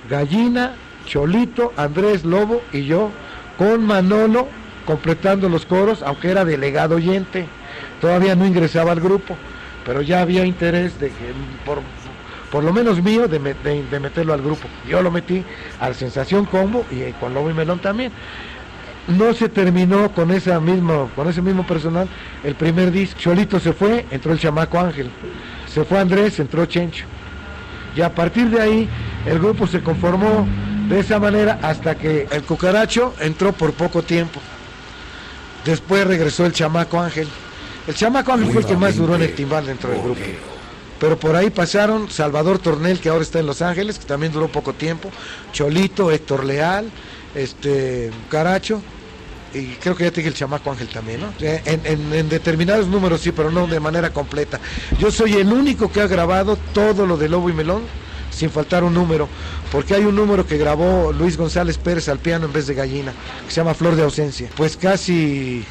Gallina, 0.08 0.74
Cholito, 1.06 1.72
Andrés 1.76 2.24
Lobo 2.24 2.62
y 2.72 2.84
yo 2.84 3.10
con 3.58 3.84
Manolo 3.84 4.46
completando 4.84 5.48
los 5.48 5.66
coros, 5.66 6.02
aunque 6.04 6.30
era 6.30 6.44
delegado 6.44 6.96
oyente, 6.96 7.46
todavía 8.00 8.36
no 8.36 8.46
ingresaba 8.46 8.92
al 8.92 9.00
grupo, 9.00 9.36
pero 9.84 10.00
ya 10.02 10.20
había 10.20 10.44
interés 10.44 11.00
de 11.00 11.08
que 11.08 11.32
por 11.64 11.78
por 12.56 12.64
lo 12.64 12.72
menos 12.72 13.02
mío, 13.02 13.28
de, 13.28 13.38
me- 13.38 13.52
de- 13.52 13.82
de 13.84 14.00
meterlo 14.00 14.32
al 14.32 14.40
grupo. 14.40 14.66
Yo 14.88 15.02
lo 15.02 15.10
metí 15.10 15.44
al 15.78 15.94
Sensación 15.94 16.46
Combo 16.46 16.86
y 16.90 17.02
eh, 17.02 17.14
con 17.20 17.34
Lobo 17.34 17.50
y 17.50 17.52
Melón 17.52 17.80
también. 17.80 18.10
No 19.08 19.34
se 19.34 19.50
terminó 19.50 20.10
con 20.12 20.30
esa 20.30 20.58
mismo, 20.58 21.10
con 21.14 21.28
ese 21.28 21.42
mismo 21.42 21.66
personal 21.66 22.08
el 22.42 22.54
primer 22.54 22.92
disco. 22.92 23.20
Cholito 23.20 23.60
se 23.60 23.74
fue, 23.74 24.06
entró 24.10 24.32
el 24.32 24.38
chamaco 24.38 24.78
Ángel. 24.80 25.10
Se 25.70 25.84
fue 25.84 25.98
Andrés, 25.98 26.40
entró 26.40 26.64
Chencho. 26.64 27.04
Y 27.94 28.00
a 28.00 28.14
partir 28.14 28.48
de 28.48 28.58
ahí 28.62 28.88
el 29.26 29.38
grupo 29.38 29.66
se 29.66 29.82
conformó 29.82 30.48
de 30.88 31.00
esa 31.00 31.18
manera 31.18 31.58
hasta 31.60 31.94
que 31.96 32.26
el 32.30 32.42
cucaracho 32.44 33.12
entró 33.20 33.52
por 33.52 33.74
poco 33.74 34.00
tiempo. 34.02 34.40
Después 35.66 36.06
regresó 36.06 36.46
el 36.46 36.52
chamaco 36.54 36.98
Ángel. 36.98 37.28
El 37.86 37.94
chamaco 37.94 38.32
Ángel 38.32 38.50
fue 38.50 38.62
el 38.62 38.66
que 38.66 38.76
más 38.78 38.96
duró 38.96 39.14
en 39.16 39.22
el 39.24 39.34
timbal 39.34 39.66
dentro 39.66 39.90
del 39.90 40.00
grupo. 40.00 40.20
Pero 40.98 41.18
por 41.18 41.36
ahí 41.36 41.50
pasaron 41.50 42.10
Salvador 42.10 42.58
Tornel, 42.58 43.00
que 43.00 43.08
ahora 43.10 43.22
está 43.22 43.38
en 43.38 43.46
Los 43.46 43.60
Ángeles, 43.62 43.98
que 43.98 44.06
también 44.06 44.32
duró 44.32 44.48
poco 44.48 44.72
tiempo, 44.72 45.10
Cholito, 45.52 46.10
Héctor 46.10 46.44
Leal, 46.44 46.90
este 47.34 48.10
Caracho, 48.30 48.80
y 49.52 49.66
creo 49.76 49.94
que 49.94 50.04
ya 50.04 50.10
te 50.10 50.16
dije 50.16 50.28
el 50.28 50.34
chamaco 50.34 50.70
Ángel 50.70 50.88
también, 50.88 51.20
¿no? 51.20 51.32
Eh, 51.40 51.62
En, 51.66 51.80
en- 51.84 52.12
en 52.14 52.28
determinados 52.28 52.88
números 52.88 53.20
sí, 53.20 53.32
pero 53.32 53.50
no 53.50 53.66
de 53.66 53.78
manera 53.80 54.10
completa. 54.12 54.58
Yo 54.98 55.10
soy 55.10 55.34
el 55.34 55.52
único 55.52 55.90
que 55.92 56.00
ha 56.00 56.06
grabado 56.06 56.56
todo 56.74 57.06
lo 57.06 57.16
de 57.16 57.28
Lobo 57.28 57.48
y 57.50 57.52
Melón, 57.52 57.82
sin 58.30 58.50
faltar 58.50 58.82
un 58.84 58.92
número, 58.94 59.28
porque 59.72 59.94
hay 59.94 60.04
un 60.04 60.14
número 60.16 60.46
que 60.46 60.58
grabó 60.58 61.12
Luis 61.12 61.36
González 61.36 61.78
Pérez 61.78 62.08
al 62.08 62.18
piano 62.18 62.46
en 62.46 62.52
vez 62.52 62.66
de 62.66 62.74
gallina, 62.74 63.12
que 63.46 63.50
se 63.50 63.56
llama 63.60 63.74
Flor 63.74 63.96
de 63.96 64.02
Ausencia. 64.02 64.48
Pues 64.56 64.76
casi, 64.76 65.64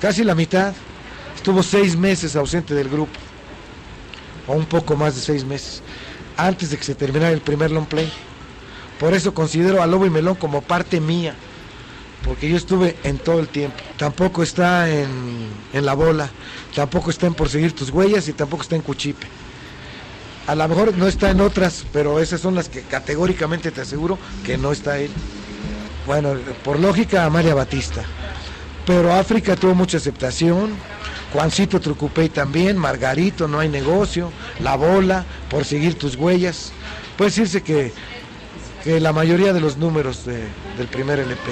casi 0.00 0.22
la 0.24 0.34
mitad. 0.34 0.74
Estuvo 1.34 1.62
seis 1.62 1.96
meses 1.96 2.34
ausente 2.36 2.74
del 2.74 2.88
grupo 2.88 3.12
o 4.48 4.54
un 4.54 4.64
poco 4.64 4.96
más 4.96 5.14
de 5.14 5.20
seis 5.20 5.44
meses, 5.44 5.82
antes 6.36 6.70
de 6.70 6.76
que 6.76 6.84
se 6.84 6.94
terminara 6.94 7.32
el 7.32 7.40
primer 7.40 7.70
long 7.70 7.86
play. 7.86 8.10
Por 8.98 9.14
eso 9.14 9.32
considero 9.32 9.82
a 9.82 9.86
Lobo 9.86 10.06
y 10.06 10.10
Melón 10.10 10.34
como 10.34 10.62
parte 10.62 11.00
mía, 11.00 11.34
porque 12.24 12.48
yo 12.48 12.56
estuve 12.56 12.96
en 13.04 13.18
todo 13.18 13.38
el 13.38 13.48
tiempo. 13.48 13.76
Tampoco 13.96 14.42
está 14.42 14.90
en, 14.90 15.08
en 15.72 15.86
La 15.86 15.94
Bola, 15.94 16.28
tampoco 16.74 17.10
está 17.10 17.26
en 17.26 17.34
Por 17.34 17.48
Seguir 17.48 17.72
Tus 17.72 17.90
Huellas 17.90 18.26
y 18.26 18.32
tampoco 18.32 18.62
está 18.62 18.74
en 18.74 18.82
Cuchipe. 18.82 19.26
A 20.48 20.54
lo 20.54 20.66
mejor 20.66 20.96
no 20.96 21.06
está 21.06 21.30
en 21.30 21.42
otras, 21.42 21.84
pero 21.92 22.18
esas 22.18 22.40
son 22.40 22.54
las 22.54 22.70
que 22.70 22.80
categóricamente 22.80 23.70
te 23.70 23.82
aseguro 23.82 24.18
que 24.44 24.56
no 24.56 24.72
está 24.72 24.98
él. 24.98 25.10
Bueno, 26.06 26.34
por 26.64 26.80
lógica, 26.80 27.26
Amalia 27.26 27.54
Batista. 27.54 28.02
Pero 28.86 29.12
África 29.12 29.56
tuvo 29.56 29.74
mucha 29.74 29.98
aceptación. 29.98 30.70
Juancito 31.32 31.80
Trucupey 31.80 32.28
también, 32.30 32.76
Margarito, 32.78 33.46
No 33.48 33.60
hay 33.60 33.68
negocio, 33.68 34.32
La 34.60 34.76
Bola, 34.76 35.24
Por 35.50 35.64
seguir 35.64 35.94
tus 35.98 36.16
huellas. 36.16 36.72
Puede 37.16 37.30
decirse 37.30 37.62
que, 37.62 37.92
que 38.84 39.00
la 39.00 39.12
mayoría 39.12 39.52
de 39.52 39.60
los 39.60 39.76
números 39.76 40.24
de- 40.24 40.44
del 40.76 40.86
primer 40.88 41.18
LP. 41.18 41.50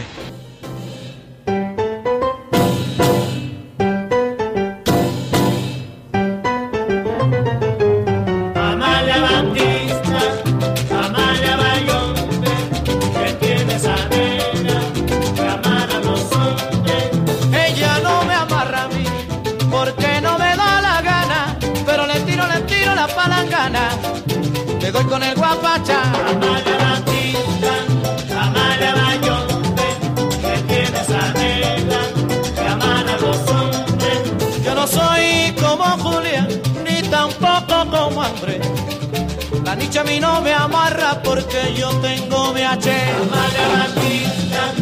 Nicha 39.96 40.02
a 40.02 40.12
mí 40.12 40.20
no 40.20 40.42
me 40.42 40.52
amarra 40.52 41.22
porque 41.22 41.74
yo 41.74 41.88
tengo 42.00 42.52
mi 42.52 42.60
H. 42.60 42.90
Amalia 42.90 43.68
Batista, 43.78 44.74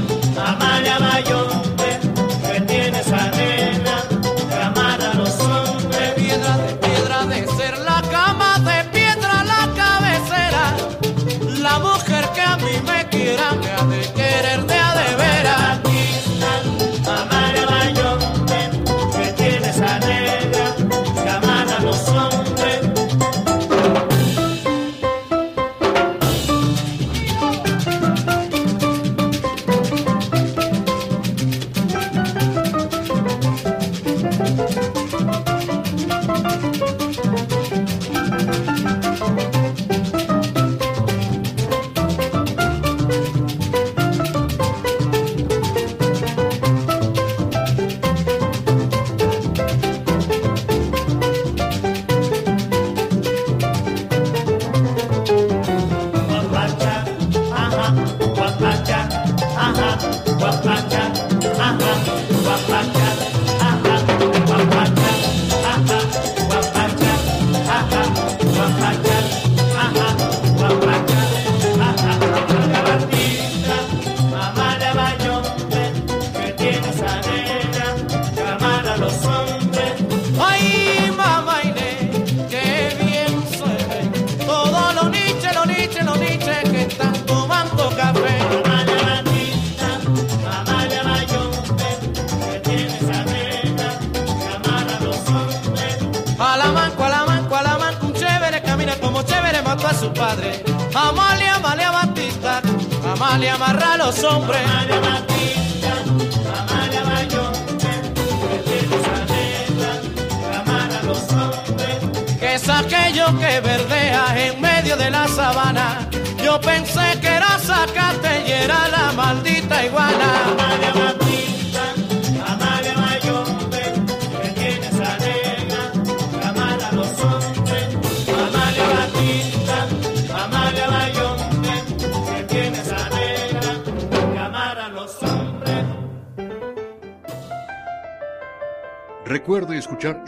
Amalia 0.44 0.98
Bayonte, 0.98 1.73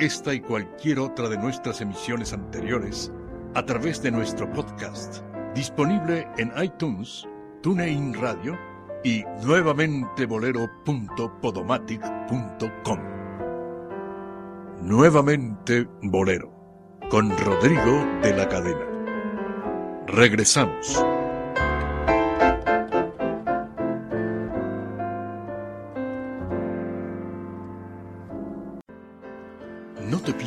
esta 0.07 0.33
y 0.33 0.41
cualquier 0.41 1.01
otra 1.01 1.29
de 1.29 1.37
nuestras 1.37 1.81
emisiones 1.81 2.33
anteriores 2.33 3.11
a 3.55 3.67
través 3.67 4.01
de 4.03 4.13
nuestro 4.13 4.49
podcast, 4.53 5.25
disponible 5.53 6.29
en 6.39 6.53
iTunes, 6.63 7.27
TuneIn 7.61 8.15
Radio 8.15 8.57
y 9.03 9.25
nuevamente 9.43 10.27
bolero.podomatic.com. 10.27 13.01
Nuevamente 14.81 15.89
Bolero, 16.03 16.53
con 17.11 17.37
Rodrigo 17.37 18.07
de 18.23 18.37
la 18.37 18.49
Cadena. 18.49 18.87
Regresamos. 20.07 21.05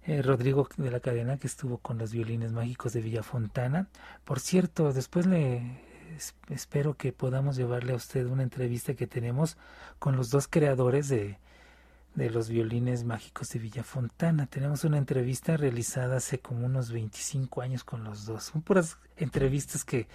eh, 0.05 0.23
Rodrigo 0.23 0.67
de 0.79 0.91
la 0.91 1.01
Cadena 1.01 1.37
que 1.37 1.47
estuvo 1.47 1.79
con 1.79 1.99
los 1.99 2.13
violines 2.13 2.53
mágicos 2.53 2.95
de 2.95 3.03
Villafontana. 3.03 3.89
Por 4.25 4.41
cierto, 4.41 4.93
después 4.95 5.27
le 5.27 5.83
es- 6.17 6.35
espero 6.49 6.95
que 6.95 7.13
podamos 7.13 7.57
llevarle 7.57 7.93
a 7.93 7.97
usted 7.97 8.27
una 8.27 8.43
entrevista 8.43 8.95
que 8.95 9.07
tenemos 9.07 9.59
con 9.99 10.17
los 10.17 10.31
dos 10.31 10.49
creadores 10.49 11.09
de, 11.09 11.39
de 12.15 12.31
los 12.31 12.49
violines 12.49 13.05
mágicos 13.05 13.51
de 13.51 13.59
Villafontana. 13.61 14.47
Tenemos 14.47 14.85
una 14.85 14.99
entrevista 14.99 15.57
realizada 15.57 16.17
hace 16.17 16.41
como 16.41 16.67
unos 16.67 16.91
25 16.91 17.63
años 17.63 17.85
con 17.85 18.05
los 18.05 18.27
dos. 18.27 18.45
Son 18.45 18.63
puras 18.63 18.99
entrevistas 19.17 19.85
que 19.85 20.09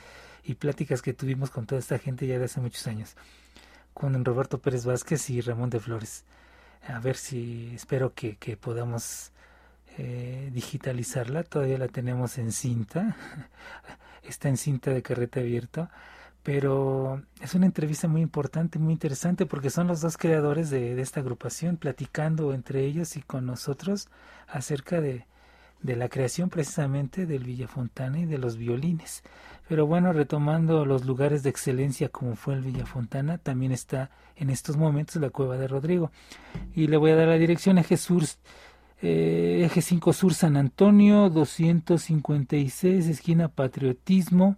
y 0.44 0.56
pláticas 0.56 1.02
que 1.02 1.14
tuvimos 1.14 1.50
con 1.50 1.66
toda 1.66 1.80
esta 1.80 1.98
gente 1.98 2.28
ya 2.28 2.38
de 2.38 2.46
hace 2.46 2.62
muchos 2.62 2.86
años. 2.88 3.16
Con 3.94 4.24
Roberto 4.24 4.60
Pérez 4.60 4.86
Vázquez 4.86 5.30
y 5.30 5.42
Ramón 5.42 5.70
de 5.70 5.80
Flores. 5.80 6.24
A 6.88 7.00
ver 7.00 7.16
si 7.16 7.72
espero 7.74 8.14
que, 8.14 8.36
que 8.38 8.56
podamos 8.58 9.32
eh, 9.98 10.52
digitalizarla. 10.54 11.44
Todavía 11.44 11.80
la 11.80 11.88
tenemos 11.88 12.38
en 12.38 12.52
cinta. 12.52 13.16
Está 14.24 14.50
en 14.50 14.58
cinta 14.58 14.92
de 14.92 15.02
carrete 15.02 15.40
abierto 15.40 15.90
pero 16.46 17.24
es 17.42 17.56
una 17.56 17.66
entrevista 17.66 18.08
muy 18.08 18.22
importante, 18.22 18.78
muy 18.78 18.94
interesante, 18.94 19.48
porque 19.48 19.72
son 19.72 19.88
los 19.88 20.02
dos 20.02 20.16
creadores 20.16 20.70
de, 20.70 21.02
esta 21.02 21.20
agrupación 21.20 21.76
platicando 21.76 22.54
entre 22.54 22.86
ellos 22.86 23.18
y 23.18 23.24
con 23.24 23.48
nosotros 23.48 24.10
acerca 24.48 25.02
de, 25.02 25.26
de 25.82 25.96
la 25.96 26.08
creación 26.08 26.52
precisamente 26.52 27.26
del 27.26 27.46
Villafontana 27.46 28.20
y 28.20 28.26
de 28.26 28.38
los 28.38 28.58
violines. 28.58 29.24
Pero 29.68 29.88
bueno, 29.88 30.14
retomando 30.14 30.86
los 30.86 31.04
lugares 31.04 31.42
de 31.42 31.50
excelencia 31.50 32.10
como 32.10 32.36
fue 32.36 32.54
el 32.54 32.62
Villafontana, 32.62 33.40
también 33.40 33.72
está 33.72 34.12
en 34.36 34.52
estos 34.52 34.78
momentos 34.78 35.16
la 35.16 35.32
Cueva 35.32 35.58
de 35.58 35.68
Rodrigo. 35.68 36.12
Y 36.76 36.86
le 36.86 36.98
voy 36.98 37.10
a 37.10 37.16
dar 37.16 37.28
la 37.28 37.40
dirección 37.40 37.80
Eje 37.80 37.98
Sur, 37.98 38.22
eh, 39.02 39.64
Eje 39.66 39.82
5 39.82 40.14
Sur 40.14 40.36
San 40.36 40.58
Antonio, 40.58 41.28
256, 41.32 43.08
esquina 43.08 43.48
Patriotismo, 43.48 44.58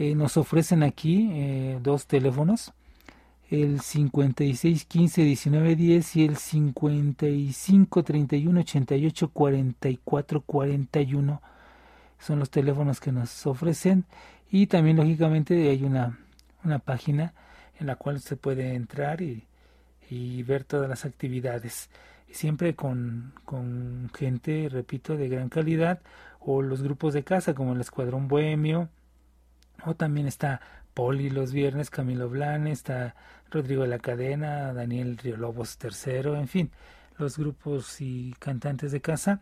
eh, 0.00 0.14
nos 0.14 0.38
ofrecen 0.38 0.82
aquí 0.82 1.28
eh, 1.30 1.78
dos 1.82 2.06
teléfonos, 2.06 2.72
el 3.50 3.82
56 3.82 4.86
15 4.86 5.24
19 5.24 5.76
10 5.76 6.16
y 6.16 6.24
el 6.24 6.36
55 6.38 8.02
31 8.02 8.60
88 8.60 9.28
44 9.28 10.40
41 10.40 11.42
son 12.18 12.38
los 12.38 12.48
teléfonos 12.48 12.98
que 12.98 13.12
nos 13.12 13.46
ofrecen 13.46 14.06
y 14.50 14.68
también 14.68 14.96
lógicamente 14.96 15.68
hay 15.68 15.84
una, 15.84 16.18
una 16.64 16.78
página 16.78 17.34
en 17.78 17.86
la 17.86 17.96
cual 17.96 18.20
se 18.20 18.36
puede 18.36 18.74
entrar 18.74 19.20
y, 19.20 19.44
y 20.08 20.42
ver 20.44 20.64
todas 20.64 20.88
las 20.88 21.04
actividades. 21.04 21.90
Siempre 22.30 22.74
con, 22.74 23.34
con 23.44 24.10
gente 24.16 24.70
repito 24.70 25.18
de 25.18 25.28
gran 25.28 25.50
calidad 25.50 26.00
o 26.38 26.62
los 26.62 26.80
grupos 26.80 27.12
de 27.12 27.22
casa 27.22 27.52
como 27.52 27.74
el 27.74 27.82
Escuadrón 27.82 28.28
Bohemio 28.28 28.88
o 29.86 29.94
también 29.94 30.26
está 30.26 30.60
Poli 30.94 31.30
los 31.30 31.52
viernes, 31.52 31.90
Camilo 31.90 32.28
Blanes, 32.28 32.78
está 32.78 33.14
Rodrigo 33.50 33.82
de 33.82 33.88
la 33.88 33.98
Cadena, 33.98 34.72
Daniel 34.72 35.18
Lobos 35.38 35.78
III, 35.82 36.34
en 36.34 36.48
fin, 36.48 36.70
los 37.18 37.38
grupos 37.38 38.00
y 38.00 38.34
cantantes 38.38 38.92
de 38.92 39.00
casa. 39.00 39.40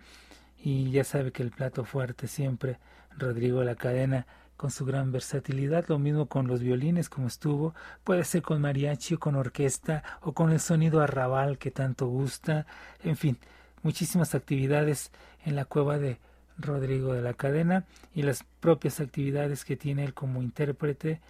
Y 0.62 0.90
ya 0.90 1.05
sabe 1.05 1.32
que 1.32 1.43
el 1.43 1.51
plato 1.51 1.85
fuerte 1.85 2.27
siempre, 2.27 2.78
Rodrigo 3.16 3.60
de 3.60 3.66
la 3.66 3.74
Cadena, 3.77 4.27
con 4.56 4.70
su 4.73 4.85
gran 4.85 5.12
versatilidad, 5.12 5.85
lo 5.89 6.01
mismo 6.01 6.27
con 6.27 6.48
los 6.48 6.60
violines 6.60 7.09
como 7.09 7.28
estuvo, 7.28 7.74
puede 8.02 8.24
ser 8.24 8.43
con 8.43 8.60
mariachi 8.60 9.15
o 9.15 9.19
con 9.20 9.36
orquesta 9.36 10.02
o 10.20 10.32
con 10.32 10.51
el 10.51 10.59
sonido 10.59 11.01
arrabal 11.01 11.59
que 11.59 11.70
tanto 11.70 12.09
gusta, 12.09 12.66
en 13.05 13.16
fin, 13.16 13.39
muchísimas 13.82 14.35
actividades 14.35 15.12
en 15.44 15.55
la 15.55 15.65
cueva 15.65 15.98
de 15.98 16.19
Rodrigo 16.59 17.12
de 17.14 17.22
la 17.22 17.35
Cadena 17.35 17.85
y 18.14 18.22
las 18.22 18.44
propias 18.60 19.01
actividades 19.01 19.64
que 19.64 19.76
tiene 19.76 20.05
él 20.05 20.14
como 20.14 20.43
intérprete. 20.43 21.20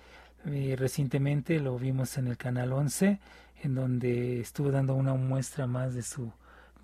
Eh, 0.46 0.76
recientemente 0.78 1.60
lo 1.60 1.78
vimos 1.78 2.16
en 2.18 2.28
el 2.28 2.36
Canal 2.36 2.72
11, 2.72 3.18
en 3.62 3.74
donde 3.74 4.40
estuvo 4.40 4.70
dando 4.70 4.94
una 4.94 5.14
muestra 5.14 5.66
más 5.66 5.94
de 5.94 6.02
su 6.02 6.32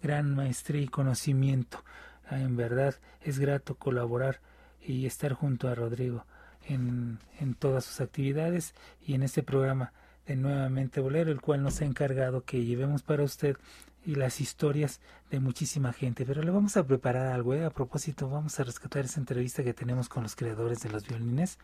gran 0.03 0.35
maestría 0.35 0.83
y 0.83 0.89
conocimiento. 0.89 1.83
Ah, 2.29 2.41
en 2.41 2.57
verdad 2.57 2.95
es 3.23 3.39
grato 3.39 3.77
colaborar 3.77 4.41
y 4.83 5.07
estar 5.07 5.33
junto 5.33 5.69
a 5.69 5.75
Rodrigo 5.75 6.27
en, 6.67 7.19
en 7.41 7.55
todas 7.55 7.85
sus 7.85 8.01
actividades 8.01 8.75
y 9.07 9.15
en 9.15 9.23
este 9.23 9.43
programa 9.43 9.93
de 10.27 10.37
Nuevamente 10.37 11.01
Bolero, 11.01 11.31
el 11.31 11.41
cual 11.41 11.63
nos 11.63 11.81
ha 11.81 11.85
encargado 11.85 12.45
que 12.45 12.65
llevemos 12.65 13.03
para 13.03 13.23
usted 13.23 13.57
y 14.05 14.15
las 14.15 14.41
historias 14.41 15.01
de 15.31 15.41
muchísima 15.41 15.93
gente. 15.93 16.25
Pero 16.27 16.43
le 16.43 16.51
vamos 16.51 16.77
a 16.77 16.87
preparar 16.87 17.33
algo, 17.33 17.55
¿eh? 17.55 17.65
a 17.65 17.71
propósito, 17.71 18.29
vamos 18.29 18.59
a 18.61 18.65
rescatar 18.65 19.05
esa 19.05 19.21
entrevista 19.21 19.65
que 19.65 19.75
tenemos 19.75 20.09
con 20.09 20.23
los 20.23 20.37
creadores 20.37 20.81
de 20.83 20.91
los 20.91 21.07
violines 21.07 21.59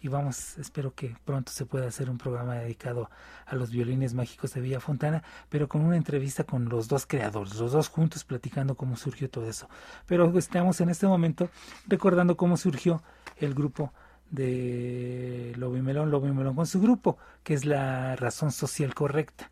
y 0.00 0.08
vamos, 0.08 0.58
espero 0.58 0.94
que 0.94 1.16
pronto 1.24 1.50
se 1.50 1.66
pueda 1.66 1.88
hacer 1.88 2.08
un 2.08 2.18
programa 2.18 2.54
dedicado 2.54 3.10
a 3.46 3.56
los 3.56 3.70
violines 3.70 4.14
mágicos 4.14 4.54
de 4.54 4.60
Villa 4.60 4.80
Fontana, 4.80 5.24
pero 5.48 5.68
con 5.68 5.80
una 5.80 5.96
entrevista 5.96 6.44
con 6.44 6.68
los 6.68 6.86
dos 6.86 7.04
creadores, 7.06 7.56
los 7.56 7.72
dos 7.72 7.88
juntos 7.88 8.24
platicando 8.24 8.76
cómo 8.76 8.96
surgió 8.96 9.28
todo 9.28 9.48
eso. 9.48 9.68
Pero 10.06 10.38
estamos 10.38 10.80
en 10.80 10.90
este 10.90 11.06
momento 11.06 11.50
recordando 11.88 12.36
cómo 12.36 12.56
surgió 12.56 13.02
el 13.38 13.54
grupo 13.54 13.92
de 14.30 15.54
Lobo 15.56 15.76
y 15.76 15.82
Melón, 15.82 16.10
Lobo 16.10 16.26
y 16.28 16.32
Melón 16.32 16.54
con 16.54 16.66
su 16.66 16.80
grupo, 16.80 17.18
que 17.42 17.54
es 17.54 17.64
la 17.64 18.16
razón 18.16 18.52
social 18.52 18.94
correcta. 18.94 19.50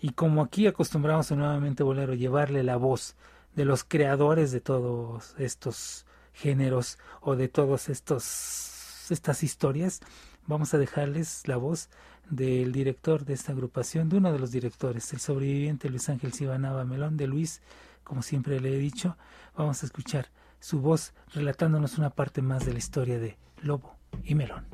Y 0.00 0.10
como 0.10 0.42
aquí 0.42 0.66
acostumbramos 0.66 1.30
a 1.30 1.36
nuevamente 1.36 1.82
Bolero 1.82 2.14
llevarle 2.14 2.62
la 2.62 2.76
voz 2.76 3.16
de 3.54 3.64
los 3.64 3.84
creadores 3.84 4.50
de 4.50 4.60
todos 4.60 5.34
estos 5.38 6.06
géneros 6.32 6.98
o 7.20 7.36
de 7.36 7.48
todas 7.48 7.88
estas 7.88 9.42
historias, 9.42 10.00
vamos 10.46 10.74
a 10.74 10.78
dejarles 10.78 11.46
la 11.46 11.56
voz 11.56 11.88
del 12.30 12.72
director 12.72 13.24
de 13.24 13.34
esta 13.34 13.52
agrupación, 13.52 14.08
de 14.08 14.16
uno 14.16 14.32
de 14.32 14.38
los 14.38 14.52
directores, 14.52 15.12
el 15.12 15.20
sobreviviente 15.20 15.90
Luis 15.90 16.08
Ángel 16.08 16.32
Sibanaba 16.32 16.84
Melón, 16.84 17.16
de 17.16 17.26
Luis, 17.26 17.60
como 18.04 18.22
siempre 18.22 18.58
le 18.60 18.74
he 18.74 18.78
dicho, 18.78 19.16
vamos 19.56 19.82
a 19.82 19.86
escuchar 19.86 20.28
su 20.60 20.80
voz 20.80 21.12
relatándonos 21.34 21.98
una 21.98 22.10
parte 22.10 22.40
más 22.40 22.64
de 22.64 22.72
la 22.72 22.78
historia 22.78 23.18
de 23.18 23.36
Lobo 23.62 24.01
y 24.24 24.34
Melón. 24.34 24.64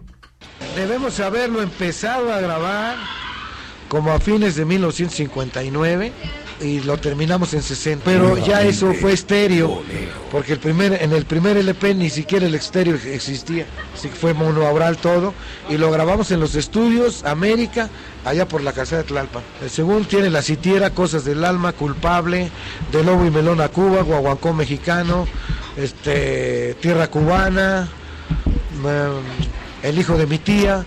Debemos 0.74 1.18
haberlo 1.20 1.62
empezado 1.62 2.32
a 2.32 2.40
grabar 2.40 2.96
como 3.88 4.12
a 4.12 4.20
fines 4.20 4.54
de 4.56 4.64
1959 4.64 6.12
y 6.60 6.80
lo 6.80 6.98
terminamos 6.98 7.54
en 7.54 7.62
60. 7.62 8.04
Pero 8.04 8.36
ya 8.36 8.62
eso 8.62 8.92
fue 8.94 9.12
estéreo, 9.12 9.82
porque 10.30 10.52
el 10.54 10.58
primer, 10.58 11.00
en 11.02 11.12
el 11.12 11.24
primer 11.24 11.56
LP 11.56 11.94
ni 11.94 12.10
siquiera 12.10 12.46
el 12.46 12.54
estéreo 12.54 12.96
existía, 12.96 13.66
así 13.94 14.08
que 14.08 14.14
fue 14.14 14.34
monoaural 14.34 14.96
todo, 14.96 15.34
y 15.68 15.76
lo 15.76 15.90
grabamos 15.90 16.30
en 16.30 16.40
los 16.40 16.54
estudios 16.54 17.24
América, 17.24 17.88
allá 18.24 18.46
por 18.48 18.62
la 18.62 18.72
casa 18.72 18.96
de 18.96 19.04
Tlalpan. 19.04 19.42
El 19.62 19.70
segundo 19.70 20.06
tiene 20.08 20.30
La 20.30 20.42
Sitiera, 20.42 20.90
Cosas 20.90 21.24
del 21.24 21.44
Alma, 21.44 21.72
Culpable, 21.72 22.50
De 22.92 23.04
Lobo 23.04 23.24
y 23.24 23.30
Melón 23.30 23.60
a 23.60 23.68
Cuba, 23.68 24.02
Guaguancó 24.02 24.52
Mexicano, 24.52 25.26
este, 25.76 26.74
Tierra 26.80 27.08
Cubana, 27.08 27.88
El 29.82 29.98
Hijo 29.98 30.16
de 30.16 30.26
mi 30.26 30.38
Tía, 30.38 30.84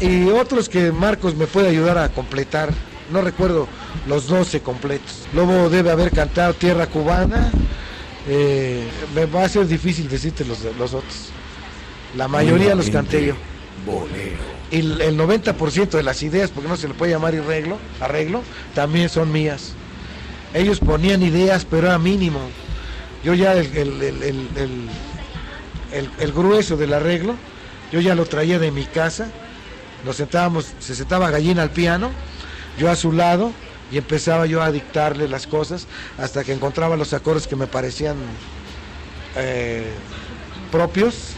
y 0.00 0.28
otros 0.28 0.68
que 0.68 0.92
Marcos 0.92 1.34
me 1.34 1.46
puede 1.46 1.68
ayudar 1.68 1.98
a 1.98 2.08
completar. 2.10 2.70
No 3.10 3.22
recuerdo 3.22 3.66
los 4.06 4.28
12 4.28 4.60
completos. 4.60 5.26
Lobo 5.34 5.68
debe 5.68 5.90
haber 5.90 6.12
cantado 6.12 6.54
Tierra 6.54 6.86
Cubana. 6.86 7.50
Eh, 8.28 8.84
me 9.14 9.26
va 9.26 9.44
a 9.44 9.48
ser 9.48 9.66
difícil 9.66 10.08
decirte 10.08 10.44
los, 10.44 10.62
los 10.78 10.94
otros. 10.94 11.30
La 12.16 12.28
mayoría 12.28 12.74
los 12.74 12.88
canté 12.90 13.26
yo. 13.26 13.34
Y 14.70 14.78
el, 14.78 15.18
90% 15.18 15.90
de 15.90 16.02
las 16.02 16.22
ideas, 16.22 16.50
porque 16.50 16.68
no 16.68 16.76
se 16.76 16.86
le 16.86 16.94
puede 16.94 17.12
llamar 17.12 17.34
arreglo, 17.34 17.78
arreglo, 18.00 18.42
también 18.74 19.08
son 19.08 19.32
mías. 19.32 19.72
Ellos 20.54 20.78
ponían 20.80 21.22
ideas, 21.22 21.66
pero 21.68 21.88
era 21.88 21.98
mínimo. 21.98 22.40
Yo 23.24 23.34
ya 23.34 23.52
el, 23.54 23.76
el 23.76 24.88
grueso 26.32 26.76
del 26.76 26.92
arreglo, 26.92 27.34
yo 27.92 28.00
ya 28.00 28.14
lo 28.14 28.26
traía 28.26 28.58
de 28.58 28.70
mi 28.70 28.84
casa 28.84 29.28
nos 30.04 30.16
sentábamos, 30.16 30.72
se 30.78 30.94
sentaba 30.94 31.30
Gallina 31.30 31.62
al 31.62 31.70
piano, 31.70 32.10
yo 32.78 32.90
a 32.90 32.96
su 32.96 33.12
lado, 33.12 33.52
y 33.92 33.98
empezaba 33.98 34.46
yo 34.46 34.62
a 34.62 34.70
dictarle 34.70 35.28
las 35.28 35.46
cosas 35.46 35.86
hasta 36.16 36.44
que 36.44 36.52
encontraba 36.52 36.96
los 36.96 37.12
acordes 37.12 37.46
que 37.46 37.56
me 37.56 37.66
parecían 37.66 38.16
eh, 39.36 39.90
propios 40.70 41.32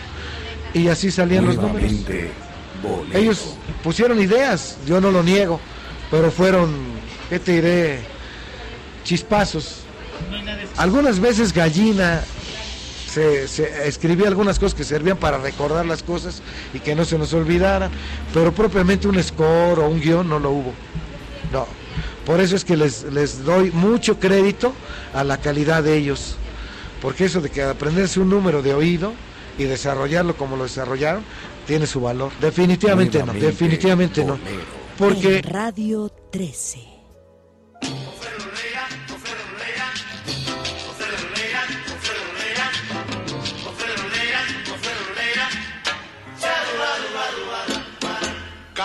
y 0.74 0.88
así 0.88 1.10
salían 1.10 1.46
los 1.46 1.56
números. 1.56 1.92
Ellos 3.14 3.56
pusieron 3.82 4.20
ideas, 4.20 4.76
yo 4.86 5.00
no 5.00 5.10
lo 5.10 5.22
niego, 5.22 5.60
pero 6.10 6.30
fueron, 6.30 6.74
¿qué 7.30 7.38
te 7.38 7.52
diré? 7.52 8.00
Chispazos. 9.04 9.78
Algunas 10.76 11.18
veces 11.18 11.52
Gallina 11.52 12.22
se, 13.12 13.88
escribía 13.88 14.28
algunas 14.28 14.58
cosas 14.58 14.74
que 14.74 14.84
servían 14.84 15.16
para 15.16 15.38
recordar 15.38 15.84
las 15.86 16.02
cosas 16.02 16.42
y 16.72 16.80
que 16.80 16.94
no 16.94 17.04
se 17.04 17.18
nos 17.18 17.32
olvidaran, 17.34 17.90
pero 18.32 18.52
propiamente 18.52 19.08
un 19.08 19.22
score 19.22 19.80
o 19.80 19.88
un 19.88 20.00
guion 20.00 20.28
no 20.28 20.38
lo 20.38 20.50
hubo. 20.50 20.72
No. 21.52 21.66
Por 22.24 22.40
eso 22.40 22.56
es 22.56 22.64
que 22.64 22.76
les, 22.76 23.04
les 23.04 23.44
doy 23.44 23.70
mucho 23.72 24.18
crédito 24.18 24.72
a 25.12 25.24
la 25.24 25.38
calidad 25.38 25.82
de 25.82 25.96
ellos. 25.96 26.36
Porque 27.02 27.24
eso 27.24 27.40
de 27.40 27.50
que 27.50 27.62
aprenderse 27.62 28.20
un 28.20 28.30
número 28.30 28.62
de 28.62 28.74
oído 28.74 29.12
y 29.58 29.64
desarrollarlo 29.64 30.36
como 30.36 30.56
lo 30.56 30.62
desarrollaron, 30.62 31.24
tiene 31.66 31.86
su 31.86 32.00
valor. 32.00 32.32
Definitivamente 32.40 33.22
no, 33.22 33.32
definitivamente 33.32 34.24
no. 34.24 34.38
Porque... 34.96 35.42
Radio 35.42 36.10
13. 36.30 36.91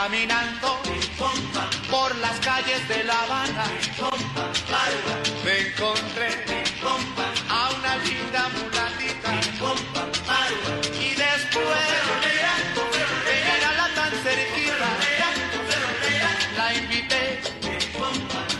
Caminando 0.01 0.69
por 1.89 2.15
las 2.17 2.39
calles 2.41 2.87
de 2.87 3.03
La 3.03 3.19
Habana, 3.23 3.65
me 5.43 5.53
encontré 5.67 6.29
a 7.49 7.69
una 7.77 7.95
linda 8.07 8.43
mulatita 8.57 9.29
y 11.07 11.09
después 11.25 11.93
de 13.27 13.55
la 13.79 13.87
tan 13.97 14.13
cerquita, 14.25 14.89
la 16.57 16.67
invité 16.75 17.23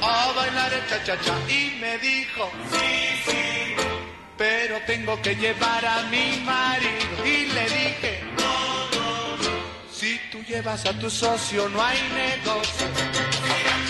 a 0.02 0.32
bailar 0.36 0.74
el 0.74 0.88
cha-cha-cha 0.90 1.36
y 1.50 1.78
me 1.80 1.98
dijo, 2.00 2.52
sí, 2.72 2.88
sí, 3.26 3.76
pero 4.38 4.76
tengo 4.88 5.22
que 5.22 5.36
llevar 5.36 5.86
a 5.86 6.02
mi 6.14 6.42
marido 6.44 7.37
tú 10.38 10.44
llevas 10.52 10.86
a 10.86 10.94
tu 10.94 11.10
socio 11.10 11.68
no 11.70 11.82
hay 11.82 11.98
negocio. 12.14 12.88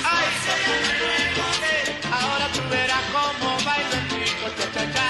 Ay, 0.03 0.28
ahora 2.11 2.48
tú 2.53 2.61
verás 2.69 3.03
cómo 3.11 3.49
baila 3.65 3.98
el 3.99 4.07
chico 4.10 4.48
cha-cha-cha. 4.57 5.07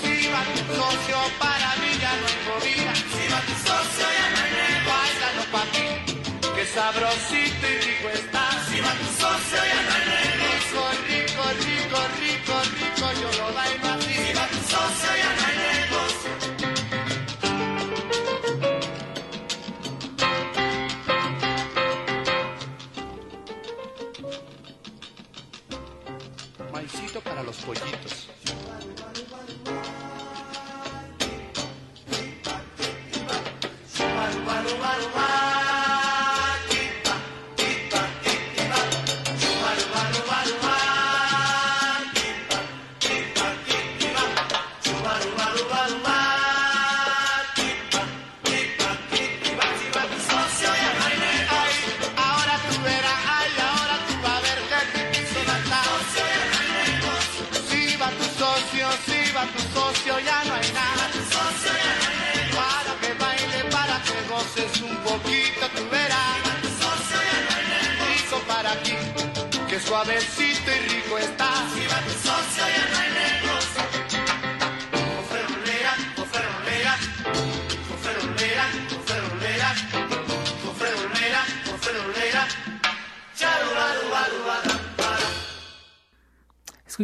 Si 0.00 0.28
va 0.32 0.42
tu 0.54 0.62
socio 0.74 1.18
para 1.38 1.70
mí 1.80 1.90
ya 2.00 2.12
no 2.20 2.26
hay 2.30 2.38
movida. 2.48 2.92
Si 2.94 3.24
va 3.32 3.40
tu 3.48 3.54
socio 3.66 4.06
ya 4.18 4.26
no 4.32 4.38
hay 4.42 4.52
negocio. 4.64 4.90
Báilalo 4.90 5.44
pa' 5.52 5.66
mí, 5.72 5.88
que 6.54 6.64
sabrosito 6.66 7.66
y 7.66 7.76
rico 7.86 8.08
está. 8.14 8.44
Si 8.68 8.76
va 8.80 8.92
tu 9.00 9.08
socio 9.20 9.58
ya 9.72 9.80
no 9.86 9.90
hay 9.96 10.04
negocio. 10.12 10.82
Rico, 11.08 11.44
rico, 11.44 11.44
rico, 11.68 11.98
rico, 12.20 12.54
rico, 12.78 13.06
yo 13.20 13.28
lo 13.38 13.48
bailo 13.54 13.88
así. 13.94 14.14
Si 14.14 14.32
va 14.32 14.44
tu 14.52 14.60
socio 14.72 15.10
ya 15.22 15.25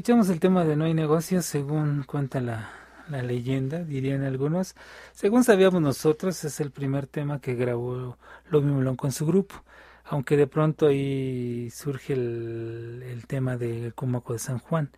Escuchamos 0.03 0.31
el 0.31 0.41
tema 0.41 0.65
de 0.65 0.75
No 0.75 0.87
hay 0.87 0.95
negocios 0.95 1.45
según 1.45 2.03
cuenta 2.03 2.41
la, 2.41 2.71
la 3.09 3.23
leyenda, 3.23 3.85
dirían 3.85 4.25
algunos. 4.25 4.75
Según 5.13 5.45
sabíamos 5.45 5.81
nosotros, 5.81 6.43
es 6.43 6.59
el 6.59 6.73
primer 6.73 7.07
tema 7.07 7.41
que 7.41 7.55
grabó 7.55 8.19
Melón 8.51 8.97
con 8.97 9.13
su 9.13 9.25
grupo. 9.27 9.63
Aunque 10.05 10.37
de 10.37 10.49
pronto 10.49 10.89
ahí 10.89 11.71
surge 11.71 12.15
el, 12.15 13.05
el 13.07 13.29
tema 13.29 13.57
de 13.57 13.93
Cumaco 13.95 14.33
de 14.33 14.41
San 14.41 14.59
Juan. 14.59 14.91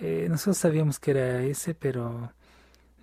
Eh, 0.00 0.26
nosotros 0.28 0.58
sabíamos 0.58 0.98
que 0.98 1.12
era 1.12 1.40
ese, 1.42 1.76
pero 1.76 2.32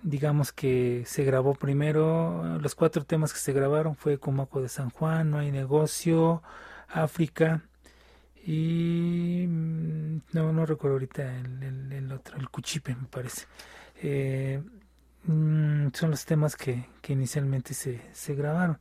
digamos 0.02 0.52
que 0.52 1.04
se 1.06 1.24
grabó 1.24 1.54
primero. 1.54 2.58
Los 2.60 2.74
cuatro 2.74 3.06
temas 3.06 3.32
que 3.32 3.38
se 3.38 3.54
grabaron 3.54 3.96
fue 3.96 4.18
Cumaco 4.18 4.60
de 4.60 4.68
San 4.68 4.90
Juan, 4.90 5.30
No 5.30 5.38
hay 5.38 5.50
negocio, 5.50 6.42
África 6.86 7.62
y 8.46 9.46
mm, 9.48 10.20
no 10.32 10.52
no 10.52 10.66
recuerdo 10.66 10.94
ahorita 10.94 11.22
el, 11.40 12.12
otro 12.12 12.36
el 12.38 12.48
cuchipe 12.48 12.94
me 12.94 13.06
parece. 13.08 13.46
Eh, 14.02 14.62
mm, 15.24 15.88
son 15.92 16.10
los 16.10 16.24
temas 16.24 16.56
que, 16.56 16.86
que 17.02 17.12
inicialmente 17.12 17.74
se, 17.74 18.00
se 18.12 18.34
grabaron. 18.34 18.78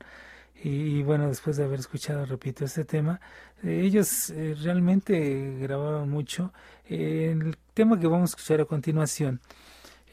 Y, 0.62 1.04
bueno 1.04 1.28
después 1.30 1.56
de 1.58 1.64
haber 1.64 1.80
escuchado 1.80 2.26
repito 2.26 2.66
este 2.66 2.84
tema 2.84 3.22
ellos 3.64 4.30
eh, 4.32 4.56
realmente 4.62 5.58
grabaron 5.60 6.10
mucho. 6.10 6.54
El 6.86 7.58
tema 7.74 8.00
que 8.00 8.08
vamos 8.08 8.32
a 8.32 8.36
escuchar 8.36 8.62
a 8.62 8.66
continuación 8.66 9.42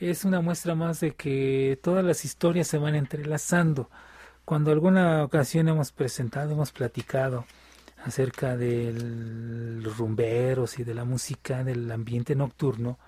es 0.01 0.25
una 0.25 0.41
muestra 0.41 0.75
más 0.75 1.01
de 1.01 1.13
que 1.13 1.79
todas 1.83 2.05
las 2.05 2.25
historias 2.25 2.69
se 2.69 2.79
van 2.79 2.95
entrelazando. 2.95 3.91
Cuando 4.45 4.71
alguna 4.73 5.25
ocasión 5.25 5.69
hemos 5.69 5.93
presentado 5.93 6.53
hemos 6.53 6.73
platicado 6.73 7.47
acerca 8.07 8.57
de 8.57 8.93
los 8.93 9.99
rumberos 9.99 10.79
y 10.79 10.85
de 10.85 10.95
la 10.95 11.05
música 11.05 11.65
del 11.65 11.91
ambiente 11.91 12.37
nocturno. 12.37 12.99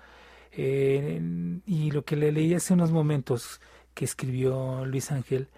Eh, 0.50 1.60
y 1.66 1.90
lo 1.92 2.04
que 2.04 2.16
le 2.16 2.32
leí 2.32 2.52
hace 2.54 2.74
unos 2.74 2.90
momentos 2.90 3.60
que 3.94 4.04
escribió 4.04 4.84
Luis 4.84 5.12
Ángel, 5.12 5.48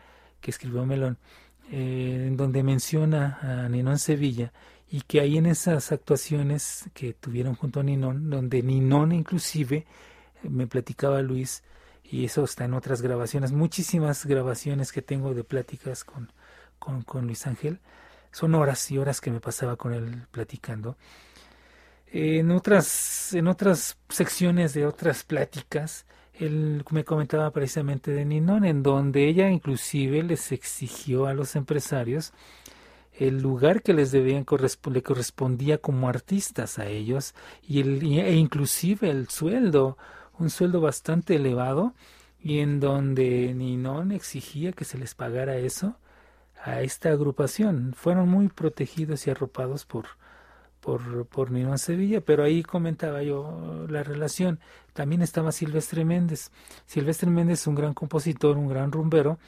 que 0.42 0.50
escribió 0.50 0.84
Melón, 0.84 1.16
eh, 1.70 2.26
en 2.28 2.36
donde 2.36 2.62
menciona 2.62 3.38
a 3.40 3.68
Ninón 3.70 3.98
Sevilla 3.98 4.52
y 4.90 5.02
que 5.02 5.20
ahí 5.20 5.38
en 5.38 5.46
esas 5.46 5.90
actuaciones 5.90 6.90
que 6.92 7.14
tuvieron 7.14 7.54
junto 7.54 7.80
a 7.80 7.82
Ninón, 7.82 8.28
donde 8.28 8.62
Ninón 8.62 9.12
inclusive, 9.12 9.86
eh, 10.42 10.50
me 10.50 10.66
platicaba 10.66 11.22
Luis, 11.22 11.62
y 12.04 12.26
eso 12.26 12.44
está 12.44 12.66
en 12.66 12.74
otras 12.74 13.00
grabaciones, 13.00 13.52
muchísimas 13.52 14.26
grabaciones 14.26 14.92
que 14.92 15.00
tengo 15.00 15.32
de 15.32 15.44
pláticas 15.44 16.04
con, 16.04 16.30
con, 16.78 17.02
con 17.02 17.26
Luis 17.26 17.46
Ángel, 17.46 17.78
son 18.32 18.54
horas 18.54 18.90
y 18.90 18.98
horas 18.98 19.20
que 19.20 19.30
me 19.30 19.40
pasaba 19.40 19.76
con 19.76 19.92
él 19.92 20.26
platicando. 20.30 20.96
En 22.06 22.50
otras, 22.50 23.34
en 23.34 23.46
otras 23.46 23.96
secciones 24.08 24.74
de 24.74 24.86
otras 24.86 25.22
pláticas, 25.24 26.06
él 26.34 26.84
me 26.90 27.04
comentaba 27.04 27.50
precisamente 27.50 28.10
de 28.10 28.24
Ninón, 28.24 28.64
en 28.64 28.82
donde 28.82 29.28
ella 29.28 29.50
inclusive 29.50 30.22
les 30.22 30.52
exigió 30.52 31.26
a 31.26 31.34
los 31.34 31.54
empresarios 31.54 32.32
el 33.20 33.42
lugar 33.42 33.82
que 33.82 33.92
les 33.92 34.12
debían 34.12 34.46
le 34.90 35.02
correspondía 35.02 35.78
como 35.78 36.08
artistas 36.08 36.78
a 36.78 36.86
ellos 36.86 37.34
y 37.62 37.80
el, 37.80 38.02
e 38.02 38.34
inclusive 38.34 39.10
el 39.10 39.28
sueldo, 39.28 39.98
un 40.38 40.48
sueldo 40.48 40.80
bastante 40.80 41.36
elevado 41.36 41.92
y 42.40 42.60
en 42.60 42.80
donde 42.80 43.52
Ninón 43.54 44.12
exigía 44.12 44.72
que 44.72 44.86
se 44.86 44.96
les 44.96 45.14
pagara 45.14 45.58
eso 45.58 45.96
a 46.62 46.80
esta 46.82 47.10
agrupación. 47.10 47.94
Fueron 47.94 48.28
muy 48.28 48.48
protegidos 48.48 49.26
y 49.26 49.30
arropados 49.30 49.84
por, 49.84 50.06
por, 50.80 51.26
por 51.26 51.50
Ninón 51.50 51.78
Sevilla, 51.78 52.20
pero 52.20 52.44
ahí 52.44 52.62
comentaba 52.62 53.22
yo 53.22 53.86
la 53.88 54.02
relación. 54.02 54.60
También 54.92 55.22
estaba 55.22 55.52
Silvestre 55.52 56.04
Méndez. 56.04 56.50
Silvestre 56.86 57.30
Méndez, 57.30 57.66
un 57.66 57.74
gran 57.74 57.94
compositor, 57.94 58.56
un 58.56 58.68
gran 58.68 58.92
rumbero. 58.92 59.38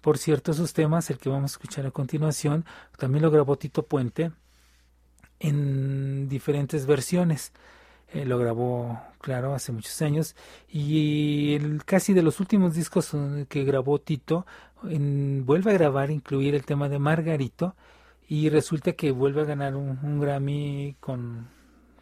Por 0.00 0.18
cierto, 0.18 0.52
sus 0.54 0.72
temas, 0.72 1.10
el 1.10 1.18
que 1.18 1.28
vamos 1.28 1.52
a 1.52 1.54
escuchar 1.54 1.86
a 1.86 1.90
continuación, 1.90 2.64
también 2.96 3.22
lo 3.22 3.30
grabó 3.30 3.56
Tito 3.56 3.84
Puente 3.84 4.32
en 5.38 6.28
diferentes 6.28 6.86
versiones. 6.86 7.52
Eh, 8.12 8.24
lo 8.24 8.38
grabó, 8.38 9.00
claro, 9.20 9.54
hace 9.54 9.72
muchos 9.72 10.00
años. 10.02 10.34
Y 10.68 11.54
el, 11.54 11.84
casi 11.84 12.12
de 12.12 12.22
los 12.22 12.40
últimos 12.40 12.74
discos 12.74 13.14
eh, 13.14 13.46
que 13.48 13.64
grabó 13.64 14.00
Tito, 14.00 14.46
en- 14.84 15.44
vuelve 15.46 15.70
a 15.70 15.74
grabar, 15.74 16.10
incluir 16.10 16.54
el 16.54 16.64
tema 16.64 16.88
de 16.88 16.98
Margarito. 16.98 17.74
Y 18.28 18.48
resulta 18.48 18.92
que 18.92 19.10
vuelve 19.12 19.42
a 19.42 19.44
ganar 19.44 19.76
un, 19.76 19.98
un 20.02 20.20
Grammy 20.20 20.96
con, 21.00 21.48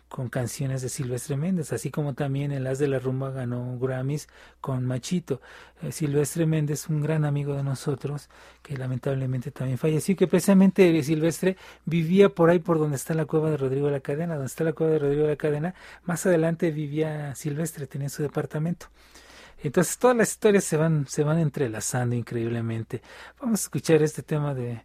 con 0.08 0.28
canciones 0.28 0.82
de 0.82 0.88
Silvestre 0.88 1.36
Méndez, 1.36 1.72
así 1.72 1.90
como 1.90 2.14
también 2.14 2.52
en 2.52 2.64
Las 2.64 2.78
de 2.78 2.88
la 2.88 2.98
Rumba 2.98 3.30
ganó 3.30 3.78
Grammys 3.78 4.28
con 4.60 4.84
Machito. 4.86 5.40
Eh, 5.82 5.92
Silvestre 5.92 6.46
Méndez, 6.46 6.88
un 6.88 7.02
gran 7.02 7.24
amigo 7.24 7.54
de 7.54 7.62
nosotros, 7.62 8.28
que 8.62 8.76
lamentablemente 8.76 9.50
también 9.50 9.78
falleció, 9.78 10.16
que 10.16 10.26
precisamente 10.26 11.02
Silvestre 11.02 11.56
vivía 11.84 12.30
por 12.30 12.50
ahí 12.50 12.58
por 12.58 12.78
donde 12.78 12.96
está 12.96 13.14
la 13.14 13.26
cueva 13.26 13.50
de 13.50 13.58
Rodrigo 13.58 13.86
de 13.86 13.92
la 13.92 14.00
Cadena, 14.00 14.34
donde 14.34 14.46
está 14.46 14.64
la 14.64 14.72
cueva 14.72 14.92
de 14.94 14.98
Rodrigo 14.98 15.22
de 15.24 15.30
la 15.30 15.36
Cadena, 15.36 15.74
más 16.04 16.24
adelante 16.26 16.70
vivía 16.70 17.34
Silvestre, 17.34 17.86
tenía 17.86 18.08
su 18.08 18.22
departamento. 18.22 18.86
Entonces 19.62 19.98
todas 19.98 20.16
las 20.16 20.30
historias 20.30 20.64
se 20.64 20.76
van, 20.76 21.06
se 21.08 21.24
van 21.24 21.38
entrelazando 21.38 22.14
increíblemente. 22.14 23.02
Vamos 23.40 23.60
a 23.60 23.64
escuchar 23.64 24.02
este 24.02 24.22
tema 24.22 24.54
de, 24.54 24.82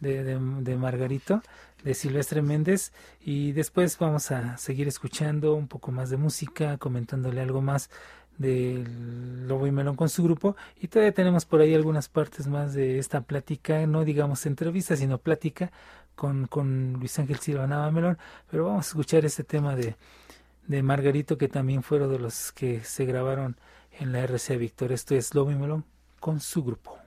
de, 0.00 0.22
de, 0.22 0.38
de 0.38 0.76
Margarito, 0.76 1.42
de 1.84 1.94
Silvestre 1.94 2.42
Méndez, 2.42 2.92
y 3.20 3.52
después 3.52 3.98
vamos 3.98 4.30
a 4.30 4.56
seguir 4.56 4.88
escuchando 4.88 5.54
un 5.54 5.68
poco 5.68 5.90
más 5.92 6.10
de 6.10 6.16
música, 6.16 6.78
comentándole 6.78 7.40
algo 7.40 7.60
más 7.60 7.90
del 8.38 9.46
Lobo 9.46 9.66
y 9.66 9.72
Melón 9.72 9.96
con 9.96 10.08
su 10.08 10.22
grupo 10.22 10.56
y 10.80 10.88
todavía 10.88 11.12
tenemos 11.12 11.44
por 11.44 11.60
ahí 11.60 11.74
algunas 11.74 12.08
partes 12.08 12.46
más 12.46 12.74
de 12.74 12.98
esta 12.98 13.20
plática, 13.22 13.86
no 13.86 14.04
digamos 14.04 14.46
entrevista, 14.46 14.96
sino 14.96 15.18
plática 15.18 15.70
con, 16.14 16.46
con 16.46 16.94
Luis 16.94 17.18
Ángel 17.18 17.38
Silva 17.38 17.66
Nava 17.66 17.90
Melón, 17.90 18.18
pero 18.50 18.64
vamos 18.66 18.86
a 18.86 18.88
escuchar 18.88 19.24
este 19.24 19.44
tema 19.44 19.76
de, 19.76 19.96
de 20.66 20.82
Margarito 20.82 21.38
que 21.38 21.48
también 21.48 21.82
fueron 21.82 22.10
de 22.10 22.18
los 22.18 22.52
que 22.52 22.82
se 22.84 23.04
grabaron 23.04 23.56
en 23.98 24.12
la 24.12 24.26
RCA 24.26 24.56
Víctor. 24.56 24.92
Esto 24.92 25.14
es 25.14 25.34
Lobo 25.34 25.50
y 25.50 25.56
Melón 25.56 25.84
con 26.20 26.40
su 26.40 26.62
grupo. 26.64 26.98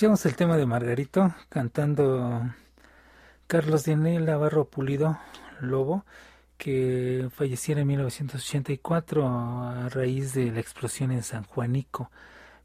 Escuchamos 0.00 0.24
el 0.24 0.34
tema 0.34 0.56
de 0.56 0.64
Margarito 0.64 1.34
cantando 1.50 2.54
Carlos 3.46 3.84
Daniel 3.84 4.24
Navarro 4.24 4.64
Pulido 4.64 5.18
Lobo, 5.60 6.06
que 6.56 7.28
falleciera 7.34 7.82
en 7.82 7.88
1984 7.88 9.28
a 9.28 9.90
raíz 9.90 10.32
de 10.32 10.52
la 10.52 10.60
explosión 10.60 11.12
en 11.12 11.22
San 11.22 11.44
Juanico, 11.44 12.10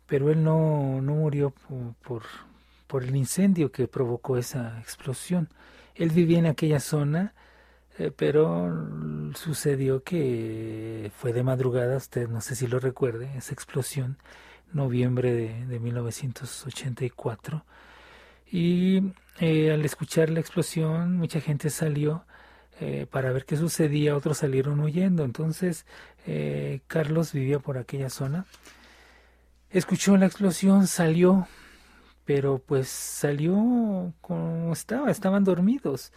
pero 0.05 0.31
él 0.31 0.45
no, 0.45 1.01
no 1.01 1.15
murió 1.15 1.49
po- 1.49 1.93
por, 2.03 2.23
por 2.87 3.03
el 3.03 3.13
incendio 3.17 3.69
que 3.69 3.89
provocó 3.89 4.37
esa 4.37 4.79
explosión. 4.79 5.49
Él 5.93 6.11
vivía 6.11 6.39
en 6.39 6.45
aquella 6.45 6.79
zona, 6.79 7.33
eh, 7.99 8.11
pero 8.15 8.71
sucedió 9.35 10.03
que 10.03 11.11
fue 11.17 11.33
de 11.33 11.43
madrugada, 11.43 11.97
usted 11.97 12.29
no 12.29 12.39
sé 12.39 12.55
si 12.55 12.65
lo 12.65 12.79
recuerde, 12.79 13.29
esa 13.35 13.53
explosión, 13.53 14.19
noviembre 14.73 15.33
de, 15.33 15.65
de 15.65 15.79
1984. 15.79 17.65
Y 18.51 19.13
eh, 19.39 19.71
al 19.71 19.83
escuchar 19.83 20.29
la 20.29 20.39
explosión, 20.39 21.17
mucha 21.17 21.41
gente 21.41 21.69
salió 21.69 22.25
eh, 22.79 23.05
para 23.09 23.31
ver 23.31 23.45
qué 23.45 23.57
sucedía, 23.57 24.15
otros 24.15 24.37
salieron 24.39 24.79
huyendo. 24.79 25.23
Entonces, 25.23 25.85
eh, 26.25 26.81
Carlos 26.87 27.33
vivía 27.33 27.59
por 27.59 27.77
aquella 27.77 28.09
zona. 28.09 28.45
Escuchó 29.69 30.17
la 30.17 30.25
explosión, 30.25 30.87
salió, 30.87 31.47
pero 32.25 32.59
pues 32.59 32.87
salió 32.87 34.13
como 34.21 34.73
estaba, 34.73 35.11
estaban 35.11 35.43
dormidos. 35.43 36.13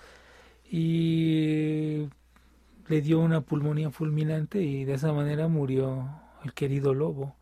Y 0.70 2.08
le 2.88 3.00
dio 3.02 3.20
una 3.20 3.40
pulmonía 3.42 3.90
fulminante 3.90 4.62
y 4.62 4.84
de 4.84 4.94
esa 4.94 5.12
manera 5.12 5.48
murió 5.48 6.08
el 6.44 6.52
querido 6.54 6.94
lobo, 6.94 7.36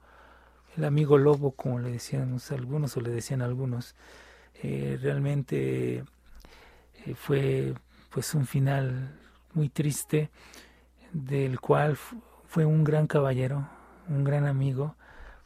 el 0.76 0.84
amigo 0.84 1.18
lobo, 1.18 1.52
como 1.52 1.78
le 1.80 1.90
decíamos 1.92 2.50
algunos 2.52 2.96
o 2.96 3.00
le 3.00 3.10
decían 3.10 3.42
algunos. 3.42 3.94
Eh, 4.62 4.98
realmente 5.02 6.04
eh, 7.06 7.14
fue 7.14 7.74
pues 8.10 8.34
un 8.34 8.46
final 8.46 9.14
muy 9.54 9.68
triste 9.68 10.30
del 11.12 11.60
cual 11.60 11.96
fu- 11.96 12.22
fue 12.46 12.64
un 12.64 12.84
gran 12.84 13.06
caballero, 13.06 13.68
un 14.08 14.24
gran 14.24 14.46
amigo, 14.46 14.96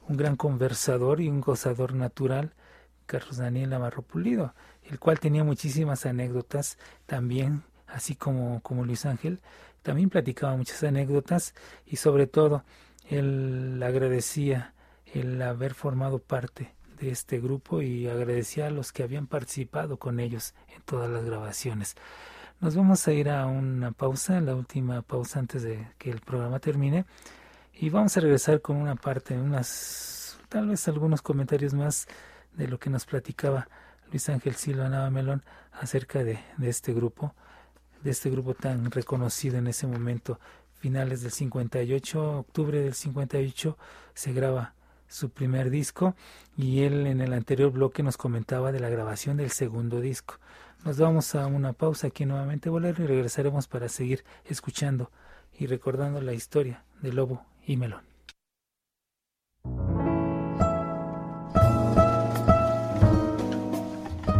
un 0.08 0.16
gran 0.16 0.36
conversador 0.36 1.20
y 1.20 1.28
un 1.28 1.40
gozador 1.40 1.94
natural 1.94 2.54
Carlos 3.06 3.38
Daniel 3.38 3.70
Navarro 3.70 4.02
Pulido, 4.02 4.54
el 4.84 4.98
cual 5.00 5.20
tenía 5.20 5.44
muchísimas 5.44 6.06
anécdotas 6.06 6.78
también, 7.06 7.62
así 7.88 8.14
como, 8.16 8.60
como 8.62 8.84
Luis 8.84 9.06
Ángel, 9.06 9.40
también 9.82 10.10
platicaba 10.10 10.56
muchas 10.56 10.82
anécdotas 10.84 11.54
y 11.86 11.96
sobre 11.96 12.26
todo 12.26 12.64
él 13.08 13.82
agradecía 13.84 14.74
el 15.14 15.40
haber 15.42 15.74
formado 15.74 16.18
parte 16.18 16.74
de 16.98 17.10
este 17.10 17.40
grupo 17.40 17.82
y 17.82 18.08
agradecía 18.08 18.66
a 18.66 18.70
los 18.70 18.92
que 18.92 19.02
habían 19.02 19.26
participado 19.26 19.96
con 19.96 20.20
ellos 20.20 20.54
en 20.74 20.82
todas 20.82 21.10
las 21.10 21.24
grabaciones. 21.24 21.96
Nos 22.60 22.76
vamos 22.76 23.08
a 23.08 23.12
ir 23.12 23.30
a 23.30 23.46
una 23.46 23.92
pausa, 23.92 24.40
la 24.40 24.54
última 24.54 25.00
pausa 25.02 25.38
antes 25.38 25.62
de 25.62 25.88
que 25.98 26.10
el 26.10 26.20
programa 26.20 26.58
termine 26.58 27.06
y 27.72 27.88
vamos 27.88 28.16
a 28.16 28.20
regresar 28.20 28.60
con 28.60 28.76
una 28.76 28.96
parte, 28.96 29.34
unas 29.34 30.38
tal 30.50 30.68
vez 30.68 30.86
algunos 30.88 31.22
comentarios 31.22 31.72
más 31.72 32.06
de 32.52 32.68
lo 32.68 32.78
que 32.78 32.90
nos 32.90 33.06
platicaba 33.06 33.68
Luis 34.10 34.28
Ángel 34.28 34.56
Silva 34.56 34.88
Nava 34.88 35.40
acerca 35.72 36.22
de, 36.22 36.38
de 36.58 36.68
este 36.68 36.92
grupo, 36.92 37.34
de 38.02 38.10
este 38.10 38.28
grupo 38.28 38.54
tan 38.54 38.90
reconocido 38.90 39.56
en 39.56 39.68
ese 39.68 39.86
momento, 39.86 40.38
finales 40.74 41.22
del 41.22 41.30
58, 41.30 42.38
octubre 42.40 42.80
del 42.80 42.94
58, 42.94 43.78
se 44.12 44.32
graba 44.32 44.74
su 45.10 45.30
primer 45.30 45.70
disco 45.70 46.14
y 46.56 46.82
él 46.84 47.06
en 47.06 47.20
el 47.20 47.32
anterior 47.32 47.70
bloque 47.70 48.02
nos 48.02 48.16
comentaba 48.16 48.72
de 48.72 48.80
la 48.80 48.88
grabación 48.88 49.36
del 49.36 49.50
segundo 49.50 50.00
disco. 50.00 50.36
Nos 50.84 50.96
vamos 50.96 51.34
a 51.34 51.46
una 51.46 51.74
pausa 51.74 52.06
aquí 52.06 52.24
nuevamente 52.24 52.70
Bolero 52.70 53.04
y 53.04 53.06
regresaremos 53.06 53.66
para 53.66 53.88
seguir 53.88 54.24
escuchando 54.46 55.10
y 55.58 55.66
recordando 55.66 56.22
la 56.22 56.32
historia 56.32 56.84
de 57.02 57.12
Lobo 57.12 57.44
y 57.66 57.76
Melón. 57.76 58.02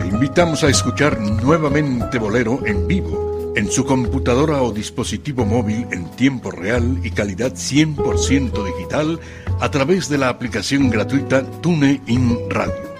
Invitamos 0.04 0.64
a 0.64 0.68
escuchar 0.68 1.20
nuevamente 1.20 2.18
Bolero 2.18 2.64
en 2.64 2.86
vivo, 2.86 3.52
en 3.56 3.70
su 3.70 3.84
computadora 3.84 4.62
o 4.62 4.72
dispositivo 4.72 5.44
móvil 5.44 5.86
en 5.90 6.10
tiempo 6.12 6.50
real 6.50 7.00
y 7.02 7.10
calidad 7.10 7.52
100% 7.52 8.64
digital 8.64 9.18
a 9.60 9.70
través 9.70 10.08
de 10.08 10.16
la 10.16 10.30
aplicación 10.30 10.88
gratuita 10.88 11.42
TuneIn 11.60 12.48
Radio. 12.48 12.90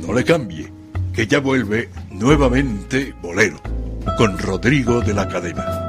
No 0.00 0.14
le 0.14 0.24
cambie, 0.24 0.72
que 1.12 1.26
ya 1.26 1.40
vuelve 1.40 1.90
nuevamente 2.10 3.14
Bolero, 3.20 3.60
con 4.16 4.38
Rodrigo 4.38 5.02
de 5.02 5.12
la 5.12 5.28
Cadena. 5.28 5.84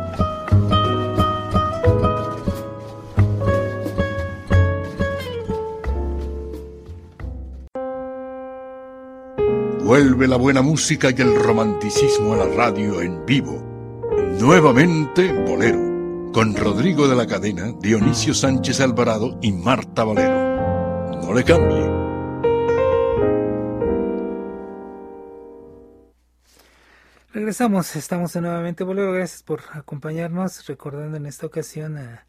Vuelve 9.83 10.27
la 10.27 10.35
buena 10.35 10.61
música 10.61 11.09
y 11.09 11.21
el 11.21 11.35
romanticismo 11.41 12.33
a 12.33 12.37
la 12.37 12.47
radio 12.47 13.01
en 13.01 13.25
vivo. 13.25 13.63
Nuevamente 14.39 15.33
Bolero, 15.33 15.88
con 16.33 16.55
Rodrigo 16.55 17.07
de 17.07 17.15
la 17.15 17.27
Cadena, 17.27 17.73
Dionisio 17.79 18.33
Sánchez 18.33 18.81
Alvarado 18.81 19.37
y 19.41 19.51
Marta 19.51 20.03
Valero. 20.03 21.21
No 21.21 21.33
le 21.33 21.43
cambie. 21.43 21.89
Regresamos, 27.33 27.95
estamos 27.95 28.35
nuevamente 28.35 28.83
Bolero, 28.83 29.13
gracias 29.13 29.43
por 29.43 29.61
acompañarnos, 29.73 30.65
recordando 30.67 31.17
en 31.17 31.25
esta 31.25 31.45
ocasión 31.45 31.97
a 31.97 32.25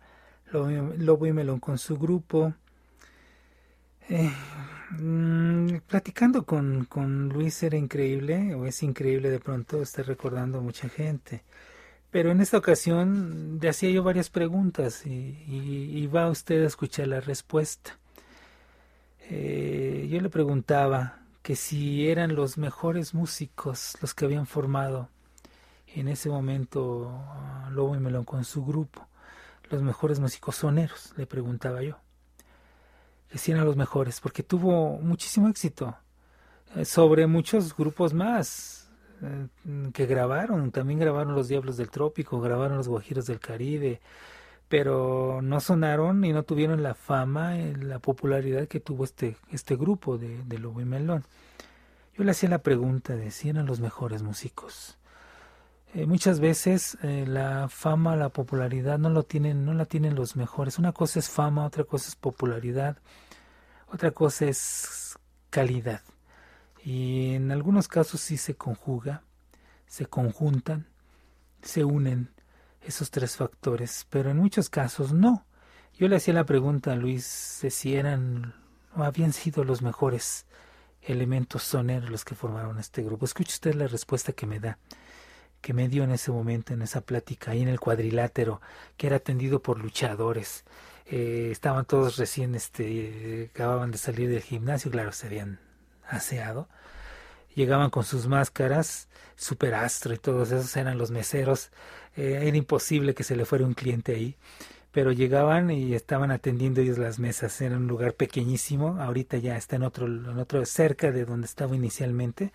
Lobo 0.53 1.27
y 1.27 1.33
Melón 1.33 1.61
con 1.61 1.79
su 1.79 1.97
grupo. 1.97 2.55
Eh, 4.09 4.31
Mm, 4.99 5.79
platicando 5.87 6.45
con, 6.45 6.85
con 6.87 7.29
Luis 7.29 7.63
era 7.63 7.77
increíble, 7.77 8.55
o 8.57 8.67
es 8.67 8.83
increíble 8.83 9.31
de 9.31 9.39
pronto 9.39 9.83
estar 9.83 10.05
recordando 10.07 10.59
a 10.59 10.61
mucha 10.63 10.89
gente. 10.89 11.45
Pero 12.11 12.33
en 12.33 12.41
esta 12.41 12.59
ocasión 12.59 13.59
le 13.61 13.69
hacía 13.69 13.91
yo 13.91 14.03
varias 14.03 14.31
preguntas 14.31 15.07
y, 15.07 16.07
va 16.09 16.29
usted 16.29 16.65
a 16.65 16.67
escuchar 16.67 17.07
la 17.07 17.21
respuesta. 17.21 17.99
Eh, 19.29 20.09
yo 20.11 20.21
le 20.21 20.29
preguntaba 20.29 21.21
que 21.43 21.55
si 21.55 22.09
eran 22.09 22.35
los 22.35 22.59
mejores 22.59 23.15
músicos 23.15 23.97
los 24.01 24.13
que 24.13 24.25
habían 24.25 24.47
formado 24.47 25.09
en 25.95 26.09
ese 26.09 26.29
momento 26.29 27.25
Lobo 27.71 27.95
y 27.95 28.01
Melón 28.01 28.25
con 28.25 28.45
su 28.45 28.65
grupo, 28.65 29.07
los 29.71 29.83
mejores 29.83 30.19
músicos 30.19 30.57
soneros, 30.57 31.13
le 31.17 31.27
preguntaba 31.27 31.83
yo. 31.83 31.97
Que 33.29 33.55
a 33.55 33.65
los 33.65 33.77
mejores, 33.77 34.21
porque 34.21 34.43
tuvo 34.43 34.99
muchísimo 34.99 35.49
éxito 35.49 35.97
eh, 36.75 36.85
sobre 36.85 37.29
muchos 37.29 37.77
grupos 37.77 38.13
más 38.13 38.80
que 39.93 40.07
grabaron, 40.07 40.71
también 40.71 40.99
grabaron 40.99 41.35
los 41.35 41.49
Diablos 41.49 41.77
del 41.77 41.91
Trópico, 41.91 42.41
grabaron 42.41 42.79
los 42.79 42.89
Guajiros 42.89 43.27
del 43.27 43.41
Caribe, 43.41 44.01
pero 44.69 45.41
no 45.43 45.61
sonaron 45.61 46.25
y 46.25 46.33
no 46.33 46.43
tuvieron 46.45 46.83
la 46.83 46.95
fama, 46.95 47.59
eh, 47.59 47.77
la 47.77 47.99
popularidad 47.99 48.69
que 48.69 48.81
tuvo 48.81 49.05
este, 49.05 49.37
este 49.51 49.77
grupo 49.77 50.19
de, 50.19 50.43
de 50.45 50.59
Lobo 50.59 50.81
y 50.81 50.85
Melón. 50.85 51.25
Yo 52.17 52.25
le 52.25 52.33
hacía 52.33 52.49
la 52.49 52.63
pregunta 52.63 53.17
de 53.17 53.31
si 53.31 53.49
eran 53.49 53.67
los 53.67 53.81
mejores 53.81 54.23
músicos. 54.23 54.99
muchas 56.07 56.39
veces 56.39 56.99
la 57.03 57.69
fama, 57.69 58.15
la 58.17 58.29
popularidad 58.29 58.99
no 58.99 59.11
lo 59.11 59.23
tienen, 59.23 59.65
no 59.65 59.75
la 59.75 59.87
tienen 59.87 60.15
los 60.15 60.37
mejores. 60.37 60.79
Una 60.79 60.93
cosa 60.93 61.19
es 61.19 61.31
fama, 61.31 61.65
otra 61.65 61.85
cosa 61.85 62.09
es 62.09 62.17
popularidad. 62.17 62.99
Otra 63.93 64.13
cosa 64.13 64.47
es 64.47 65.19
calidad. 65.51 66.03
Y 66.85 67.35
en 67.35 67.51
algunos 67.53 67.89
casos 67.89 68.21
sí 68.21 68.37
se 68.37 68.55
conjuga, 68.55 69.25
se 69.87 70.07
conjuntan, 70.07 70.87
se 71.63 71.85
unen 71.85 72.31
esos 72.83 73.11
tres 73.11 73.37
factores, 73.37 74.07
pero 74.11 74.31
en 74.31 74.39
muchos 74.39 74.71
casos 74.71 75.13
no. 75.13 75.47
Yo 75.95 76.09
le 76.09 76.17
hacía 76.17 76.35
la 76.35 76.47
pregunta 76.47 76.93
a 76.93 76.97
Luis 76.97 77.25
si 77.25 77.95
eran 77.95 78.55
o 78.97 79.03
habían 79.03 79.33
sido 79.33 79.65
los 79.65 79.83
mejores 79.83 80.47
elementos 81.03 81.63
soneros 81.63 82.11
los 82.11 82.25
que 82.25 82.35
formaron 82.35 82.79
este 82.79 83.03
grupo. 83.03 83.25
Escuche 83.25 83.53
usted 83.53 83.75
la 83.75 83.87
respuesta 83.87 84.33
que 84.33 84.47
me 84.47 84.61
da, 84.61 84.79
que 85.61 85.73
me 85.73 85.89
dio 85.89 86.05
en 86.05 86.13
ese 86.13 86.31
momento, 86.31 86.73
en 86.73 86.83
esa 86.83 87.01
plática, 87.03 87.53
ahí 87.53 87.63
en 87.63 87.69
el 87.69 87.81
cuadrilátero, 87.81 88.61
que 88.97 89.07
era 89.07 89.17
atendido 89.17 89.63
por 89.63 89.79
luchadores, 89.79 90.65
eh, 91.07 91.49
estaban 91.51 91.85
todos 91.85 92.17
recién, 92.17 92.55
este, 92.55 93.51
acababan 93.53 93.91
de 93.91 93.99
salir 93.99 94.29
del 94.31 94.43
gimnasio, 94.43 94.91
claro, 94.91 95.13
se 95.13 95.27
habían 95.27 95.61
aseado. 96.11 96.69
Llegaban 97.55 97.91
con 97.91 98.05
sus 98.05 98.27
máscaras, 98.27 99.09
superastro 99.37 100.15
y 100.15 100.19
todos 100.19 100.53
esos 100.53 100.77
eran 100.77 100.99
los 100.99 101.11
meseros. 101.11 101.71
Eh, 102.17 102.41
era 102.43 102.57
imposible 102.57 103.15
que 103.15 103.25
se 103.25 103.37
le 103.37 103.45
fuera 103.45 103.65
un 103.65 103.75
cliente 103.75 104.15
ahí, 104.15 104.37
pero 104.93 105.13
llegaban 105.13 105.71
y 105.71 105.95
estaban 105.95 106.31
atendiendo 106.31 106.81
ellos 106.81 106.99
las 106.99 107.19
mesas. 107.19 107.61
Era 107.61 107.77
un 107.77 107.87
lugar 107.87 108.15
pequeñísimo, 108.15 109.01
ahorita 109.01 109.39
ya 109.39 109.57
está 109.57 109.77
en 109.77 109.83
otro, 109.85 110.07
en 110.07 110.39
otro 110.39 110.65
cerca 110.67 111.11
de 111.13 111.25
donde 111.25 111.47
estaba 111.47 111.75
inicialmente, 111.75 112.53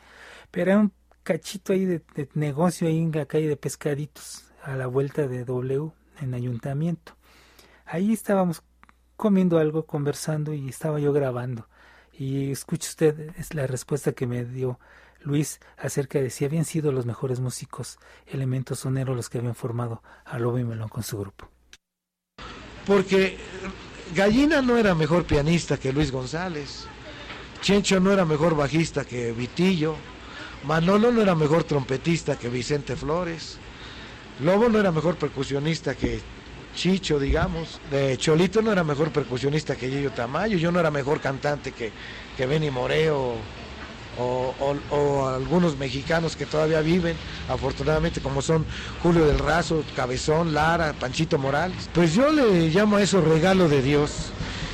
pero 0.52 0.72
era 0.72 0.80
un 0.80 0.91
cachito 1.23 1.73
ahí 1.73 1.86
de, 1.86 2.02
de 2.15 2.30
negocio 2.36 2.88
ahí 2.88 2.99
en 2.99 3.11
la 3.11 3.26
calle 3.26 3.48
de 3.48 3.57
pescaditos, 3.57 4.45
a 4.64 4.76
la 4.76 4.88
vuelta 4.88 5.27
de 5.27 5.44
W, 5.45 5.91
en 6.22 6.34
ayuntamiento. 6.34 7.15
Ahí 7.86 8.14
estábamos 8.14 8.64
comiendo 9.15 9.60
algo, 9.60 9.86
conversando 9.86 10.53
y 10.53 10.69
estaba 10.69 10.99
yo 10.99 11.14
grabando. 11.14 11.68
Y 12.18 12.52
escuche 12.52 12.88
usted 12.88 13.32
es 13.38 13.54
la 13.54 13.68
respuesta 13.68 14.14
que 14.14 14.26
me 14.26 14.46
dio 14.46 14.80
Luis 15.22 15.60
acerca 15.78 16.22
de 16.22 16.30
si 16.30 16.46
habían 16.46 16.66
sido 16.66 16.92
los 16.92 17.06
mejores 17.06 17.40
músicos, 17.40 18.00
elementos 18.28 18.80
soneros 18.80 19.16
los 19.16 19.30
que 19.30 19.40
habían 19.40 19.56
formado 19.56 20.02
a 20.24 20.40
Lobo 20.40 20.60
y 20.60 20.64
Melón 20.64 20.88
con 20.88 21.04
su 21.04 21.18
grupo. 21.18 21.50
Porque 22.86 23.38
Gallina 24.14 24.62
no 24.62 24.78
era 24.78 24.94
mejor 24.94 25.26
pianista 25.26 25.78
que 25.78 25.92
Luis 25.92 26.12
González, 26.12 26.86
Chencho 27.62 28.00
no 28.00 28.12
era 28.12 28.24
mejor 28.26 28.56
bajista 28.56 29.04
que 29.04 29.32
Vitillo, 29.32 29.96
Manolo 30.66 31.12
no 31.12 31.22
era 31.22 31.36
mejor 31.36 31.64
trompetista 31.64 32.38
que 32.38 32.48
Vicente 32.50 32.96
Flores, 32.96 33.58
Lobo 34.40 34.70
no 34.70 34.80
era 34.80 34.92
mejor 34.92 35.18
percusionista 35.18 35.96
que 35.96 36.22
Chicho, 36.76 37.19
digamos. 37.19 37.80
De 37.89 38.18
Cholito 38.18 38.61
no 38.61 38.72
era 38.72 38.84
mejor 38.84 39.11
percusionista 39.11 39.76
que 39.76 39.89
Yeyo 39.89 40.11
Tamayo, 40.11 40.57
yo 40.57 40.72
no 40.72 40.80
era 40.80 40.91
mejor 40.91 41.22
cantante 41.22 41.72
que, 41.72 41.91
que 42.38 42.45
Benny 42.45 42.69
Moreo 42.69 43.35
o, 44.18 45.27
algunos 45.27 45.77
mexicanos 45.77 46.35
que 46.35 46.45
todavía 46.45 46.81
viven, 46.81 47.15
afortunadamente 47.49 48.22
como 48.22 48.41
son 48.41 48.65
Julio 49.03 49.26
del 49.26 49.39
Razo, 49.39 49.84
Cabezón, 49.95 50.53
Lara, 50.53 50.93
Panchito 50.93 51.38
Morales. 51.38 51.89
Pues 51.93 52.14
yo 52.14 52.31
le 52.31 52.69
llamo 52.69 52.97
a 52.97 53.02
eso 53.02 53.22
regalo 53.22 53.68
de 53.68 53.81
Dios. 53.81 54.31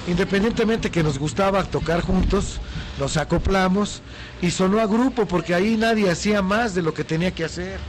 Independientemente 0.08 0.90
que 0.90 1.04
nos 1.04 1.20
gustaba 1.20 1.64
tocar 1.64 2.02
juntos, 2.02 2.60
nos 3.00 3.18
acoplamos 3.18 4.02
y 4.42 4.50
sonó 4.50 4.80
a 4.80 4.88
grupo 4.88 5.28
porque 5.28 5.54
ahí 5.54 5.78
nadie 5.78 6.10
hacía 6.10 6.42
más 6.42 6.74
de 6.74 6.82
lo 6.82 6.94
que 6.94 7.04
tenía 7.04 7.32
que 7.32 7.46
hacer. 7.46 7.80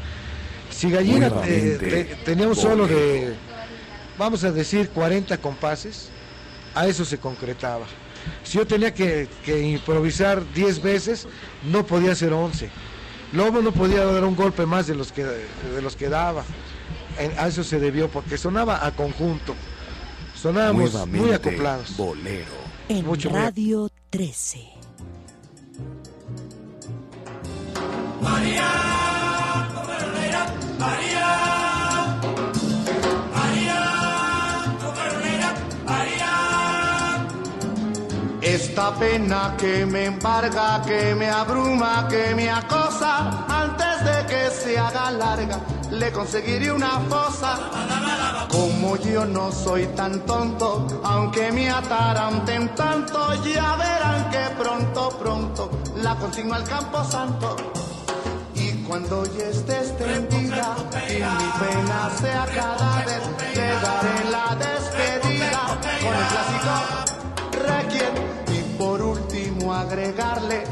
Si 0.71 0.91
Gallina 0.91 1.31
eh, 1.47 2.17
tenía 2.25 2.49
un 2.49 2.57
solo 2.57 2.87
de 2.87 3.35
vamos 4.19 4.45
a 4.45 4.53
decir 4.53 4.91
40 4.91 5.39
compases, 5.39 6.09
a 6.75 6.87
eso 6.87 7.05
se 7.05 7.19
concretaba. 7.19 7.87
Si 8.45 8.59
yo 8.59 8.67
tenía 8.67 8.95
que, 8.95 9.29
que 9.45 9.61
improvisar 9.61 10.43
10 10.55 10.83
veces, 10.83 11.27
no 11.65 11.85
podía 11.85 12.13
hacer 12.13 12.33
11. 12.33 12.71
Lobo 13.33 13.63
no 13.63 13.73
podía 13.73 14.05
dar 14.05 14.25
un 14.25 14.37
golpe 14.37 14.67
más 14.67 14.87
de 14.87 14.95
los 14.95 15.11
que, 15.13 15.25
de 15.25 15.83
los 15.83 15.97
que 15.97 16.09
daba. 16.09 16.45
En- 17.19 17.39
a 17.39 17.49
eso 17.49 17.65
se 17.65 17.79
debió, 17.81 18.09
porque 18.09 18.39
sonaba 18.39 18.87
a 18.87 18.91
conjunto. 18.93 19.55
Sonábamos 20.35 20.93
muy 21.07 21.21
Nuevamente, 21.21 21.35
acoplados. 21.35 21.97
Bolero. 21.97 22.63
En 22.89 23.05
Mucho, 23.07 23.31
muy- 23.31 23.39
Radio 23.41 23.89
13. 24.11 24.61
Esta 38.63 38.95
pena 38.95 39.57
que 39.59 39.85
me 39.85 40.05
embarga, 40.05 40.81
que 40.87 41.17
me 41.17 41.29
abruma, 41.29 42.07
que 42.09 42.33
me 42.33 42.49
acosa, 42.49 43.45
antes 43.49 44.05
de 44.05 44.27
que 44.27 44.51
se 44.51 44.79
haga 44.79 45.11
larga, 45.11 45.59
le 45.91 46.13
conseguiré 46.13 46.71
una 46.71 47.01
fosa. 47.11 47.59
Como 48.49 48.97
yo 48.99 49.25
no 49.25 49.51
soy 49.51 49.87
tan 49.89 50.21
tonto, 50.21 50.87
aunque 51.03 51.51
me 51.51 51.69
ataranten 51.71 52.73
tanto, 52.77 53.35
ya 53.43 53.75
verán 53.77 54.31
que 54.31 54.63
pronto, 54.63 55.09
pronto 55.19 55.71
la 55.97 56.15
consigno 56.15 56.55
al 56.55 56.65
campo 56.65 57.05
santo. 57.05 57.57
Y 58.55 58.71
cuando 58.85 59.25
ya 59.37 59.47
esté 59.47 59.79
extendida 59.79 60.77
y 61.11 61.15
mi 61.15 61.49
pena 61.61 62.11
sea 62.17 62.47
cadáver, 62.47 63.23
le 63.57 63.69
daré 63.85 64.31
la 64.31 64.55
despedida 64.55 65.63
con 66.01 66.15
el 66.15 66.27
clásico 66.29 67.12
agregarle 69.83 70.65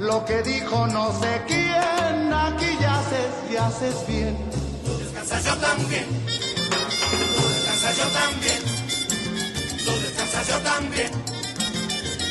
lo 0.00 0.24
que 0.24 0.42
dijo 0.42 0.86
no 0.88 1.12
sé 1.20 1.42
quién, 1.46 2.32
aquí 2.32 2.76
ya 2.80 2.98
haces, 3.00 3.50
ya 3.50 3.66
haces 3.66 4.06
bien. 4.06 4.36
descansas 4.84 5.44
yo 5.44 5.56
también. 5.56 6.06
Tú 7.36 7.42
descansas 7.54 7.96
yo 7.96 8.08
también. 8.20 8.60
Tú 9.84 9.92
descansas 10.02 10.48
yo 10.48 10.58
también. 10.58 11.10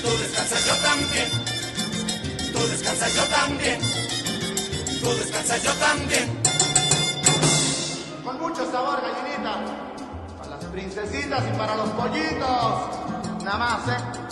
Tú 0.01 0.09
descansas 0.19 0.65
yo 0.65 0.75
también. 0.75 1.29
Tú 2.53 2.59
descansas 2.69 3.13
yo 3.13 3.23
también. 3.23 3.79
Tú 5.01 5.09
descansas 5.17 5.63
yo 5.63 5.73
también. 5.73 6.41
Con 8.23 8.39
mucho 8.39 8.71
sabor, 8.71 9.01
gallinita. 9.01 9.53
Para 10.37 10.49
las 10.49 10.65
princesitas 10.65 11.43
y 11.51 11.57
para 11.57 11.75
los 11.75 11.89
pollitos. 11.91 13.43
Nada 13.43 13.57
más, 13.57 13.87
¿eh? 13.87 14.24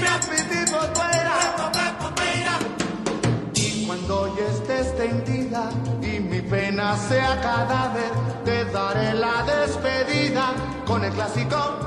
Mi 0.00 0.06
apetito 0.06 0.78
fuera. 0.94 1.34
Prepo, 1.38 1.72
prepo, 1.72 2.14
peira. 2.14 2.58
Y 3.54 3.86
cuando 3.86 4.36
ya 4.36 4.46
esté 4.46 4.80
extendida 4.80 5.70
y 6.02 6.20
mi 6.20 6.40
pena 6.40 6.96
sea 6.96 7.40
cadáver, 7.40 8.10
te 8.44 8.64
daré 8.66 9.14
la 9.14 9.42
despedida 9.44 10.52
con 10.86 11.04
el 11.04 11.12
clásico 11.12 11.85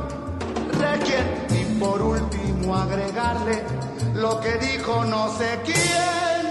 por 1.79 2.01
último 2.01 2.75
agregarle 2.75 3.63
lo 4.15 4.39
que 4.39 4.57
dijo 4.57 5.05
no 5.05 5.31
sé 5.37 5.61
quién. 5.63 6.49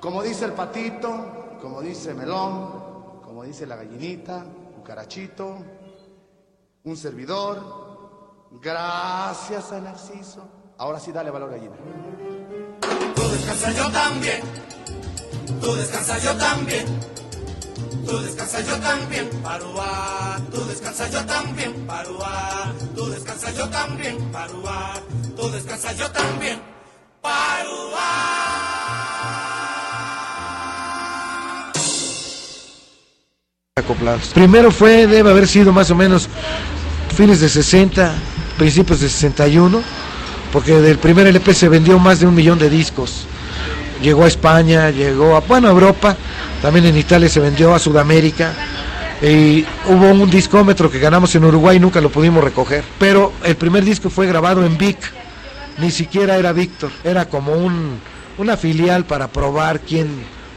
Como 0.00 0.22
dice 0.22 0.46
el 0.46 0.52
patito, 0.52 1.58
como 1.60 1.82
dice 1.82 2.14
Melón, 2.14 3.20
como 3.22 3.44
dice 3.44 3.66
la 3.66 3.76
gallinita, 3.76 4.44
cucarachito, 4.76 5.58
un 6.84 6.96
servidor, 6.96 8.48
gracias 8.62 9.72
a 9.72 9.80
Narciso. 9.80 10.48
Ahora 10.78 11.00
sí 11.00 11.12
dale 11.12 11.30
valor 11.30 11.50
gallina. 11.50 11.76
Tú 13.14 13.22
descansas 13.28 13.76
yo 13.76 13.90
también. 13.90 14.40
Tú 15.60 15.74
descansas 15.74 16.22
yo 16.22 16.36
también. 16.36 17.17
Tú 18.06 18.18
descansas 18.18 18.66
yo 18.66 18.76
también. 18.78 19.28
Parúa. 19.42 20.40
Tú 20.52 20.64
descansas 20.66 21.12
yo 21.12 21.24
también. 21.24 21.86
Parúa. 21.86 22.72
Tú 22.94 23.10
descansas 23.10 23.56
yo 23.56 23.68
también. 23.68 24.18
Parúa. 24.32 24.94
Tú 25.36 25.50
descansas 25.50 25.96
yo 25.98 26.10
también. 26.10 26.60
Parúa. 27.20 28.48
acoplados. 33.76 34.28
Primero 34.34 34.70
fue, 34.70 35.06
debe 35.06 35.30
haber 35.30 35.46
sido 35.46 35.72
más 35.72 35.90
o 35.90 35.94
menos 35.94 36.28
fines 37.16 37.40
de 37.40 37.48
60, 37.48 38.12
principios 38.58 39.00
de 39.00 39.08
61, 39.08 39.80
porque 40.52 40.80
del 40.80 40.98
primer 40.98 41.26
LP 41.26 41.54
se 41.54 41.68
vendió 41.68 41.98
más 41.98 42.20
de 42.20 42.26
un 42.26 42.34
millón 42.34 42.58
de 42.58 42.70
discos. 42.70 43.26
Llegó 44.02 44.24
a 44.24 44.28
España, 44.28 44.90
llegó 44.90 45.36
a, 45.36 45.40
bueno, 45.40 45.68
Europa, 45.68 46.16
también 46.62 46.86
en 46.86 46.96
Italia 46.96 47.28
se 47.28 47.40
vendió 47.40 47.74
a 47.74 47.78
Sudamérica. 47.78 48.52
Y 49.20 49.64
hubo 49.86 50.10
un 50.10 50.30
discómetro 50.30 50.90
que 50.90 51.00
ganamos 51.00 51.34
en 51.34 51.44
Uruguay 51.44 51.76
y 51.76 51.80
nunca 51.80 52.00
lo 52.00 52.10
pudimos 52.10 52.44
recoger. 52.44 52.84
Pero 52.98 53.32
el 53.42 53.56
primer 53.56 53.84
disco 53.84 54.10
fue 54.10 54.26
grabado 54.26 54.64
en 54.64 54.78
Vic, 54.78 54.98
ni 55.78 55.90
siquiera 55.90 56.36
era 56.36 56.52
Víctor, 56.52 56.90
era 57.02 57.28
como 57.28 57.52
un, 57.52 57.98
una 58.38 58.56
filial 58.56 59.04
para 59.06 59.28
probar 59.28 59.80
quién 59.80 60.08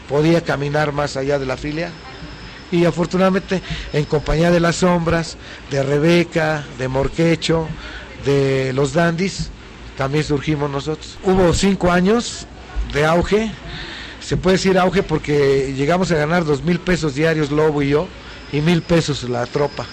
podía 0.07 0.41
caminar 0.41 0.91
más 0.91 1.17
allá 1.17 1.39
de 1.39 1.45
la 1.45 1.57
filial 1.57 1.91
y 2.71 2.85
afortunadamente 2.85 3.61
en 3.93 4.05
compañía 4.05 4.49
de 4.49 4.59
las 4.59 4.77
sombras, 4.77 5.37
de 5.69 5.83
Rebeca, 5.83 6.63
de 6.77 6.87
Morquecho, 6.87 7.67
de 8.25 8.71
los 8.73 8.93
Dandis, 8.93 9.49
también 9.97 10.23
surgimos 10.23 10.69
nosotros. 10.69 11.17
Hubo 11.23 11.53
cinco 11.53 11.91
años 11.91 12.47
de 12.93 13.05
auge, 13.05 13.51
se 14.19 14.37
puede 14.37 14.57
decir 14.57 14.77
auge 14.77 15.03
porque 15.03 15.73
llegamos 15.75 16.11
a 16.11 16.15
ganar 16.15 16.45
dos 16.45 16.63
mil 16.63 16.79
pesos 16.79 17.15
diarios 17.15 17.51
Lobo 17.51 17.81
y 17.81 17.89
yo, 17.89 18.07
y 18.51 18.61
mil 18.61 18.81
pesos 18.81 19.23
la 19.23 19.45
tropa, 19.45 19.85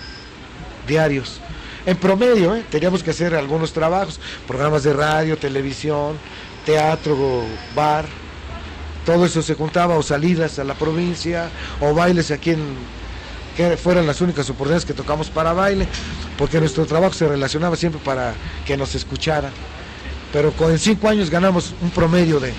diarios. 0.86 1.40
En 1.86 1.96
promedio, 1.96 2.54
¿eh? 2.54 2.64
teníamos 2.70 3.02
que 3.02 3.10
hacer 3.10 3.34
algunos 3.34 3.72
trabajos, 3.72 4.20
programas 4.46 4.82
de 4.82 4.92
radio, 4.92 5.38
televisión, 5.38 6.18
teatro, 6.66 7.44
bar, 7.74 8.04
todo 9.08 9.24
eso 9.24 9.40
se 9.40 9.54
juntaba 9.54 9.96
o 9.96 10.02
salidas 10.02 10.58
a 10.58 10.64
la 10.64 10.74
provincia 10.74 11.48
o 11.80 11.94
bailes 11.94 12.30
aquí 12.30 12.50
en 12.50 12.60
que 13.56 13.76
fueran 13.78 14.06
las 14.06 14.20
únicas 14.20 14.50
oportunidades 14.50 14.84
que 14.84 14.92
tocamos 14.92 15.30
para 15.30 15.54
baile 15.54 15.88
porque 16.36 16.60
nuestro 16.60 16.84
trabajo 16.84 17.14
se 17.14 17.26
relacionaba 17.26 17.74
siempre 17.74 18.02
para 18.04 18.34
que 18.66 18.76
nos 18.76 18.94
escucharan 18.94 19.50
pero 20.30 20.52
con 20.52 20.78
cinco 20.78 21.08
años 21.08 21.30
ganamos 21.30 21.74
un 21.80 21.88
promedio 21.88 22.38
de 22.38 22.52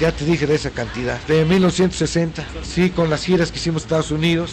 ya 0.00 0.12
te 0.12 0.24
dije 0.24 0.46
de 0.46 0.54
esa 0.54 0.70
cantidad. 0.70 1.18
De 1.26 1.44
1960 1.44 2.44
sí 2.62 2.90
con 2.90 3.10
las 3.10 3.24
giras 3.24 3.50
que 3.52 3.58
hicimos 3.58 3.82
a 3.82 3.84
Estados 3.84 4.10
Unidos 4.10 4.52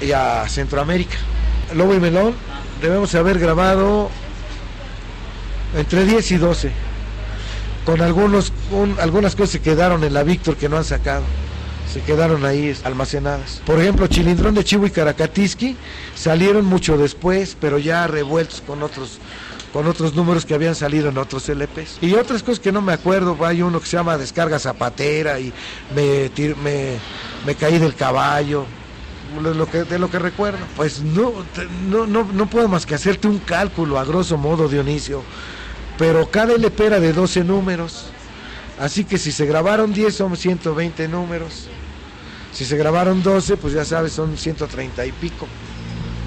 y 0.00 0.12
a 0.12 0.48
Centroamérica. 0.48 1.16
Lobo 1.74 1.94
y 1.94 2.00
Melón 2.00 2.34
debemos 2.80 3.14
haber 3.14 3.38
grabado 3.38 4.10
entre 5.76 6.04
10 6.04 6.30
y 6.32 6.36
12 6.38 6.70
con 7.84 8.00
algunos 8.00 8.52
un- 8.70 8.96
algunas 9.00 9.34
cosas 9.34 9.50
se 9.50 9.60
quedaron 9.60 10.04
en 10.04 10.12
la 10.14 10.22
Víctor 10.22 10.56
que 10.56 10.68
no 10.68 10.76
han 10.76 10.84
sacado. 10.84 11.22
Se 11.92 12.00
quedaron 12.02 12.44
ahí 12.44 12.74
almacenadas. 12.84 13.62
Por 13.64 13.80
ejemplo 13.80 14.06
Chilindrón 14.08 14.54
de 14.54 14.62
Chivo 14.64 14.86
y 14.86 14.90
Caracatiski 14.90 15.74
salieron 16.14 16.64
mucho 16.66 16.98
después 16.98 17.56
pero 17.60 17.78
ya 17.78 18.06
revueltos 18.06 18.60
con 18.66 18.82
otros 18.82 19.18
con 19.72 19.86
otros 19.86 20.14
números 20.14 20.46
que 20.46 20.54
habían 20.54 20.74
salido 20.74 21.08
en 21.08 21.18
otros 21.18 21.48
LPs 21.48 21.98
y 22.00 22.14
otras 22.14 22.42
cosas 22.42 22.60
que 22.60 22.72
no 22.72 22.80
me 22.80 22.92
acuerdo 22.92 23.36
hay 23.44 23.62
uno 23.62 23.80
que 23.80 23.86
se 23.86 23.96
llama 23.96 24.16
Descarga 24.16 24.58
Zapatera 24.58 25.38
y 25.38 25.52
me 25.94 26.30
me, 26.62 26.98
me 27.46 27.54
caí 27.54 27.78
del 27.78 27.94
caballo. 27.94 28.64
De 29.90 29.98
lo 29.98 30.10
que 30.10 30.18
recuerdo. 30.18 30.58
Pues 30.74 31.02
no, 31.02 31.44
no, 31.86 32.06
no, 32.06 32.24
no 32.32 32.48
puedo 32.48 32.66
más 32.66 32.86
que 32.86 32.94
hacerte 32.94 33.28
un 33.28 33.38
cálculo 33.40 33.98
a 33.98 34.04
grosso 34.04 34.38
modo 34.38 34.68
Dionisio. 34.68 35.22
Pero 35.98 36.30
cada 36.30 36.54
LP 36.54 36.86
era 36.86 36.98
de 36.98 37.12
12 37.12 37.44
números. 37.44 38.06
Así 38.80 39.04
que 39.04 39.18
si 39.18 39.30
se 39.30 39.44
grabaron 39.44 39.92
10 39.92 40.14
son 40.16 40.34
120 40.34 41.08
números. 41.08 41.68
Si 42.52 42.64
se 42.64 42.78
grabaron 42.78 43.22
12, 43.22 43.58
pues 43.58 43.74
ya 43.74 43.84
sabes, 43.84 44.14
son 44.14 44.36
130 44.38 45.04
y 45.04 45.12
pico 45.12 45.46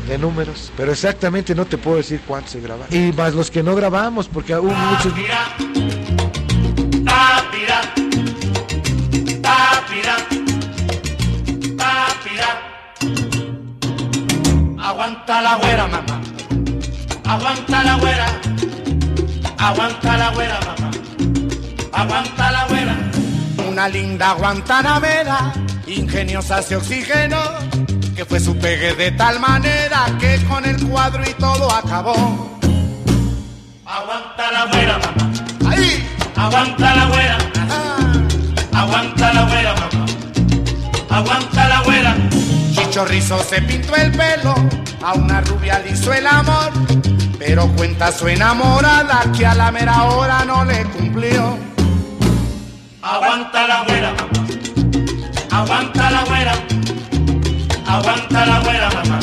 de 0.07 0.18
números, 0.18 0.72
pero 0.76 0.91
exactamente 0.91 1.56
no 1.56 1.65
te 1.65 1.78
puedo 1.78 1.98
decir 1.98 2.22
cuántos 2.28 2.52
se 2.52 2.61
grabaron. 2.61 2.88
Y 2.94 3.11
más 3.11 3.34
los 3.34 3.52
que 3.52 3.64
no 3.64 3.76
grabamos, 3.76 4.28
porque 4.28 4.56
hubo 4.56 4.72
muchos... 4.72 5.14
Aguanta 14.84 15.41
la 15.41 15.56
güera, 15.56 15.88
mamá. 15.88 16.22
Aguanta 17.26 17.84
la 17.84 17.95
güera. 17.95 18.26
Aguanta 19.57 20.18
la 20.18 20.32
güera, 20.32 20.60
mamá. 20.60 20.91
Aguanta 21.94 22.52
la 22.52 22.65
güera. 22.68 22.98
Una 23.69 23.88
linda 23.88 24.34
guantanamera, 24.34 25.53
ingeniosa 25.88 26.61
se 26.61 26.76
oxígeno 26.76 27.70
que 28.22 28.26
fue 28.26 28.39
su 28.39 28.56
pegue 28.56 28.93
de 28.93 29.11
tal 29.14 29.39
manera 29.39 30.06
que 30.19 30.38
con 30.45 30.64
el 30.64 30.77
cuadro 30.88 31.23
y 31.27 31.34
todo 31.34 31.73
acabó. 31.73 32.60
Aguanta 33.84 34.52
la 34.52 34.65
güera, 34.65 34.99
mamá. 34.99 35.72
Ahí. 35.72 36.07
Aguanta 36.35 36.95
la 36.98 37.06
güera. 37.06 37.38
Aguanta 38.73 39.34
la 39.34 39.41
güera, 39.45 39.73
mamá. 39.73 40.06
Aguanta 41.10 41.68
la 41.68 41.81
güera. 41.81 42.15
Chicho 42.76 43.06
Rizo 43.06 43.43
se 43.43 43.60
pintó 43.64 43.95
el 43.95 44.11
pelo, 44.11 44.53
a 45.03 45.14
una 45.14 45.41
rubia 45.41 45.80
le 45.80 45.89
hizo 45.89 46.14
el 46.14 46.27
amor, 46.27 46.72
pero 47.39 47.69
cuenta 47.69 48.11
su 48.11 48.27
enamorada 48.27 49.31
que 49.35 49.48
a 49.48 49.56
la 49.56 49.72
mera 49.72 50.03
hora 50.03 50.45
no 50.45 50.64
le 50.64 50.84
cumplió. 50.84 51.57
Aguanta 53.02 53.68
la 53.68 53.84
güera, 53.85 54.14
mamá. 54.14 55.60
Aguanta 55.64 56.11
la 56.11 56.23
güera. 56.26 56.70
Aguanta 57.91 58.45
la 58.45 58.59
güera, 58.61 58.89
mamá. 58.89 59.19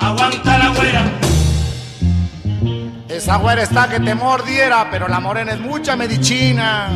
Aguanta 0.00 0.58
la 0.58 0.68
güera. 0.70 1.02
Esa 3.08 3.36
güera 3.36 3.62
está 3.62 3.88
que 3.88 4.00
te 4.00 4.14
mordiera, 4.14 4.88
pero 4.90 5.06
la 5.06 5.20
morena 5.20 5.52
es 5.52 5.60
mucha 5.60 5.94
medicina. 5.94 6.88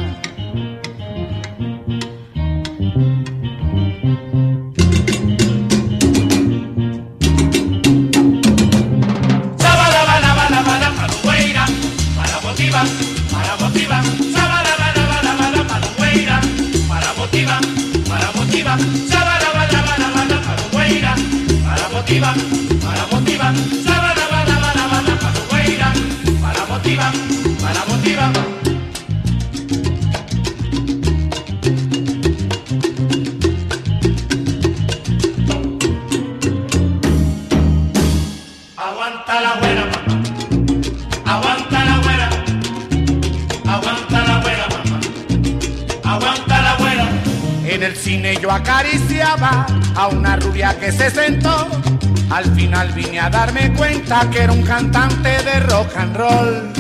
Al 52.35 52.52
final 52.56 52.90
vine 52.94 53.20
a 53.20 53.31
darme 53.31 53.73
cuenta 53.74 54.28
que 54.28 54.40
era 54.43 54.52
un 54.52 54.65
cantante 54.65 55.40
de 55.44 55.61
rock 55.61 55.97
and 55.97 56.16
roll. 56.16 56.73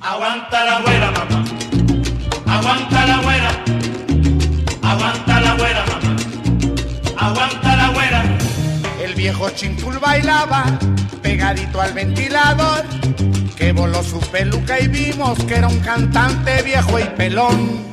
Aguanta 0.00 0.64
la 0.64 0.80
güera, 0.80 1.10
mamá. 1.12 1.44
Aguanta 2.44 3.06
la 3.06 3.18
güera. 3.18 3.50
Aguanta 4.82 5.40
la 5.40 5.54
güera, 5.54 5.84
mamá. 5.86 6.16
Aguanta 7.16 7.76
la 7.76 7.88
güera. 7.90 8.24
El 9.04 9.14
viejo 9.14 9.50
chintul 9.50 10.00
bailaba 10.00 10.64
pegadito 11.22 11.80
al 11.80 11.92
ventilador, 11.92 12.84
que 13.54 13.72
voló 13.72 14.02
su 14.02 14.18
peluca 14.18 14.80
y 14.80 14.88
vimos 14.88 15.38
que 15.44 15.58
era 15.58 15.68
un 15.68 15.78
cantante 15.78 16.60
viejo 16.62 16.98
y 16.98 17.04
pelón. 17.04 17.84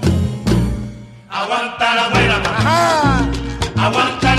Aguanta 1.30 1.96
la 1.96 2.10
güera, 2.10 2.40
mamá. 2.40 3.30
Aguanta 3.78 4.31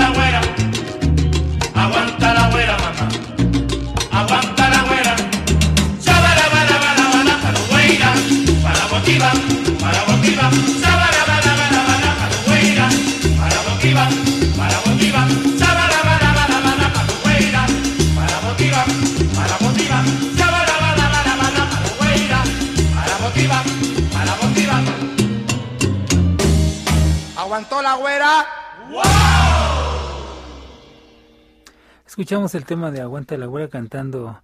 Escuchamos 32.23 32.55
el 32.55 32.63
tema 32.63 32.89
de 32.89 33.01
Aguanta 33.01 33.37
la 33.37 33.47
Güera 33.47 33.67
cantando 33.67 34.41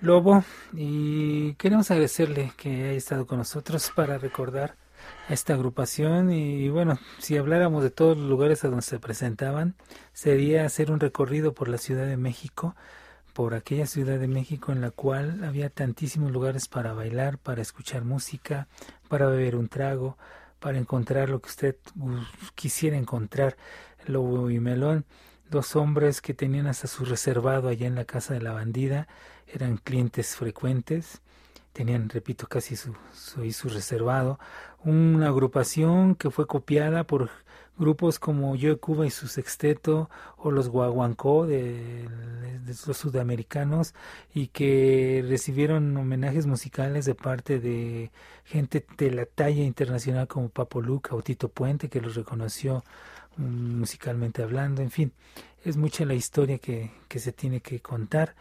Lobo 0.00 0.42
y 0.72 1.52
queremos 1.56 1.90
agradecerle 1.90 2.54
que 2.56 2.70
haya 2.70 2.92
estado 2.92 3.26
con 3.26 3.36
nosotros 3.36 3.92
para 3.94 4.16
recordar 4.16 4.76
esta 5.28 5.52
agrupación 5.52 6.32
y 6.32 6.70
bueno, 6.70 6.98
si 7.18 7.36
habláramos 7.36 7.82
de 7.82 7.90
todos 7.90 8.16
los 8.16 8.26
lugares 8.26 8.64
a 8.64 8.68
donde 8.68 8.80
se 8.80 8.98
presentaban, 9.00 9.74
sería 10.14 10.64
hacer 10.64 10.90
un 10.90 10.98
recorrido 10.98 11.52
por 11.52 11.68
la 11.68 11.76
Ciudad 11.76 12.06
de 12.06 12.16
México, 12.16 12.74
por 13.34 13.52
aquella 13.52 13.84
Ciudad 13.86 14.18
de 14.18 14.26
México 14.26 14.72
en 14.72 14.80
la 14.80 14.90
cual 14.90 15.44
había 15.44 15.68
tantísimos 15.68 16.32
lugares 16.32 16.68
para 16.68 16.94
bailar, 16.94 17.36
para 17.36 17.60
escuchar 17.60 18.02
música, 18.06 18.66
para 19.10 19.26
beber 19.26 19.56
un 19.56 19.68
trago, 19.68 20.16
para 20.58 20.78
encontrar 20.78 21.28
lo 21.28 21.42
que 21.42 21.50
usted 21.50 21.76
quisiera 22.54 22.96
encontrar, 22.96 23.58
Lobo 24.06 24.48
y 24.48 24.58
Melón 24.58 25.04
dos 25.50 25.76
hombres 25.76 26.20
que 26.20 26.34
tenían 26.34 26.66
hasta 26.66 26.86
su 26.86 27.04
reservado 27.04 27.68
allá 27.68 27.86
en 27.86 27.94
la 27.94 28.04
casa 28.04 28.34
de 28.34 28.40
la 28.40 28.52
bandida, 28.52 29.08
eran 29.46 29.76
clientes 29.76 30.36
frecuentes, 30.36 31.20
tenían, 31.72 32.08
repito, 32.08 32.46
casi 32.46 32.76
su, 32.76 32.94
su, 33.12 33.50
su 33.52 33.68
reservado, 33.68 34.38
una 34.84 35.28
agrupación 35.28 36.14
que 36.14 36.30
fue 36.30 36.46
copiada 36.46 37.04
por 37.04 37.30
grupos 37.78 38.18
como 38.18 38.54
Yo 38.54 38.78
Cuba 38.78 39.06
y 39.06 39.10
su 39.10 39.26
sexteto 39.26 40.08
o 40.36 40.50
los 40.50 40.68
Guaguancó 40.68 41.46
de, 41.46 42.08
de, 42.64 42.74
los 42.86 42.96
sudamericanos 42.96 43.94
y 44.32 44.48
que 44.48 45.24
recibieron 45.28 45.96
homenajes 45.96 46.46
musicales 46.46 47.04
de 47.04 47.14
parte 47.14 47.58
de 47.58 48.12
gente 48.44 48.84
de 48.96 49.10
la 49.10 49.26
talla 49.26 49.64
internacional 49.64 50.28
como 50.28 50.48
Papo 50.48 50.80
Luca 50.80 51.16
o 51.16 51.22
Tito 51.22 51.48
Puente 51.48 51.88
que 51.88 52.00
los 52.00 52.14
reconoció 52.14 52.84
musicalmente 53.36 54.42
hablando, 54.42 54.82
en 54.82 54.90
fin, 54.90 55.12
es 55.64 55.76
mucha 55.76 56.04
la 56.04 56.14
historia 56.14 56.58
que, 56.58 56.90
que 57.08 57.18
se 57.18 57.32
tiene 57.32 57.60
que 57.60 57.80
contar, 57.80 58.34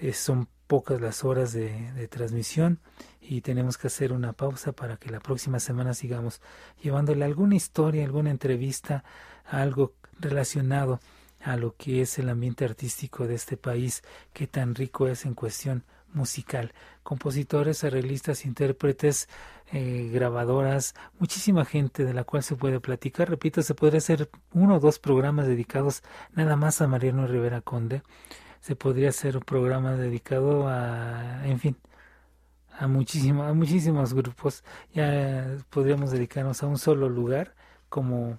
eh, 0.00 0.12
son 0.12 0.48
pocas 0.66 1.00
las 1.00 1.24
horas 1.24 1.52
de, 1.52 2.08
transmisión 2.08 2.80
y 3.20 3.40
tenemos 3.40 3.78
que 3.78 3.86
hacer 3.86 4.12
una 4.12 4.32
pausa 4.32 4.72
para 4.72 4.96
que 4.96 5.10
la 5.10 5.20
próxima 5.20 5.60
semana 5.60 5.94
sigamos 5.94 6.40
llevándole 6.82 7.24
alguna 7.24 7.54
historia, 7.54 8.04
alguna 8.04 8.30
entrevista, 8.30 9.04
algo 9.44 9.94
relacionado 10.18 11.00
a 11.40 11.56
lo 11.56 11.76
que 11.76 12.02
es 12.02 12.18
el 12.18 12.28
ambiente 12.28 12.64
artístico 12.64 13.26
de 13.26 13.34
este 13.34 13.56
país 13.56 14.02
que 14.32 14.46
tan 14.46 14.74
rico 14.74 15.06
es 15.08 15.24
en 15.24 15.34
cuestión 15.34 15.84
musical. 16.12 16.72
Compositores, 17.02 17.84
arreglistas, 17.84 18.44
intérpretes, 18.46 19.28
eh, 19.74 20.08
grabadoras, 20.12 20.94
muchísima 21.18 21.64
gente 21.64 22.04
de 22.04 22.14
la 22.14 22.22
cual 22.22 22.44
se 22.44 22.54
puede 22.54 22.78
platicar. 22.78 23.28
Repito, 23.28 23.60
se 23.60 23.74
podría 23.74 23.98
hacer 23.98 24.30
uno 24.52 24.76
o 24.76 24.80
dos 24.80 25.00
programas 25.00 25.48
dedicados 25.48 26.04
nada 26.32 26.54
más 26.54 26.80
a 26.80 26.86
Mariano 26.86 27.26
Rivera 27.26 27.60
Conde. 27.60 28.02
Se 28.60 28.76
podría 28.76 29.08
hacer 29.08 29.36
un 29.36 29.42
programa 29.42 29.94
dedicado 29.94 30.68
a, 30.68 31.44
en 31.44 31.58
fin, 31.58 31.76
a, 32.78 32.86
muchísimo, 32.86 33.42
a 33.42 33.52
muchísimos 33.52 34.14
grupos. 34.14 34.62
Ya 34.92 35.58
podríamos 35.70 36.12
dedicarnos 36.12 36.62
a 36.62 36.66
un 36.68 36.78
solo 36.78 37.08
lugar, 37.08 37.56
como, 37.88 38.38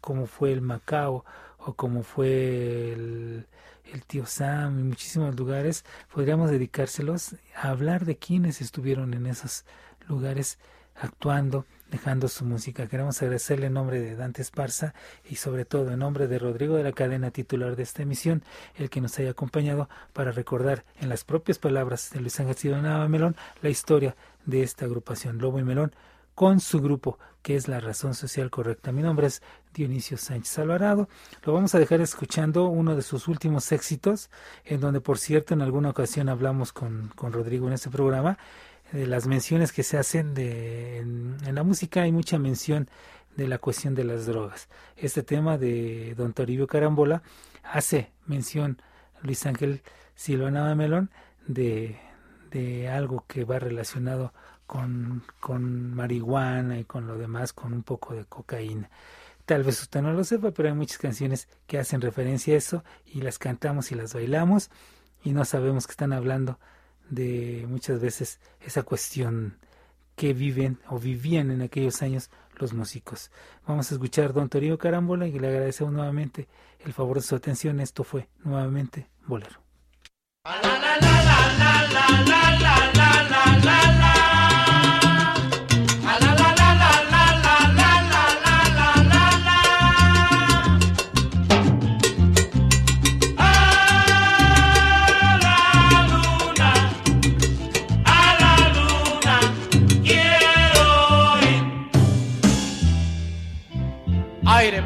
como 0.00 0.26
fue 0.26 0.52
el 0.52 0.60
Macao 0.60 1.24
o 1.58 1.74
como 1.74 2.02
fue 2.02 2.92
el, 2.92 3.46
el 3.92 4.04
tío 4.04 4.26
Sam 4.26 4.80
y 4.80 4.82
muchísimos 4.82 5.36
lugares, 5.36 5.84
podríamos 6.12 6.50
dedicárselos 6.50 7.36
a 7.54 7.70
hablar 7.70 8.04
de 8.04 8.16
quienes 8.16 8.60
estuvieron 8.60 9.14
en 9.14 9.26
esos 9.26 9.64
lugares 10.08 10.58
actuando, 11.00 11.64
dejando 11.90 12.28
su 12.28 12.44
música. 12.44 12.86
Queremos 12.86 13.20
agradecerle 13.22 13.66
en 13.66 13.74
nombre 13.74 14.00
de 14.00 14.16
Dante 14.16 14.42
Esparza 14.42 14.94
y 15.28 15.36
sobre 15.36 15.64
todo 15.64 15.92
en 15.92 16.00
nombre 16.00 16.26
de 16.26 16.38
Rodrigo 16.38 16.76
de 16.76 16.82
la 16.82 16.92
cadena 16.92 17.30
titular 17.30 17.76
de 17.76 17.82
esta 17.82 18.02
emisión, 18.02 18.42
el 18.74 18.90
que 18.90 19.00
nos 19.00 19.18
haya 19.18 19.30
acompañado 19.30 19.88
para 20.12 20.32
recordar 20.32 20.84
en 21.00 21.08
las 21.08 21.24
propias 21.24 21.58
palabras 21.58 22.10
de 22.10 22.20
Luis 22.20 22.38
Ángel 22.40 22.82
Nava 22.82 23.08
Melón 23.08 23.36
la 23.62 23.70
historia 23.70 24.16
de 24.44 24.62
esta 24.62 24.84
agrupación 24.84 25.38
Lobo 25.38 25.58
y 25.58 25.64
Melón 25.64 25.92
con 26.34 26.60
su 26.60 26.80
grupo, 26.80 27.18
que 27.42 27.56
es 27.56 27.66
la 27.66 27.80
razón 27.80 28.14
social 28.14 28.48
correcta. 28.48 28.92
Mi 28.92 29.02
nombre 29.02 29.26
es 29.26 29.42
Dionisio 29.74 30.16
Sánchez 30.16 30.56
Alvarado. 30.60 31.08
Lo 31.44 31.52
vamos 31.52 31.74
a 31.74 31.80
dejar 31.80 32.00
escuchando 32.00 32.68
uno 32.68 32.94
de 32.94 33.02
sus 33.02 33.26
últimos 33.26 33.72
éxitos, 33.72 34.30
en 34.64 34.80
donde, 34.80 35.00
por 35.00 35.18
cierto, 35.18 35.54
en 35.54 35.62
alguna 35.62 35.90
ocasión 35.90 36.28
hablamos 36.28 36.72
con, 36.72 37.10
con 37.16 37.32
Rodrigo 37.32 37.66
en 37.66 37.72
este 37.72 37.90
programa, 37.90 38.38
de 38.92 39.06
las 39.06 39.26
menciones 39.26 39.72
que 39.72 39.82
se 39.82 39.98
hacen 39.98 40.34
de, 40.34 40.98
en, 40.98 41.54
la 41.54 41.62
música, 41.62 42.02
hay 42.02 42.12
mucha 42.12 42.38
mención 42.38 42.88
de 43.36 43.48
la 43.48 43.58
cuestión 43.58 43.94
de 43.94 44.04
las 44.04 44.26
drogas. 44.26 44.68
Este 44.96 45.22
tema 45.22 45.58
de 45.58 46.14
don 46.16 46.32
Toribio 46.32 46.66
Carambola 46.66 47.22
hace 47.62 48.10
mención 48.26 48.80
Luis 49.22 49.44
Ángel 49.46 49.82
Silvana 50.14 50.74
Melón 50.74 51.10
de, 51.46 51.98
de 52.50 52.88
algo 52.88 53.24
que 53.28 53.44
va 53.44 53.58
relacionado 53.58 54.32
con, 54.66 55.22
con 55.40 55.94
marihuana 55.94 56.78
y 56.78 56.84
con 56.84 57.06
lo 57.06 57.16
demás, 57.16 57.52
con 57.52 57.72
un 57.72 57.82
poco 57.82 58.14
de 58.14 58.24
cocaína. 58.24 58.90
Tal 59.46 59.64
vez 59.64 59.80
usted 59.80 60.02
no 60.02 60.12
lo 60.12 60.24
sepa, 60.24 60.50
pero 60.50 60.68
hay 60.68 60.74
muchas 60.74 60.98
canciones 60.98 61.48
que 61.66 61.78
hacen 61.78 62.00
referencia 62.00 62.54
a 62.54 62.58
eso 62.58 62.84
y 63.06 63.22
las 63.22 63.38
cantamos 63.38 63.90
y 63.92 63.94
las 63.94 64.12
bailamos 64.12 64.70
y 65.24 65.32
no 65.32 65.44
sabemos 65.44 65.86
que 65.86 65.92
están 65.92 66.12
hablando 66.12 66.58
de 67.10 67.64
muchas 67.68 68.00
veces 68.00 68.40
esa 68.60 68.82
cuestión 68.82 69.58
que 70.16 70.34
viven 70.34 70.80
o 70.88 70.98
vivían 70.98 71.50
en 71.50 71.62
aquellos 71.62 72.02
años 72.02 72.30
los 72.56 72.72
músicos. 72.72 73.30
Vamos 73.66 73.90
a 73.90 73.94
escuchar 73.94 74.32
Don 74.32 74.48
Toribio 74.48 74.78
Carambola 74.78 75.26
y 75.26 75.38
le 75.38 75.48
agradecemos 75.48 75.92
nuevamente 75.92 76.48
el 76.80 76.92
favor 76.92 77.18
de 77.18 77.22
su 77.22 77.36
atención. 77.36 77.80
Esto 77.80 78.04
fue 78.04 78.28
nuevamente 78.44 79.08
Bolero. 79.26 79.60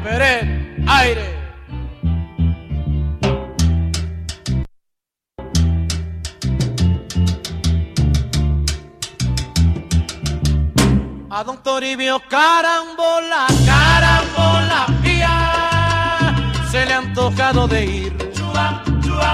Peret, 0.03 0.43
aire. 0.85 1.27
A 11.29 11.43
don 11.43 11.57
Toribio 11.63 12.21
carambola, 12.27 13.47
carambola, 13.65 14.87
pía. 15.01 16.35
Se 16.69 16.85
le 16.85 16.93
ha 16.93 16.97
antojado 16.97 17.67
de 17.69 17.85
ir 17.85 18.33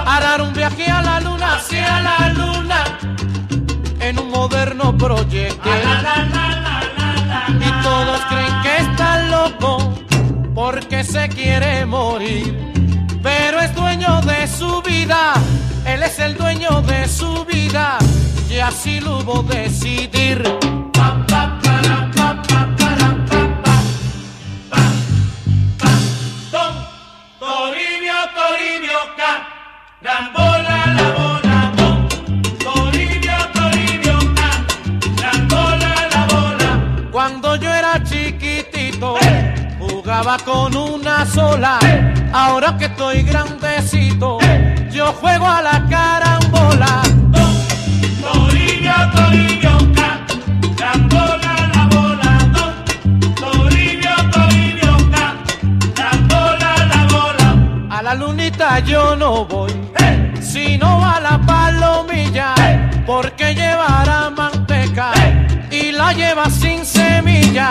a 0.06 0.20
dar 0.20 0.40
un 0.40 0.52
viaje 0.52 0.88
a 0.88 1.02
la 1.02 1.20
luna, 1.20 1.56
hacia 1.56 2.00
la 2.00 2.28
luna, 2.28 2.98
en 3.98 4.18
un 4.20 4.30
moderno 4.30 4.96
proyecto. 4.96 5.68
Quiere 11.42 11.86
morir. 11.86 12.54
Pero 13.22 13.60
es 13.60 13.74
dueño 13.74 14.20
de 14.22 14.46
su 14.46 14.82
vida, 14.82 15.34
él 15.86 16.02
es 16.02 16.18
el 16.18 16.36
dueño 16.36 16.82
de 16.82 17.08
su 17.08 17.44
vida. 17.44 17.98
Y 18.48 18.58
así 18.58 19.00
lo 19.00 19.18
hubo 19.18 19.42
decidir. 19.42 20.42
Con 40.44 40.76
una 40.76 41.24
sola. 41.24 41.78
Ahora 42.32 42.76
que 42.76 42.84
estoy 42.86 43.22
grandecito, 43.22 44.38
yo 44.92 45.06
juego 45.14 45.46
a 45.46 45.62
la 45.62 45.86
carambola. 45.88 47.00
Toribio, 48.20 48.92
ca, 49.94 50.20
carambola 50.76 51.54
la 51.74 51.86
bola. 51.86 52.38
Toribio, 53.34 54.10
Toribio, 54.30 55.10
carambola 55.94 56.72
la 56.92 57.06
bola. 57.10 57.96
A 57.96 58.02
la 58.02 58.14
lunita 58.14 58.80
yo 58.80 59.16
no 59.16 59.46
voy, 59.46 59.72
sino 60.42 61.02
a 61.02 61.18
la 61.20 61.40
palomilla, 61.40 62.54
porque 63.06 63.54
llevará 63.54 64.28
manteca 64.28 65.12
y 65.70 65.92
la 65.92 66.12
lleva 66.12 66.50
sin 66.50 66.84
semilla. 66.84 67.70